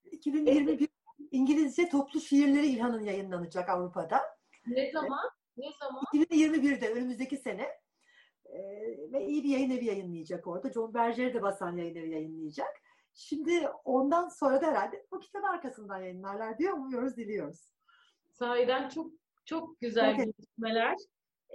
2021 0.04 0.88
İngilizce 1.30 1.88
toplu 1.88 2.20
şiirleri 2.20 2.66
İlhan'ın 2.66 3.02
yayınlanacak 3.02 3.68
Avrupa'da. 3.68 4.20
Ne 4.66 4.90
zaman? 4.90 5.30
Ne 5.56 5.66
zaman? 5.80 6.02
2021'de 6.14 6.92
önümüzdeki 6.92 7.36
sene 7.36 7.68
ve 9.12 9.26
iyi 9.26 9.44
bir 9.44 9.48
yayın 9.48 9.70
evi 9.70 9.84
yayınlayacak 9.84 10.46
orada. 10.46 10.72
John 10.72 10.94
Berger'i 10.94 11.34
de 11.34 11.42
basan 11.42 11.76
yayın 11.76 11.94
evi 11.94 12.10
yayınlayacak. 12.10 12.68
Şimdi 13.14 13.68
ondan 13.84 14.28
sonra 14.28 14.62
da 14.62 14.66
herhalde 14.66 15.06
bu 15.12 15.20
kitap 15.20 15.44
arkasından 15.44 16.00
yayınlarlar 16.00 16.58
diye 16.58 16.72
umuyoruz, 16.72 17.16
diliyoruz. 17.16 17.70
Sahiden 18.30 18.88
çok 18.88 19.12
çok 19.44 19.80
güzel 19.80 20.14
Evet. 20.14 20.18
gelişmeler. 20.18 20.96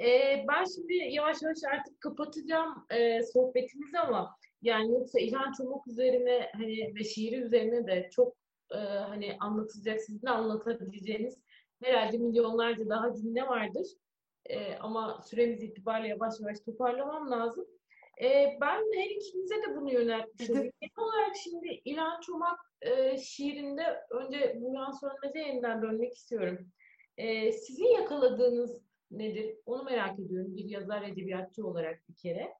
Ee, 0.01 0.45
ben 0.47 0.65
şimdi 0.75 0.93
yavaş 0.93 1.41
yavaş 1.41 1.57
artık 1.73 2.01
kapatacağım 2.01 2.85
e, 2.89 3.23
sohbetimizi 3.23 3.99
ama 3.99 4.35
yani 4.61 4.93
yoksa 4.93 5.19
İlhan 5.19 5.51
Çomak 5.51 5.87
üzerine 5.87 6.49
hani 6.53 6.95
ve 6.95 7.03
şiiri 7.03 7.35
üzerine 7.35 7.87
de 7.87 8.09
çok 8.11 8.35
e, 8.71 8.77
hani 8.77 9.37
anlatılacak, 9.39 10.01
sizin 10.01 10.27
anlatabileceğiniz 10.27 11.37
herhalde 11.83 12.17
milyonlarca 12.17 12.89
daha 12.89 13.15
cümle 13.15 13.47
vardır. 13.47 13.87
E, 14.45 14.75
ama 14.75 15.21
süremiz 15.29 15.63
itibariyle 15.63 16.07
yavaş 16.07 16.33
yavaş 16.39 16.59
toparlamam 16.59 17.31
lazım. 17.31 17.65
E, 18.21 18.57
ben 18.61 18.83
her 18.95 19.09
ikinize 19.09 19.55
de 19.55 19.75
bunu 19.75 19.93
yöneltmiş 19.93 20.49
olayım. 20.49 20.73
Genel 20.81 21.07
olarak 21.07 21.35
şimdi 21.43 21.81
İlhan 21.85 22.21
Çomak 22.21 22.59
e, 22.81 23.17
şiirinde 23.17 23.83
önce 24.09 24.57
Burhan 24.61 24.91
Sönmez'e 24.91 25.39
yeniden 25.39 25.81
dönmek 25.81 26.13
istiyorum. 26.13 26.71
E, 27.17 27.51
sizin 27.51 27.93
yakaladığınız 27.93 28.81
nedir? 29.11 29.57
Onu 29.65 29.83
merak 29.83 30.19
ediyorum 30.19 30.55
bir 30.57 30.65
yazar 30.65 31.01
edebiyatçı 31.01 31.67
olarak 31.67 32.09
bir 32.09 32.15
kere. 32.15 32.53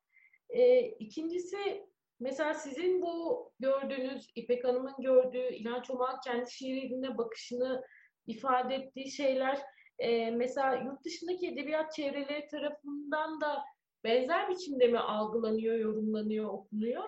E, 0.50 0.82
ikincisi 0.82 1.88
mesela 2.20 2.54
sizin 2.54 3.02
bu 3.02 3.52
gördüğünüz 3.60 4.28
İpek 4.36 4.64
Hanım'ın 4.64 4.96
gördüğü 5.00 5.54
İlhan 5.54 5.82
Çomak'ın 5.82 6.20
kendi 6.32 6.52
şiirine 6.52 7.18
bakışını 7.18 7.84
ifade 8.28 8.76
ettiği 8.76 9.12
şeyler 9.12 9.60
e, 10.00 10.32
mesela 10.32 10.76
yurt 10.76 11.06
dışındaki 11.06 11.48
edebiyat 11.48 11.94
çevreleri 11.94 12.48
tarafından 12.48 13.42
da 13.42 13.64
benzer 14.04 14.50
biçimde 14.50 14.88
mi 14.88 15.00
algılanıyor, 15.00 15.76
yorumlanıyor, 15.76 16.50
okunuyor? 16.50 17.04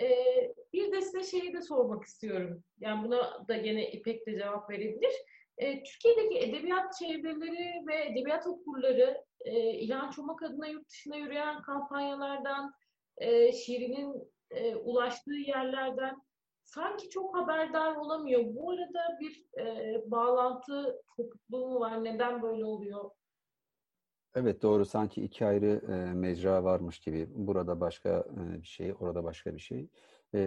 E, 0.00 0.08
bir 0.72 0.92
de 0.92 1.00
size 1.00 1.22
şeyi 1.22 1.52
de 1.52 1.62
sormak 1.62 2.04
istiyorum. 2.04 2.64
Yani 2.80 3.04
buna 3.04 3.48
da 3.48 3.56
gene 3.56 3.90
İpek 3.90 4.26
de 4.26 4.38
cevap 4.38 4.70
verebilir. 4.70 5.12
E, 5.58 5.82
Türkiye'deki 5.82 6.38
edebiyat 6.38 6.94
çevreleri 6.98 7.86
ve 7.86 8.04
edebiyat 8.04 8.46
okurları 8.46 9.24
e, 9.44 9.70
İlhan 9.70 10.10
Çomak 10.10 10.42
adına 10.42 10.66
yurt 10.66 10.88
dışına 10.88 11.16
yürüyen 11.16 11.62
kampanyalardan, 11.62 12.74
e, 13.16 13.52
şiirinin 13.52 14.32
e, 14.50 14.76
ulaştığı 14.76 15.34
yerlerden 15.34 16.16
sanki 16.64 17.08
çok 17.08 17.36
haberdar 17.36 17.96
olamıyor. 17.96 18.42
Bu 18.44 18.70
arada 18.70 19.18
bir 19.20 19.60
e, 19.60 19.94
bağlantı 20.10 21.02
kopukluğu 21.16 21.68
mu 21.68 21.80
var? 21.80 22.04
Neden 22.04 22.42
böyle 22.42 22.64
oluyor? 22.64 23.10
Evet 24.34 24.62
doğru 24.62 24.84
sanki 24.84 25.22
iki 25.22 25.46
ayrı 25.46 25.82
e, 25.88 26.14
mecra 26.14 26.64
varmış 26.64 27.00
gibi. 27.00 27.28
Burada 27.30 27.80
başka 27.80 28.08
e, 28.08 28.62
bir 28.62 28.66
şey, 28.66 28.94
orada 29.00 29.24
başka 29.24 29.54
bir 29.54 29.60
şey. 29.60 29.88
E, 30.34 30.40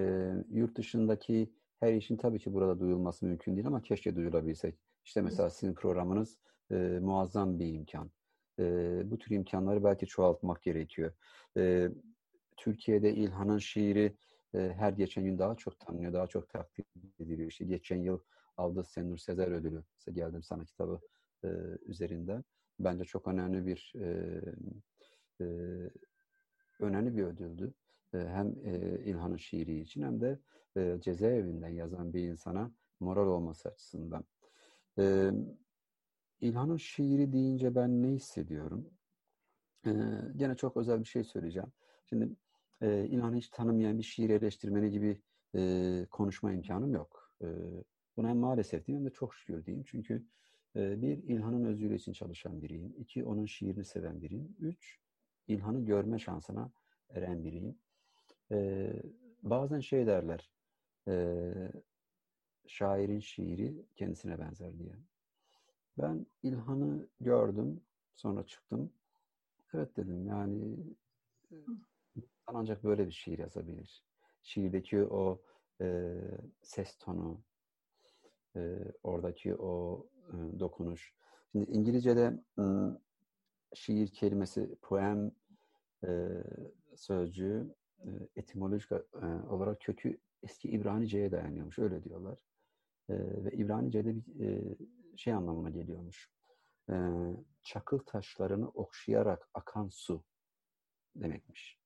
yurt 0.49 0.77
dışındaki 0.77 1.53
her 1.79 1.93
işin 1.93 2.17
tabii 2.17 2.39
ki 2.39 2.53
burada 2.53 2.79
duyulması 2.79 3.25
mümkün 3.25 3.55
değil 3.55 3.67
ama 3.67 3.81
keşke 3.81 4.15
duyulabilsek. 4.15 4.75
İşte 5.05 5.21
mesela 5.21 5.49
sizin 5.49 5.73
programınız 5.73 6.37
e, 6.71 6.75
muazzam 7.01 7.59
bir 7.59 7.73
imkan. 7.73 8.11
E, 8.60 9.01
bu 9.12 9.18
tür 9.18 9.36
imkanları 9.36 9.84
belki 9.84 10.06
çoğaltmak 10.06 10.62
gerekiyor. 10.62 11.12
E, 11.58 11.89
Türkiye'de 12.58 13.14
İlhan'ın 13.14 13.58
şiiri 13.58 14.18
e, 14.56 14.74
her 14.78 14.93
geçen 14.93 15.24
gün 15.24 15.39
daha 15.39 15.56
çok 15.56 15.80
tanınıyor, 15.80 16.14
daha 16.14 16.28
çok 16.28 16.49
takdir 16.49 16.86
ediliyor. 17.20 17.49
İşte 17.49 17.66
geçen 17.66 17.97
yıl 17.97 18.20
aldığı 18.58 18.84
Senur 18.84 19.18
Sezer 19.18 19.47
ödülü, 19.47 19.84
işte 19.97 20.12
geldim 20.12 20.43
sana 20.43 20.66
kitabı 20.66 20.99
e, 21.43 21.47
üzerinden. 21.86 22.43
Bence 22.80 23.04
çok 23.04 23.28
önemli 23.28 23.66
bir 23.66 23.93
e, 23.95 24.41
e, 25.41 25.45
önemli 26.80 27.18
bir 27.18 27.24
ödüldü. 27.24 27.74
E, 28.14 28.18
hem 28.18 28.56
e, 28.64 28.99
İlhan'ın 29.06 29.38
şiiri 29.38 29.80
için 29.80 30.01
hem 30.01 30.22
de 30.22 30.39
e, 30.78 30.97
cezaevinden 31.01 31.70
yazan 31.70 32.14
bir 32.14 32.22
insana 32.28 32.72
moral 32.99 33.28
olması 33.28 33.70
açısından. 33.70 34.26
E, 34.99 35.32
İlhan'ın 36.43 36.77
şiiri 36.77 37.33
deyince 37.33 37.75
ben 37.75 38.03
ne 38.03 38.07
hissediyorum? 38.07 38.89
E, 39.85 39.91
gene 40.35 40.55
çok 40.55 40.77
özel 40.77 40.99
bir 40.99 41.05
şey 41.05 41.23
söyleyeceğim. 41.23 41.71
Şimdi 42.05 42.29
e, 42.81 43.05
İlhan'ı 43.05 43.35
hiç 43.35 43.49
tanımayan 43.49 43.97
bir 43.97 44.03
şiir 44.03 44.29
eleştirmeni 44.29 44.91
gibi 44.91 45.21
e, 45.55 46.05
konuşma 46.11 46.53
imkanım 46.53 46.93
yok. 46.93 47.31
E, 47.41 47.47
buna 48.17 48.33
maalesef 48.33 48.85
diyeyim 48.85 49.05
de 49.05 49.09
çok 49.09 49.35
şükür 49.35 49.65
diyeyim. 49.65 49.83
Çünkü 49.87 50.25
e, 50.75 51.01
bir, 51.01 51.23
İlhan'ın 51.23 51.65
özgürlüğü 51.65 51.95
için 51.95 52.13
çalışan 52.13 52.61
biriyim. 52.61 52.95
İki, 52.97 53.25
onun 53.25 53.45
şiirini 53.45 53.85
seven 53.85 54.21
biriyim. 54.21 54.55
Üç, 54.59 54.99
İlhan'ı 55.47 55.85
görme 55.85 56.19
şansına 56.19 56.71
eren 57.09 57.43
biriyim. 57.43 57.77
E, 58.51 58.89
bazen 59.43 59.79
şey 59.79 60.07
derler, 60.07 60.51
e, 61.07 61.53
şairin 62.67 63.19
şiiri 63.19 63.85
kendisine 63.95 64.39
benzer 64.39 64.79
diye. 64.79 64.93
Ben 65.97 66.25
İlhan'ı 66.43 67.07
gördüm, 67.19 67.81
sonra 68.15 68.45
çıktım. 68.45 68.91
Evet 69.73 69.97
dedim 69.97 70.27
yani 70.27 70.77
ancak 72.47 72.83
böyle 72.83 73.07
bir 73.07 73.11
şiir 73.11 73.39
yazabilir. 73.39 74.03
Şiirdeki 74.43 75.03
o 75.03 75.41
e, 75.81 76.15
ses 76.61 76.97
tonu, 76.97 77.41
e, 78.55 78.77
oradaki 79.03 79.55
o 79.55 80.05
e, 80.27 80.59
dokunuş. 80.59 81.13
Şimdi 81.51 81.71
İngilizce'de 81.71 82.39
e, 82.59 82.63
şiir 83.73 84.07
kelimesi 84.07 84.75
poem 84.81 85.31
e, 86.03 86.29
sözcüğü 86.95 87.75
e, 87.99 88.09
etimolojik 88.35 88.91
e, 88.91 88.97
olarak 89.49 89.81
kökü 89.81 90.17
eski 90.43 90.69
İbranice'ye 90.69 91.31
dayanıyormuş. 91.31 91.79
Öyle 91.79 92.03
diyorlar. 92.03 92.37
E, 93.09 93.13
ve 93.45 93.51
İbranice'de 93.51 94.15
bir 94.15 94.45
e, 94.45 94.75
şey 95.18 95.34
anlamına 95.34 95.70
geliyormuş. 95.70 96.32
E, 96.89 96.95
çakıl 97.64 97.99
taşlarını 97.99 98.70
okşayarak 98.70 99.49
akan 99.53 99.88
su 99.88 100.24
demekmiş. 101.16 101.80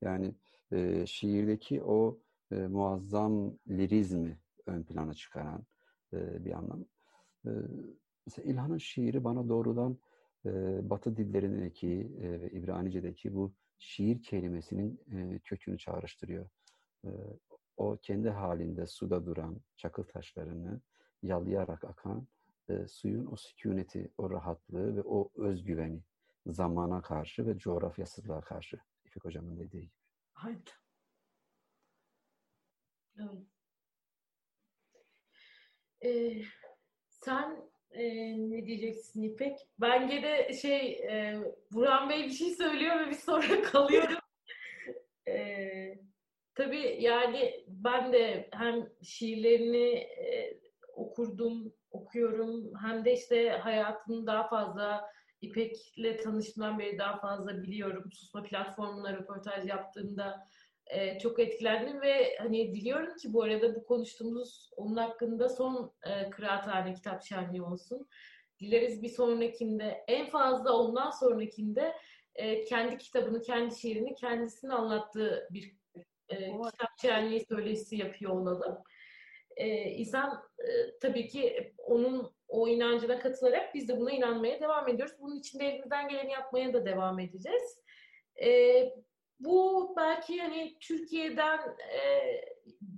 Yani 0.00 0.34
e, 0.72 1.06
şiirdeki 1.06 1.82
o 1.82 2.18
e, 2.50 2.54
muazzam 2.54 3.58
lirizmi 3.68 4.40
ön 4.66 4.82
plana 4.82 5.14
çıkaran 5.14 5.66
e, 6.12 6.44
bir 6.44 6.52
anlam. 6.52 6.84
E, 7.46 7.50
mesela 8.26 8.52
İlhan'ın 8.52 8.78
şiiri 8.78 9.24
bana 9.24 9.48
doğrudan 9.48 9.98
e, 10.46 10.50
Batı 10.90 11.16
dillerindeki 11.16 12.12
e, 12.22 12.40
ve 12.40 12.50
İbranice'deki 12.50 13.34
bu 13.34 13.54
şiir 13.78 14.22
kelimesinin 14.22 15.00
e, 15.12 15.38
kökünü 15.38 15.78
çağrıştırıyor. 15.78 16.48
E, 17.04 17.10
o 17.76 17.96
kendi 18.02 18.30
halinde 18.30 18.86
suda 18.86 19.26
duran 19.26 19.60
çakıl 19.76 20.02
taşlarını 20.02 20.80
yalayarak 21.22 21.84
akan 21.84 22.26
e, 22.68 22.86
suyun 22.88 23.26
o 23.32 23.36
sükuneti, 23.36 24.12
o 24.18 24.30
rahatlığı 24.30 24.96
ve 24.96 25.02
o 25.02 25.30
özgüveni 25.36 26.02
zamana 26.46 27.02
karşı 27.02 27.46
ve 27.46 27.58
coğrafyasızlığa 27.58 28.40
karşı. 28.40 28.78
İpek 29.04 29.24
Hocam'ın 29.24 29.58
dediği 29.58 29.80
gibi. 29.80 29.92
Aynen. 30.34 30.62
Evet. 33.18 33.46
Ee, 36.04 36.42
sen 37.08 37.70
e, 37.90 38.04
ne 38.50 38.66
diyeceksin 38.66 39.22
İpek? 39.22 39.58
Ben 39.80 40.08
gene 40.08 40.52
şey 40.52 40.92
e, 40.92 41.38
Burhan 41.72 42.10
Bey 42.10 42.24
bir 42.24 42.30
şey 42.30 42.50
söylüyor 42.54 43.00
ve 43.00 43.10
bir 43.10 43.14
sonra 43.14 43.62
kalıyorum. 43.72 44.18
e, 45.28 45.98
tabii 46.54 46.96
yani 47.00 47.64
ben 47.68 48.12
de 48.12 48.48
hem 48.52 48.88
şiirlerini 49.02 49.96
e, 49.98 50.60
okurdum, 50.92 51.74
okuyorum 51.92 52.72
hem 52.82 53.04
de 53.04 53.12
işte 53.12 53.50
hayatını 53.50 54.26
daha 54.26 54.48
fazla 54.48 55.10
İpek'le 55.40 56.22
tanıştığımdan 56.22 56.78
beri 56.78 56.98
daha 56.98 57.20
fazla 57.20 57.62
biliyorum. 57.62 58.12
Susma 58.12 58.42
platformuna 58.42 59.12
röportaj 59.12 59.66
yaptığımda 59.66 60.48
e, 60.86 61.18
çok 61.18 61.40
etkilendim 61.40 62.00
ve 62.00 62.36
hani 62.38 62.74
diliyorum 62.74 63.16
ki 63.16 63.32
bu 63.32 63.42
arada 63.42 63.74
bu 63.74 63.84
konuştuğumuz 63.84 64.70
onun 64.76 64.96
hakkında 64.96 65.48
son 65.48 65.92
e, 66.06 66.30
kıraathane 66.30 66.94
kitap 66.94 67.22
şenliği 67.22 67.62
olsun. 67.62 68.08
Dileriz 68.60 69.02
bir 69.02 69.08
sonrakinde 69.08 70.04
en 70.08 70.26
fazla 70.26 70.72
ondan 70.72 71.10
sonrakinde 71.10 71.92
e, 72.34 72.64
kendi 72.64 72.98
kitabını, 72.98 73.42
kendi 73.42 73.76
şiirini 73.76 74.14
kendisinin 74.14 74.72
anlattığı 74.72 75.48
bir 75.50 75.76
e, 76.28 76.36
kitap 76.46 76.90
şenliği 77.02 77.44
söyleşisi 77.48 77.96
yapıyor 77.96 78.32
olalım. 78.32 78.78
E, 79.56 79.90
insan 79.90 80.42
e, 80.58 80.98
tabii 81.00 81.28
ki 81.28 81.74
onun 81.78 82.32
o 82.48 82.68
inancına 82.68 83.18
katılarak 83.18 83.74
biz 83.74 83.88
de 83.88 83.98
buna 83.98 84.10
inanmaya 84.10 84.60
devam 84.60 84.88
ediyoruz. 84.88 85.14
Bunun 85.20 85.36
için 85.36 85.58
de 85.58 85.66
elimizden 85.66 86.08
geleni 86.08 86.32
yapmaya 86.32 86.74
da 86.74 86.84
devam 86.84 87.20
edeceğiz. 87.20 87.78
E, 88.42 88.84
bu 89.40 89.94
belki 89.96 90.40
hani 90.40 90.76
Türkiye'den 90.80 91.58
e, 91.92 92.00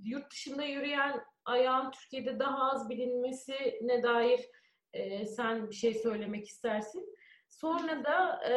yurt 0.03 0.31
dışında 0.31 0.63
yürüyen 0.63 1.21
ayağın 1.45 1.91
Türkiye'de 1.91 2.39
daha 2.39 2.71
az 2.71 2.89
bilinmesine 2.89 4.03
dair 4.03 4.39
e, 4.93 5.25
sen 5.25 5.69
bir 5.69 5.75
şey 5.75 5.93
söylemek 5.93 6.47
istersin. 6.47 7.15
Sonra 7.49 8.03
da 8.03 8.49
e, 8.49 8.55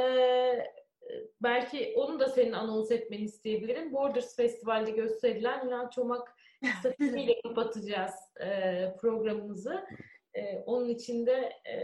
belki 1.43 1.95
onu 1.97 2.21
da 2.21 2.29
senin 2.29 2.53
anons 2.53 2.91
etmeni 2.91 3.23
isteyebilirim. 3.23 3.93
Borders 3.93 4.37
Festival'de 4.37 4.91
gösterilen 4.91 5.67
İlhan 5.67 5.91
Çomak 5.91 6.38
statistiğiyle 6.81 7.41
kapatacağız 7.41 8.15
e, 8.41 8.97
programımızı. 9.01 9.87
E, 10.35 10.59
onun 10.59 10.89
için 10.89 11.27
de 11.27 11.53
e, 11.71 11.77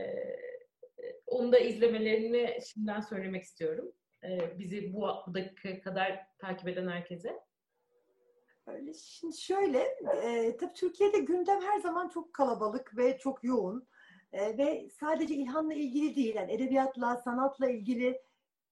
onu 1.26 1.52
da 1.52 1.58
izlemelerini 1.58 2.58
şimdiden 2.66 3.00
söylemek 3.00 3.42
istiyorum. 3.42 3.92
E, 4.24 4.58
bizi 4.58 4.94
bu, 4.94 5.08
bu 5.26 5.34
dakika 5.34 5.80
kadar 5.80 6.26
takip 6.38 6.68
eden 6.68 6.88
herkese. 6.88 7.40
Öyle. 8.66 8.94
Şimdi 8.94 9.38
şöyle, 9.38 9.78
e, 10.24 10.56
tabii 10.56 10.74
Türkiye'de 10.74 11.18
gündem 11.18 11.60
her 11.62 11.80
zaman 11.80 12.08
çok 12.08 12.32
kalabalık 12.32 12.96
ve 12.96 13.18
çok 13.18 13.44
yoğun. 13.44 13.88
E, 14.32 14.58
ve 14.58 14.88
sadece 14.90 15.34
İlhan'la 15.34 15.74
ilgili 15.74 16.16
değil, 16.16 16.34
yani 16.34 16.52
edebiyatla, 16.52 17.16
sanatla 17.16 17.70
ilgili 17.70 18.20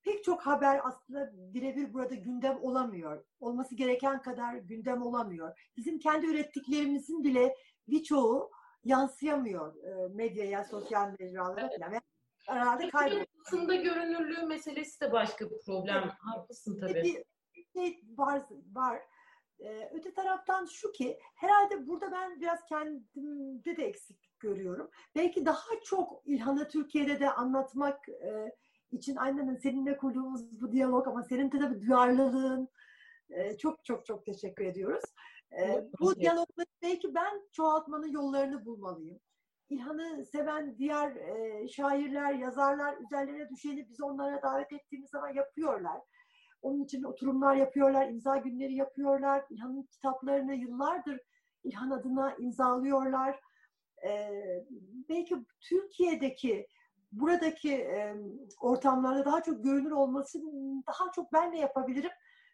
pek 0.05 0.25
çok 0.25 0.43
haber 0.43 0.81
aslında 0.85 1.31
birebir 1.35 1.95
burada 1.95 2.15
gündem 2.15 2.59
olamıyor. 2.63 3.25
Olması 3.41 3.75
gereken 3.75 4.23
kadar 4.23 4.55
gündem 4.55 5.03
olamıyor. 5.03 5.71
Bizim 5.77 5.99
kendi 5.99 6.27
ürettiklerimizin 6.27 7.25
bile 7.25 7.55
birçoğu 7.89 8.51
yansıyamıyor 8.85 9.77
e, 9.85 10.09
medyaya, 10.15 10.65
sosyal 10.65 11.15
mecralara 11.19 11.61
evet. 11.61 11.81
falan. 11.81 12.01
Herhalde 12.47 12.89
kayboluyor. 12.91 13.27
Aslında 13.47 13.75
görünürlüğü 13.75 14.47
meselesi 14.47 15.01
de 15.01 15.13
başka 15.13 15.51
bir 15.51 15.61
problem. 15.67 16.03
Evet. 16.05 16.13
Haklısın 16.19 16.81
tabii. 16.81 17.25
Bir 17.55 17.65
şey 17.73 18.05
var, 18.17 18.43
var. 18.73 19.03
Ee, 19.61 19.91
öte 19.93 20.15
taraftan 20.15 20.67
şu 20.67 20.93
ki 20.93 21.19
herhalde 21.35 21.87
burada 21.87 22.13
ben 22.13 22.41
biraz 22.41 22.65
kendimde 22.65 23.77
de 23.77 23.85
eksiklik 23.85 24.41
görüyorum. 24.41 24.91
Belki 25.15 25.47
daha 25.47 25.81
çok 25.85 26.23
İlhan'ı 26.25 26.69
Türkiye'de 26.69 27.21
de 27.21 27.31
anlatmak 27.31 28.09
e, 28.09 28.53
için 28.95 29.17
aynen 29.17 29.57
seninle 29.57 29.97
kurduğumuz 29.97 30.61
bu 30.61 30.73
diyalog 30.73 31.09
ama 31.09 31.23
senin 31.23 31.53
de 31.53 31.59
tabii 31.59 31.81
duyarlılığın 31.81 32.69
e, 33.31 33.57
çok 33.57 33.85
çok 33.85 34.07
çok 34.07 34.27
teşekkür 34.27 34.65
ediyoruz. 34.65 35.05
E, 35.61 35.85
bu 36.01 36.17
diyalogları 36.17 36.67
belki 36.83 37.15
ben 37.15 37.49
çoğaltmanın 37.53 38.09
yollarını 38.09 38.65
bulmalıyım. 38.65 39.21
İlhan'ı 39.69 40.27
seven 40.27 40.79
diğer 40.79 41.17
e, 41.17 41.69
şairler, 41.69 42.35
yazarlar 42.35 42.97
üzerlerine 42.97 43.51
düşeni 43.51 43.89
biz 43.89 44.01
onlara 44.03 44.43
davet 44.43 44.73
ettiğimiz 44.73 45.11
zaman 45.11 45.35
yapıyorlar. 45.35 46.01
Onun 46.63 46.85
için 46.85 47.03
oturumlar 47.03 47.57
yapıyorlar, 47.57 48.09
imza 48.09 48.37
günleri 48.37 48.75
yapıyorlar. 48.75 49.45
İlhan'ın 49.51 49.83
kitaplarını 49.83 50.55
yıllardır 50.55 51.21
İlhan 51.65 51.91
adına 51.91 52.35
imzalıyorlar. 52.35 53.41
Ee, 54.05 54.65
belki 55.09 55.37
Türkiye'deki 55.61 56.67
buradaki 57.13 57.89
ortamlarda 58.61 59.25
daha 59.25 59.43
çok 59.43 59.65
görünür 59.65 59.91
olması 59.91 60.39
daha 60.87 61.13
çok 61.13 61.33
ben 61.33 61.53
ne 61.53 61.59
yapabilirim? 61.59 62.11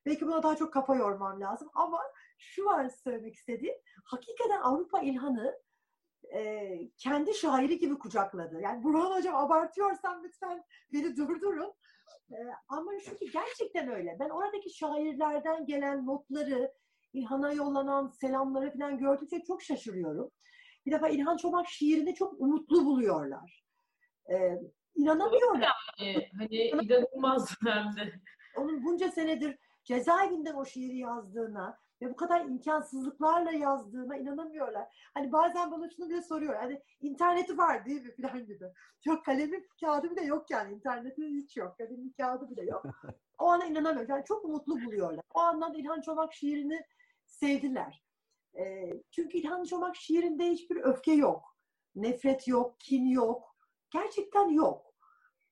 Belki 0.07 0.27
buna 0.27 0.43
daha 0.43 0.57
çok 0.57 0.73
kafa 0.73 0.97
yormam 0.97 1.41
lazım. 1.41 1.69
Ama 1.75 2.01
şu 2.39 2.65
var 2.65 2.89
söylemek 2.89 3.35
istediğim. 3.35 3.75
Hakikaten 4.05 4.61
Avrupa 4.61 5.01
İlhan'ı 5.01 5.59
kendi 6.97 7.35
şairi 7.35 7.79
gibi 7.79 7.99
kucakladı. 7.99 8.61
Yani 8.61 8.85
Burhan 8.85 9.17
Hocam 9.17 9.35
abartıyorsam 9.37 10.25
lütfen 10.25 10.65
beni 10.93 11.17
durdurun. 11.17 11.73
Ama 12.69 12.93
şu 13.01 13.17
gerçekten 13.33 13.89
öyle. 13.93 14.17
Ben 14.21 14.29
oradaki 14.29 14.71
şairlerden 14.71 15.67
gelen 15.67 16.07
notları, 16.07 16.73
İlhan'a 17.13 17.53
yollanan 17.53 18.09
selamları 18.09 18.73
falan 18.73 18.99
gördükçe 18.99 19.43
çok 19.43 19.63
şaşırıyorum. 19.63 20.31
Bir 20.87 20.93
defa 20.93 21.09
İlhan 21.09 21.37
Çomak 21.37 21.69
şiirini 21.69 22.15
çok 22.15 22.41
umutlu 22.41 22.85
buluyorlar. 22.85 23.68
Ee, 24.31 24.59
inanamıyorlar. 24.95 25.73
Yani, 25.99 26.29
hani 26.39 26.57
inanılmaz 26.57 27.55
hem 27.65 27.97
de. 27.97 28.13
Onun 28.57 28.85
bunca 28.85 29.11
senedir 29.11 29.59
cezaevinden 29.85 30.55
o 30.55 30.65
şiiri 30.65 30.99
yazdığına 30.99 31.79
ve 32.03 32.11
bu 32.11 32.17
kadar 32.17 32.41
imkansızlıklarla 32.41 33.53
yazdığına 33.53 34.17
inanamıyorlar. 34.17 35.11
Hani 35.15 35.33
bazen 35.33 35.71
bana 35.71 35.91
şunu 35.91 36.09
bile 36.09 36.23
soruyor. 36.23 36.57
Hani 36.57 36.83
interneti 37.01 37.59
var 37.59 37.85
değil 37.87 38.03
mi 38.03 38.15
falan 38.23 38.47
gibi. 38.47 38.65
Yok 39.07 39.25
kalemi 39.25 39.67
kağıdı 39.81 40.11
bile 40.11 40.25
yok 40.25 40.51
yani. 40.51 40.75
İnterneti 40.75 41.23
hiç 41.23 41.57
yok. 41.57 41.79
Kalemi 41.79 42.13
kağıdı 42.13 42.51
bile 42.51 42.63
yok. 42.65 42.85
O 43.39 43.47
ana 43.47 43.67
inanamıyorum. 43.67 44.11
Yani 44.11 44.25
çok 44.25 44.45
mutlu 44.45 44.85
buluyorlar. 44.85 45.25
O 45.35 45.41
anlamda 45.41 45.79
İlhan 45.79 46.01
Çomak 46.01 46.35
şiirini 46.35 46.81
sevdiler. 47.27 48.03
E, 48.59 48.93
çünkü 49.11 49.39
İlhan 49.39 49.65
Çomak 49.65 49.97
şiirinde 49.97 50.51
hiçbir 50.51 50.77
öfke 50.77 51.13
yok. 51.13 51.57
Nefret 51.95 52.49
yok, 52.49 52.81
kin 52.81 53.07
yok. 53.07 53.48
Gerçekten 53.91 54.49
yok. 54.49 54.95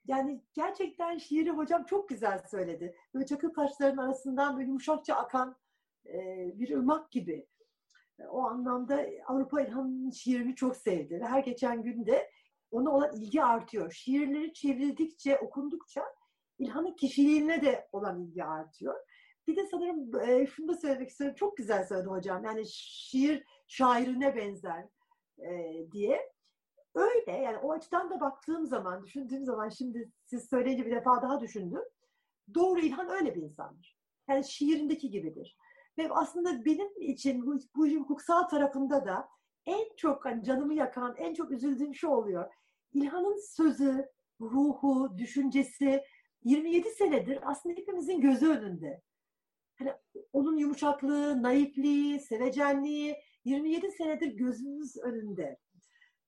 Yani 0.06 0.44
gerçekten 0.54 1.18
şiiri 1.18 1.50
hocam 1.50 1.84
çok 1.84 2.08
güzel 2.08 2.38
söyledi. 2.50 2.96
Böyle 3.14 3.26
çakıl 3.26 3.54
taşların 3.54 3.96
arasından 3.96 4.56
böyle 4.56 4.66
yumuşakça 4.66 5.14
akan 5.14 5.56
e, 6.06 6.18
bir 6.58 6.76
ırmak 6.76 7.12
gibi. 7.12 7.48
O 8.28 8.42
anlamda 8.42 9.06
Avrupa 9.26 9.60
İlhan'ın 9.60 10.10
şiirini 10.10 10.54
çok 10.54 10.76
sevdi. 10.76 11.20
Ve 11.20 11.24
her 11.24 11.40
geçen 11.40 11.82
günde 11.82 12.30
ona 12.70 12.90
olan 12.90 13.12
ilgi 13.16 13.42
artıyor. 13.42 13.92
Şiirleri 13.92 14.52
çevrildikçe, 14.52 15.38
okundukça 15.38 16.04
İlhan'ın 16.58 16.96
kişiliğine 16.96 17.62
de 17.62 17.88
olan 17.92 18.22
ilgi 18.22 18.44
artıyor. 18.44 18.94
Bir 19.46 19.56
de 19.56 19.66
sanırım 19.66 20.20
e, 20.20 20.46
şunu 20.46 20.68
da 20.68 20.74
söylemek 20.74 21.08
istiyorum. 21.08 21.36
Çok 21.38 21.56
güzel 21.56 21.84
söyledi 21.84 22.08
hocam. 22.08 22.44
Yani 22.44 22.62
şiir 22.68 23.44
şairine 23.66 24.36
benzer 24.36 24.84
e, 25.38 25.72
diye. 25.92 26.35
Öyle 26.96 27.32
yani 27.32 27.58
o 27.58 27.72
açıdan 27.72 28.10
da 28.10 28.20
baktığım 28.20 28.66
zaman, 28.66 29.02
düşündüğüm 29.02 29.44
zaman 29.44 29.68
şimdi 29.68 30.10
siz 30.24 30.48
söyleyince 30.48 30.86
bir 30.86 30.90
defa 30.90 31.22
daha 31.22 31.40
düşündüm. 31.40 31.82
Doğru 32.54 32.80
İlhan 32.80 33.08
öyle 33.08 33.34
bir 33.34 33.42
insandır. 33.42 33.96
Yani 34.28 34.44
şiirindeki 34.44 35.10
gibidir. 35.10 35.56
Ve 35.98 36.08
aslında 36.10 36.64
benim 36.64 37.00
için 37.00 37.46
bu, 37.76 37.86
işin 37.86 38.00
hukuksal 38.00 38.42
tarafında 38.42 39.06
da 39.06 39.28
en 39.66 39.96
çok 39.96 40.24
hani 40.24 40.44
canımı 40.44 40.74
yakan, 40.74 41.14
en 41.16 41.34
çok 41.34 41.50
üzüldüğüm 41.50 41.94
şu 41.94 42.08
oluyor. 42.08 42.54
İlhan'ın 42.92 43.40
sözü, 43.56 44.06
ruhu, 44.40 45.18
düşüncesi 45.18 46.02
27 46.44 46.90
senedir 46.90 47.38
aslında 47.42 47.74
hepimizin 47.74 48.20
gözü 48.20 48.48
önünde. 48.48 49.02
Hani 49.78 49.92
onun 50.32 50.56
yumuşaklığı, 50.56 51.42
naifliği, 51.42 52.20
sevecenliği 52.20 53.16
27 53.44 53.90
senedir 53.90 54.26
gözümüz 54.26 54.96
önünde. 54.96 55.58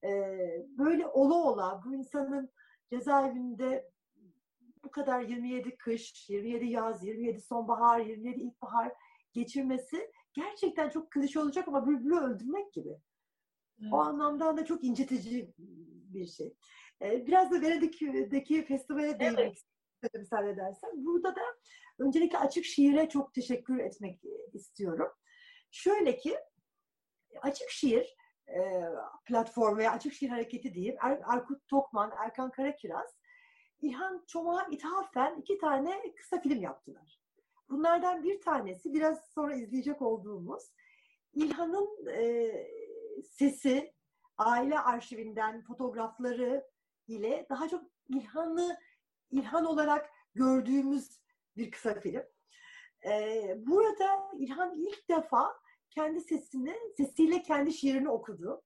Ee, 0.05 0.67
böyle 0.79 1.07
ola 1.07 1.35
ola 1.35 1.83
bu 1.85 1.95
insanın 1.95 2.51
cezaevinde 2.91 3.91
bu 4.85 4.91
kadar 4.91 5.21
27 5.21 5.77
kış, 5.77 6.31
27 6.31 6.67
yaz, 6.67 7.05
27 7.05 7.41
sonbahar, 7.41 8.01
27 8.01 8.41
ilkbahar 8.41 8.93
geçirmesi 9.33 10.13
gerçekten 10.33 10.89
çok 10.89 11.11
klişe 11.11 11.41
olacak 11.41 11.69
ama 11.69 11.87
bülbülü 11.87 12.17
öldürmek 12.17 12.73
gibi. 12.73 12.99
Evet. 13.83 13.93
O 13.93 13.97
anlamda 13.97 14.57
da 14.57 14.65
çok 14.65 14.85
incitici 14.85 15.53
bir 16.15 16.27
şey. 16.27 16.57
Ee, 17.03 17.27
biraz 17.27 17.51
da 17.51 17.61
Venedik'teki 17.61 18.65
festivale 18.65 19.21
değinmek 19.21 19.39
evet. 19.39 19.65
istedim 19.95 20.27
sen 20.31 20.47
edersen. 20.47 21.05
Burada 21.05 21.37
da 21.37 21.41
öncelikle 21.99 22.39
Açık 22.39 22.65
Şiir'e 22.65 23.09
çok 23.09 23.35
teşekkür 23.35 23.79
etmek 23.79 24.21
istiyorum. 24.53 25.09
Şöyle 25.71 26.17
ki 26.17 26.37
Açık 27.43 27.71
Şiir 27.71 28.01
e, 28.01 28.18
platform 29.25 29.79
veya 29.79 29.93
Açık 29.93 30.13
Şiir 30.13 30.29
Hareketi 30.29 30.75
diyeyim. 30.75 30.97
Er, 31.03 31.21
Erkut 31.33 31.69
Tokman, 31.69 32.13
Erkan 32.19 32.51
Karakiraz 32.51 33.19
İlhan 33.81 34.25
Çomak'a 34.27 34.67
ithafen 34.71 35.37
iki 35.37 35.59
tane 35.59 36.15
kısa 36.17 36.41
film 36.41 36.63
yaptılar. 36.63 37.21
Bunlardan 37.71 38.23
bir 38.23 38.41
tanesi 38.41 38.95
biraz 38.95 39.25
sonra 39.35 39.55
izleyecek 39.55 40.03
olduğumuz 40.03 40.63
İlhan'ın 41.35 42.07
e, 42.09 42.53
sesi, 43.23 43.95
aile 44.39 44.79
arşivinden 44.79 45.63
fotoğrafları 45.63 46.67
ile 47.09 47.47
daha 47.51 47.69
çok 47.69 47.85
İlhan'ı 48.09 48.77
İlhan 49.31 49.65
olarak 49.65 50.11
gördüğümüz 50.35 51.21
bir 51.57 51.71
kısa 51.71 52.01
film. 52.01 52.23
E, 53.05 53.55
burada 53.67 54.31
İlhan 54.39 54.75
ilk 54.77 55.09
defa 55.09 55.61
kendi 55.91 56.21
sesini, 56.21 56.75
sesiyle 56.97 57.43
kendi 57.43 57.73
şiirini 57.73 58.11
okudu. 58.11 58.63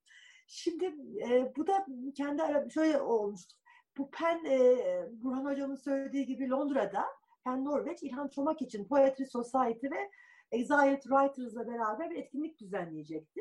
Şimdi 0.47 0.85
e, 1.29 1.53
bu 1.57 1.67
da 1.67 1.87
kendi 2.17 2.43
ara 2.43 2.71
şöyle 2.71 3.01
olmuştu. 3.01 3.57
Bu 3.99 4.11
Pen, 4.11 4.45
e, 4.45 4.77
Burhan 5.13 5.45
Hocam'ın 5.45 5.77
söylediği 5.77 6.27
gibi 6.27 6.51
Londra'da 6.51 7.05
Pen 7.45 7.65
Norveç 7.65 8.03
İlhan 8.03 8.29
Çomak 8.29 8.63
için 8.63 8.85
Poetry 8.85 9.25
Society 9.25 9.87
ve 9.87 10.11
Exiled 10.53 11.03
Writers'la 11.03 11.67
beraber 11.67 12.11
bir 12.11 12.17
etkinlik 12.17 12.61
düzenleyecekti. 12.61 13.41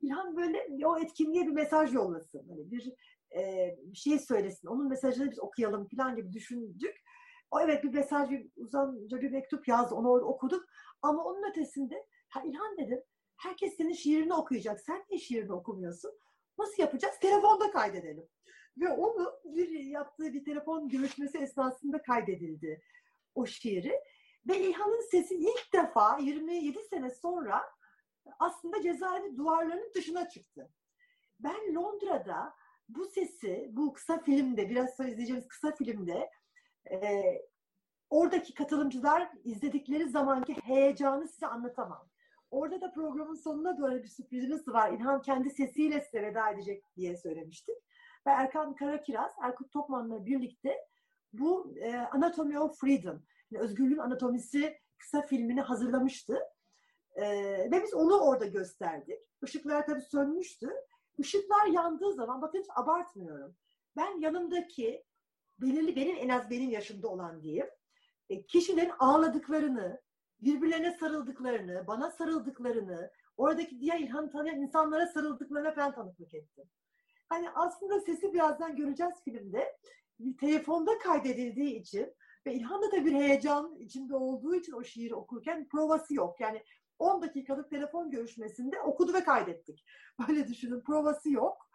İlhan 0.00 0.36
böyle 0.36 0.86
o 0.86 0.98
etkinliğe 0.98 1.46
bir 1.46 1.52
mesaj 1.52 1.94
yollasın. 1.94 2.48
Hani 2.48 2.70
bir, 2.70 2.92
e, 3.36 3.76
bir 3.82 3.98
şey 3.98 4.18
söylesin. 4.18 4.68
Onun 4.68 4.88
mesajını 4.88 5.30
biz 5.30 5.40
okuyalım 5.40 5.88
falan 5.96 6.16
gibi 6.16 6.32
düşündük. 6.32 6.96
O 7.50 7.60
evet 7.60 7.84
bir 7.84 7.94
mesaj, 7.94 8.30
bir 8.30 8.46
uzanca 8.56 9.20
bir 9.20 9.30
mektup 9.30 9.68
yazdı. 9.68 9.94
Onu 9.94 10.10
orada 10.10 10.26
okuduk. 10.26 10.64
Ama 11.02 11.24
onun 11.24 11.50
ötesinde 11.50 12.06
ha 12.28 12.42
İlhan 12.44 12.78
dedim 12.78 13.02
herkes 13.40 13.76
senin 13.76 13.92
şiirini 13.92 14.34
okuyacak. 14.34 14.80
Sen 14.80 15.04
niye 15.10 15.20
şiirini 15.20 15.52
okumuyorsun? 15.52 16.12
Nasıl 16.58 16.82
yapacağız? 16.82 17.14
Telefonda 17.20 17.70
kaydedelim. 17.70 18.28
Ve 18.76 18.88
onu 18.88 19.32
bir 19.44 19.68
yaptığı 19.68 20.32
bir 20.32 20.44
telefon 20.44 20.88
görüşmesi 20.88 21.38
esnasında 21.38 22.02
kaydedildi 22.02 22.82
o 23.34 23.46
şiiri. 23.46 24.00
Ve 24.48 24.58
İlhan'ın 24.58 25.10
sesi 25.10 25.34
ilk 25.34 25.72
defa 25.72 26.18
27 26.18 26.78
sene 26.90 27.10
sonra 27.10 27.62
aslında 28.38 28.82
cezaevi 28.82 29.36
duvarlarının 29.36 29.92
dışına 29.94 30.28
çıktı. 30.28 30.70
Ben 31.40 31.74
Londra'da 31.74 32.54
bu 32.88 33.06
sesi 33.06 33.68
bu 33.72 33.92
kısa 33.92 34.18
filmde 34.18 34.70
biraz 34.70 34.96
sonra 34.96 35.08
izleyeceğimiz 35.08 35.48
kısa 35.48 35.74
filmde 35.74 36.30
e, 36.90 37.22
oradaki 38.10 38.54
katılımcılar 38.54 39.30
izledikleri 39.44 40.08
zamanki 40.08 40.54
heyecanı 40.54 41.28
size 41.28 41.46
anlatamam. 41.46 42.09
Orada 42.50 42.80
da 42.80 42.92
programın 42.92 43.34
sonuna 43.34 43.78
doğru 43.78 44.02
bir 44.02 44.08
sürprizimiz 44.08 44.68
var. 44.68 44.92
İlhan 44.92 45.22
kendi 45.22 45.50
sesiyle 45.50 46.00
size 46.00 46.22
veda 46.22 46.50
edecek 46.50 46.84
diye 46.96 47.16
söylemiştik. 47.16 47.76
Ve 48.26 48.30
Erkan 48.30 48.74
Karakiraz, 48.74 49.32
Erkut 49.42 49.72
Tokman'la 49.72 50.26
birlikte 50.26 50.76
bu 51.32 51.74
e, 51.78 51.96
Anatomy 51.96 52.58
of 52.58 52.80
Freedom, 52.80 53.22
yani 53.50 53.64
Özgürlüğün 53.64 53.98
Anatomisi 53.98 54.78
kısa 54.98 55.22
filmini 55.22 55.60
hazırlamıştı. 55.60 56.38
E, 57.14 57.24
ve 57.70 57.82
biz 57.82 57.94
onu 57.94 58.20
orada 58.20 58.46
gösterdik. 58.46 59.18
Işıklar 59.42 59.86
tabii 59.86 60.00
sönmüştü. 60.00 60.70
Işıklar 61.18 61.66
yandığı 61.66 62.12
zaman, 62.12 62.42
bakın 62.42 62.58
hiç 62.58 62.66
abartmıyorum. 62.76 63.56
Ben 63.96 64.20
yanımdaki, 64.20 65.04
belirli 65.58 65.96
benim 65.96 66.16
en 66.16 66.28
az 66.28 66.50
benim 66.50 66.70
yaşımda 66.70 67.08
olan 67.08 67.42
diyeyim, 67.42 67.66
e, 68.28 68.42
kişilerin 68.42 68.92
ağladıklarını, 68.98 70.00
birbirlerine 70.42 70.92
sarıldıklarını, 70.92 71.86
bana 71.86 72.10
sarıldıklarını, 72.10 73.10
oradaki 73.36 73.80
diğer 73.80 74.00
İlhan'ı 74.00 74.30
tanıyan 74.30 74.60
insanlara 74.60 75.06
sarıldıklarına 75.06 75.76
ben 75.76 75.94
tanıklık 75.94 76.34
ettim. 76.34 76.64
Hani 77.28 77.50
aslında 77.50 78.00
sesi 78.00 78.32
birazdan 78.32 78.76
göreceğiz 78.76 79.14
filmde. 79.24 79.76
Telefonda 80.40 80.98
kaydedildiği 80.98 81.80
için 81.80 82.14
ve 82.46 82.54
İlhan'da 82.54 82.92
da 82.92 83.04
bir 83.04 83.12
heyecan 83.12 83.76
içinde 83.78 84.16
olduğu 84.16 84.54
için 84.54 84.72
o 84.72 84.84
şiiri 84.84 85.14
okurken 85.14 85.68
provası 85.68 86.14
yok. 86.14 86.40
Yani 86.40 86.64
10 86.98 87.22
dakikalık 87.22 87.70
telefon 87.70 88.10
görüşmesinde 88.10 88.80
okudu 88.80 89.14
ve 89.14 89.24
kaydettik. 89.24 89.84
Böyle 90.28 90.48
düşünün 90.48 90.80
provası 90.80 91.30
yok. 91.30 91.70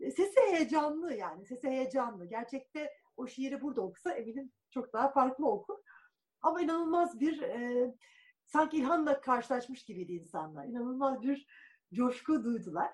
E, 0.00 0.10
sesi 0.10 0.40
heyecanlı 0.40 1.14
yani. 1.14 1.46
Sesi 1.46 1.68
heyecanlı. 1.68 2.26
Gerçekte 2.26 2.90
o 3.16 3.26
şiiri 3.26 3.62
burada 3.62 3.80
okusa 3.80 4.12
eminim 4.12 4.52
çok 4.70 4.92
daha 4.92 5.12
farklı 5.12 5.46
okur. 5.46 5.78
Ama 6.42 6.60
inanılmaz 6.60 7.20
bir 7.20 7.42
e, 7.42 7.86
sanki 8.44 8.76
İlhan'la 8.76 9.20
karşılaşmış 9.20 9.84
gibiydi 9.84 10.12
insanlar. 10.12 10.64
İnanılmaz 10.64 11.22
bir 11.22 11.46
coşku 11.94 12.44
duydular. 12.44 12.90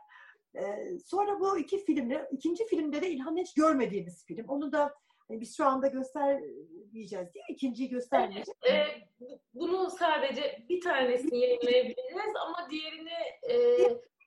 E, 0.55 0.63
sonra 0.99 1.41
bu 1.41 1.59
iki 1.59 1.85
filmle, 1.85 2.29
ikinci 2.33 2.67
filmde 2.67 3.03
de 3.03 3.11
İlhan'ı 3.11 3.41
hiç 3.41 3.55
görmediğimiz 3.55 4.25
film. 4.25 4.49
Onu 4.49 4.73
da 4.73 4.95
hani 5.29 5.41
biz 5.41 5.57
şu 5.57 5.67
anda 5.67 5.87
göstermeyeceğiz 5.87 7.35
diye 7.35 7.45
ikinciyi 7.49 7.89
göstermeyeceğiz. 7.89 8.49
Evet, 8.63 9.03
e, 9.21 9.41
bunu 9.55 9.91
sadece 9.91 10.67
bir 10.69 10.81
tanesini 10.81 11.39
yayınlayabiliriz 11.39 12.37
ama 12.47 12.71
diğerini 12.71 13.19
e, 13.43 13.55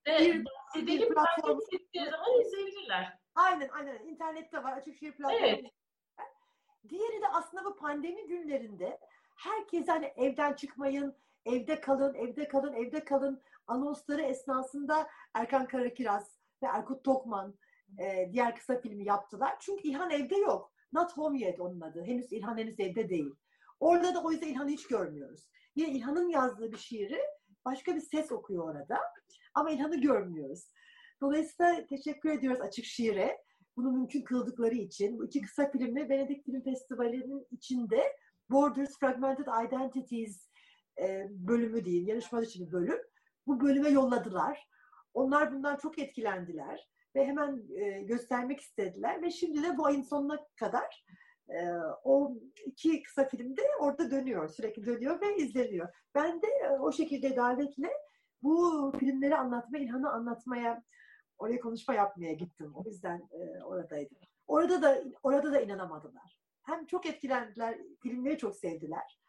de 0.07 0.19
bir, 0.19 0.45
bahsedelim. 0.45 1.09
Bir 1.09 1.15
platform... 1.15 1.59
Zaman 1.95 2.41
izleyebilirler. 2.41 3.17
Aynen 3.35 3.69
aynen. 3.69 4.07
İnternette 4.07 4.63
var. 4.63 4.77
Açık 4.77 4.97
şehir 4.97 5.11
platformu. 5.11 5.45
Evet. 5.45 5.65
Diğeri 6.89 7.21
de 7.21 7.27
aslında 7.27 7.65
bu 7.65 7.75
pandemi 7.75 8.27
günlerinde 8.27 8.99
herkes 9.35 9.87
hani 9.87 10.13
evden 10.15 10.53
çıkmayın, 10.53 11.15
evde 11.45 11.81
kalın, 11.81 12.13
evde 12.13 12.47
kalın, 12.47 12.73
evde 12.73 13.03
kalın 13.03 13.41
anonsları 13.67 14.21
esnasında 14.21 15.07
Erkan 15.33 15.67
Karakiraz 15.67 16.39
ve 16.63 16.67
Erkut 16.67 17.03
Tokman 17.03 17.55
e, 17.99 18.29
diğer 18.33 18.55
kısa 18.55 18.81
filmi 18.81 19.05
yaptılar. 19.05 19.55
Çünkü 19.59 19.87
İlhan 19.87 20.11
evde 20.11 20.35
yok. 20.35 20.73
Not 20.93 21.17
home 21.17 21.39
yet 21.39 21.59
onun 21.59 21.81
adı. 21.81 22.03
Henüz 22.03 22.33
İlhan 22.33 22.57
henüz 22.57 22.79
evde 22.79 23.09
değil. 23.09 23.35
Orada 23.79 24.15
da 24.15 24.23
o 24.23 24.31
yüzden 24.31 24.47
İlhan'ı 24.47 24.69
hiç 24.69 24.87
görmüyoruz. 24.87 25.49
Yine 25.75 25.89
İlhan'ın 25.89 26.29
yazdığı 26.29 26.71
bir 26.71 26.77
şiiri 26.77 27.21
başka 27.65 27.95
bir 27.95 28.01
ses 28.01 28.31
okuyor 28.31 28.75
orada. 28.75 28.99
Ama 29.53 29.71
İlhan'ı 29.71 30.01
görmüyoruz. 30.01 30.71
Dolayısıyla 31.21 31.85
teşekkür 31.85 32.29
ediyoruz 32.29 32.61
Açık 32.61 32.85
Şiir'e 32.85 33.37
bunu 33.79 33.91
mümkün 33.91 34.23
kıldıkları 34.23 34.75
için 34.75 35.19
bu 35.19 35.25
iki 35.25 35.41
kısa 35.41 35.71
filmi 35.71 36.09
Venedik 36.09 36.45
Film 36.45 36.63
Festivali'nin 36.63 37.47
içinde 37.51 38.03
Borders 38.49 38.99
Fragmented 38.99 39.45
Identities 39.67 40.49
e, 41.01 41.27
bölümü 41.29 41.85
diyeyim, 41.85 42.07
yarışma 42.07 42.41
için 42.41 42.67
bir 42.67 42.71
bölüm. 42.71 42.99
Bu 43.47 43.61
bölüme 43.61 43.89
yolladılar. 43.89 44.67
Onlar 45.13 45.53
bundan 45.53 45.77
çok 45.77 45.99
etkilendiler 45.99 46.89
ve 47.15 47.25
hemen 47.25 47.63
e, 47.75 48.01
göstermek 48.01 48.59
istediler 48.59 49.21
ve 49.21 49.31
şimdi 49.31 49.63
de 49.63 49.77
bu 49.77 49.85
ayın 49.85 50.01
sonuna 50.01 50.39
kadar 50.55 51.05
e, 51.49 51.57
o 52.03 52.35
iki 52.65 53.03
kısa 53.03 53.27
filmde 53.27 53.61
orada 53.79 54.11
dönüyor, 54.11 54.47
sürekli 54.47 54.85
dönüyor 54.85 55.21
ve 55.21 55.37
izleniyor. 55.37 55.87
Ben 56.15 56.41
de 56.41 56.47
e, 56.47 56.69
o 56.69 56.91
şekilde 56.91 57.35
davetle 57.35 57.89
bu 58.41 58.91
filmleri 58.99 59.35
anlatmaya, 59.35 59.83
İlhan'ı 59.83 60.09
anlatmaya 60.09 60.83
Oraya 61.39 61.59
konuşma 61.59 61.93
yapmaya 61.93 62.33
gittim. 62.33 62.71
O 62.75 62.83
yüzden 62.85 63.29
e, 63.31 63.63
oradaydım. 63.63 64.17
Orada 64.47 64.81
da 64.81 65.03
orada 65.23 65.51
da 65.51 65.61
inanamadılar. 65.61 66.39
Hem 66.63 66.85
çok 66.85 67.05
etkilendiler, 67.05 67.77
filmleri 68.01 68.37
çok 68.37 68.55
sevdiler. 68.55 69.19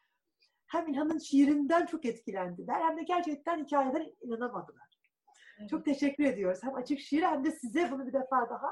Hem 0.66 0.88
İlhan'ın 0.88 1.18
şiirinden 1.18 1.86
çok 1.86 2.04
etkilendiler. 2.04 2.80
Hem 2.80 2.96
de 2.96 3.02
gerçekten 3.02 3.64
hikayeden 3.64 4.12
inanamadılar. 4.20 4.90
Evet. 5.58 5.70
Çok 5.70 5.84
teşekkür 5.84 6.24
ediyoruz. 6.24 6.62
Hem 6.62 6.74
açık 6.74 7.00
şiir 7.00 7.22
hem 7.22 7.44
de 7.44 7.50
size 7.50 7.90
bunu 7.90 8.06
bir 8.06 8.12
defa 8.12 8.50
daha 8.50 8.70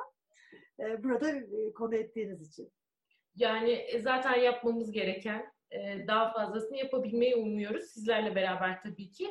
e, 0.81 1.03
burada 1.05 1.31
e, 1.31 1.73
konu 1.73 1.95
ettiğiniz 1.95 2.49
için. 2.49 2.73
Yani 3.37 3.71
e, 3.71 4.01
zaten 4.01 4.35
yapmamız 4.35 4.93
gereken 4.93 5.53
e, 5.71 6.07
daha 6.07 6.33
fazlasını 6.33 6.77
yapabilmeyi 6.77 7.37
umuyoruz. 7.37 7.85
Sizlerle 7.85 8.35
beraber 8.35 8.83
tabii 8.83 9.11
ki. 9.11 9.31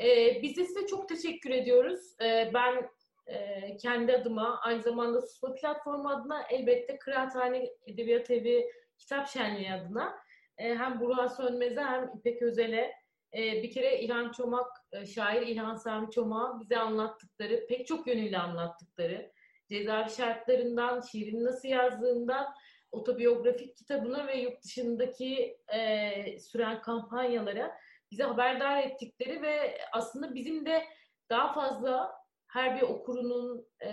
E, 0.00 0.38
biz 0.42 0.56
de 0.56 0.64
size 0.64 0.86
çok 0.86 1.08
teşekkür 1.08 1.50
ediyoruz. 1.50 2.16
E, 2.22 2.50
ben 2.54 2.88
e, 3.28 3.76
kendi 3.76 4.12
adıma 4.16 4.60
aynı 4.62 4.82
zamanda 4.82 5.20
Susma 5.20 5.54
Platformu 5.54 6.08
adına 6.08 6.42
elbette 6.50 6.98
Kıraathane 6.98 7.70
Edebiyat 7.86 8.30
Evi 8.30 8.70
Kitap 8.98 9.28
Şenliği 9.28 9.72
adına. 9.72 10.16
E, 10.58 10.74
hem 10.74 11.00
Burhan 11.00 11.26
Sönmez'e 11.26 11.80
hem 11.80 12.10
İpek 12.18 12.42
Özel'e. 12.42 12.92
E, 13.34 13.62
bir 13.62 13.70
kere 13.70 14.00
İlhan 14.00 14.32
Çomak, 14.32 14.70
e, 14.92 15.06
şair 15.06 15.46
İlhan 15.46 15.76
Sami 15.76 16.10
Çomak'a 16.10 16.60
bize 16.60 16.78
anlattıkları, 16.78 17.66
pek 17.66 17.86
çok 17.86 18.06
yönüyle 18.06 18.38
anlattıkları, 18.38 19.32
cezaevi 19.70 20.10
şartlarından, 20.10 21.00
şiirini 21.00 21.44
nasıl 21.44 21.68
yazdığından, 21.68 22.54
otobiyografik 22.92 23.76
kitabına 23.76 24.26
ve 24.26 24.36
yurt 24.36 24.62
dışındaki 24.64 25.58
e, 25.74 26.38
süren 26.38 26.82
kampanyalara 26.82 27.76
bize 28.10 28.22
haberdar 28.22 28.82
ettikleri 28.82 29.42
ve 29.42 29.78
aslında 29.92 30.34
bizim 30.34 30.66
de 30.66 30.84
daha 31.30 31.52
fazla 31.52 32.17
her 32.48 32.76
bir 32.76 32.82
okurunun, 32.82 33.66
e, 33.80 33.90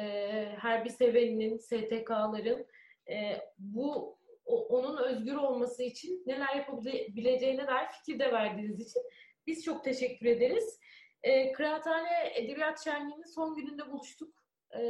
her 0.59 0.85
bir 0.85 0.89
seveninin, 0.89 1.57
STK'ların 1.57 2.65
e, 3.09 3.41
bu 3.57 4.17
o, 4.45 4.67
onun 4.67 4.97
özgür 4.97 5.35
olması 5.35 5.83
için 5.83 6.23
neler 6.25 6.55
yapabileceğine 6.55 7.67
dair 7.67 7.87
fikir 7.87 8.19
de 8.19 8.31
verdiğiniz 8.31 8.89
için 8.89 9.01
biz 9.47 9.63
çok 9.63 9.83
teşekkür 9.83 10.25
ederiz. 10.25 10.79
E, 11.23 11.51
Kıraathane 11.51 12.33
Edebiyat 12.35 12.83
Şenliği'nin 12.83 13.33
son 13.35 13.55
gününde 13.55 13.91
buluştuk. 13.91 14.35
E, 14.77 14.81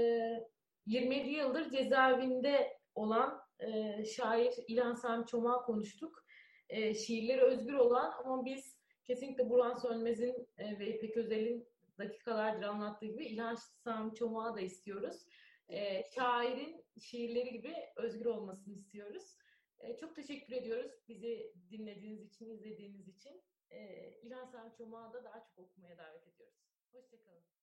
27 0.86 1.30
yıldır 1.30 1.70
cezaevinde 1.70 2.78
olan 2.96 3.42
e, 3.60 4.06
şair 4.06 4.54
İlhan 4.68 4.96
Sami 4.96 5.26
Çomak'ı 5.26 5.66
konuştuk. 5.66 6.26
E, 6.70 6.94
şiirleri 6.94 7.42
özgür 7.42 7.74
olan 7.74 8.14
ama 8.24 8.46
biz 8.46 8.78
kesinlikle 9.04 9.50
Burhan 9.50 9.76
Sönmez'in 9.76 10.48
e, 10.58 10.80
ve 10.80 10.88
İpek 10.96 11.18
Özel'in 11.18 11.68
dakikalardır 12.00 12.64
anlattığı 12.64 13.06
gibi 13.06 13.26
İlhan 13.26 13.56
Sami 13.56 14.16
Çomak'ı 14.16 14.56
da 14.56 14.62
istiyoruz. 14.62 15.26
E, 15.70 16.04
şairin 16.16 16.86
şiirleri 17.00 17.52
gibi 17.52 17.76
özgür 17.96 18.26
olmasını 18.26 18.74
istiyoruz. 18.74 19.38
E, 19.80 19.98
çok 19.98 20.16
teşekkür 20.16 20.54
ediyoruz 20.54 20.92
bizi 21.08 21.54
dinlediğiniz 21.70 22.26
için, 22.26 22.50
izlediğiniz 22.50 23.08
için. 23.08 23.44
E, 23.70 24.12
İlhan 24.22 24.46
Sami 24.46 24.74
Çomak'ı 24.78 25.14
da 25.14 25.24
daha 25.24 25.44
çok 25.44 25.58
okumaya 25.58 25.98
davet 25.98 26.28
ediyoruz. 26.28 26.56
Hoşçakalın. 26.92 27.55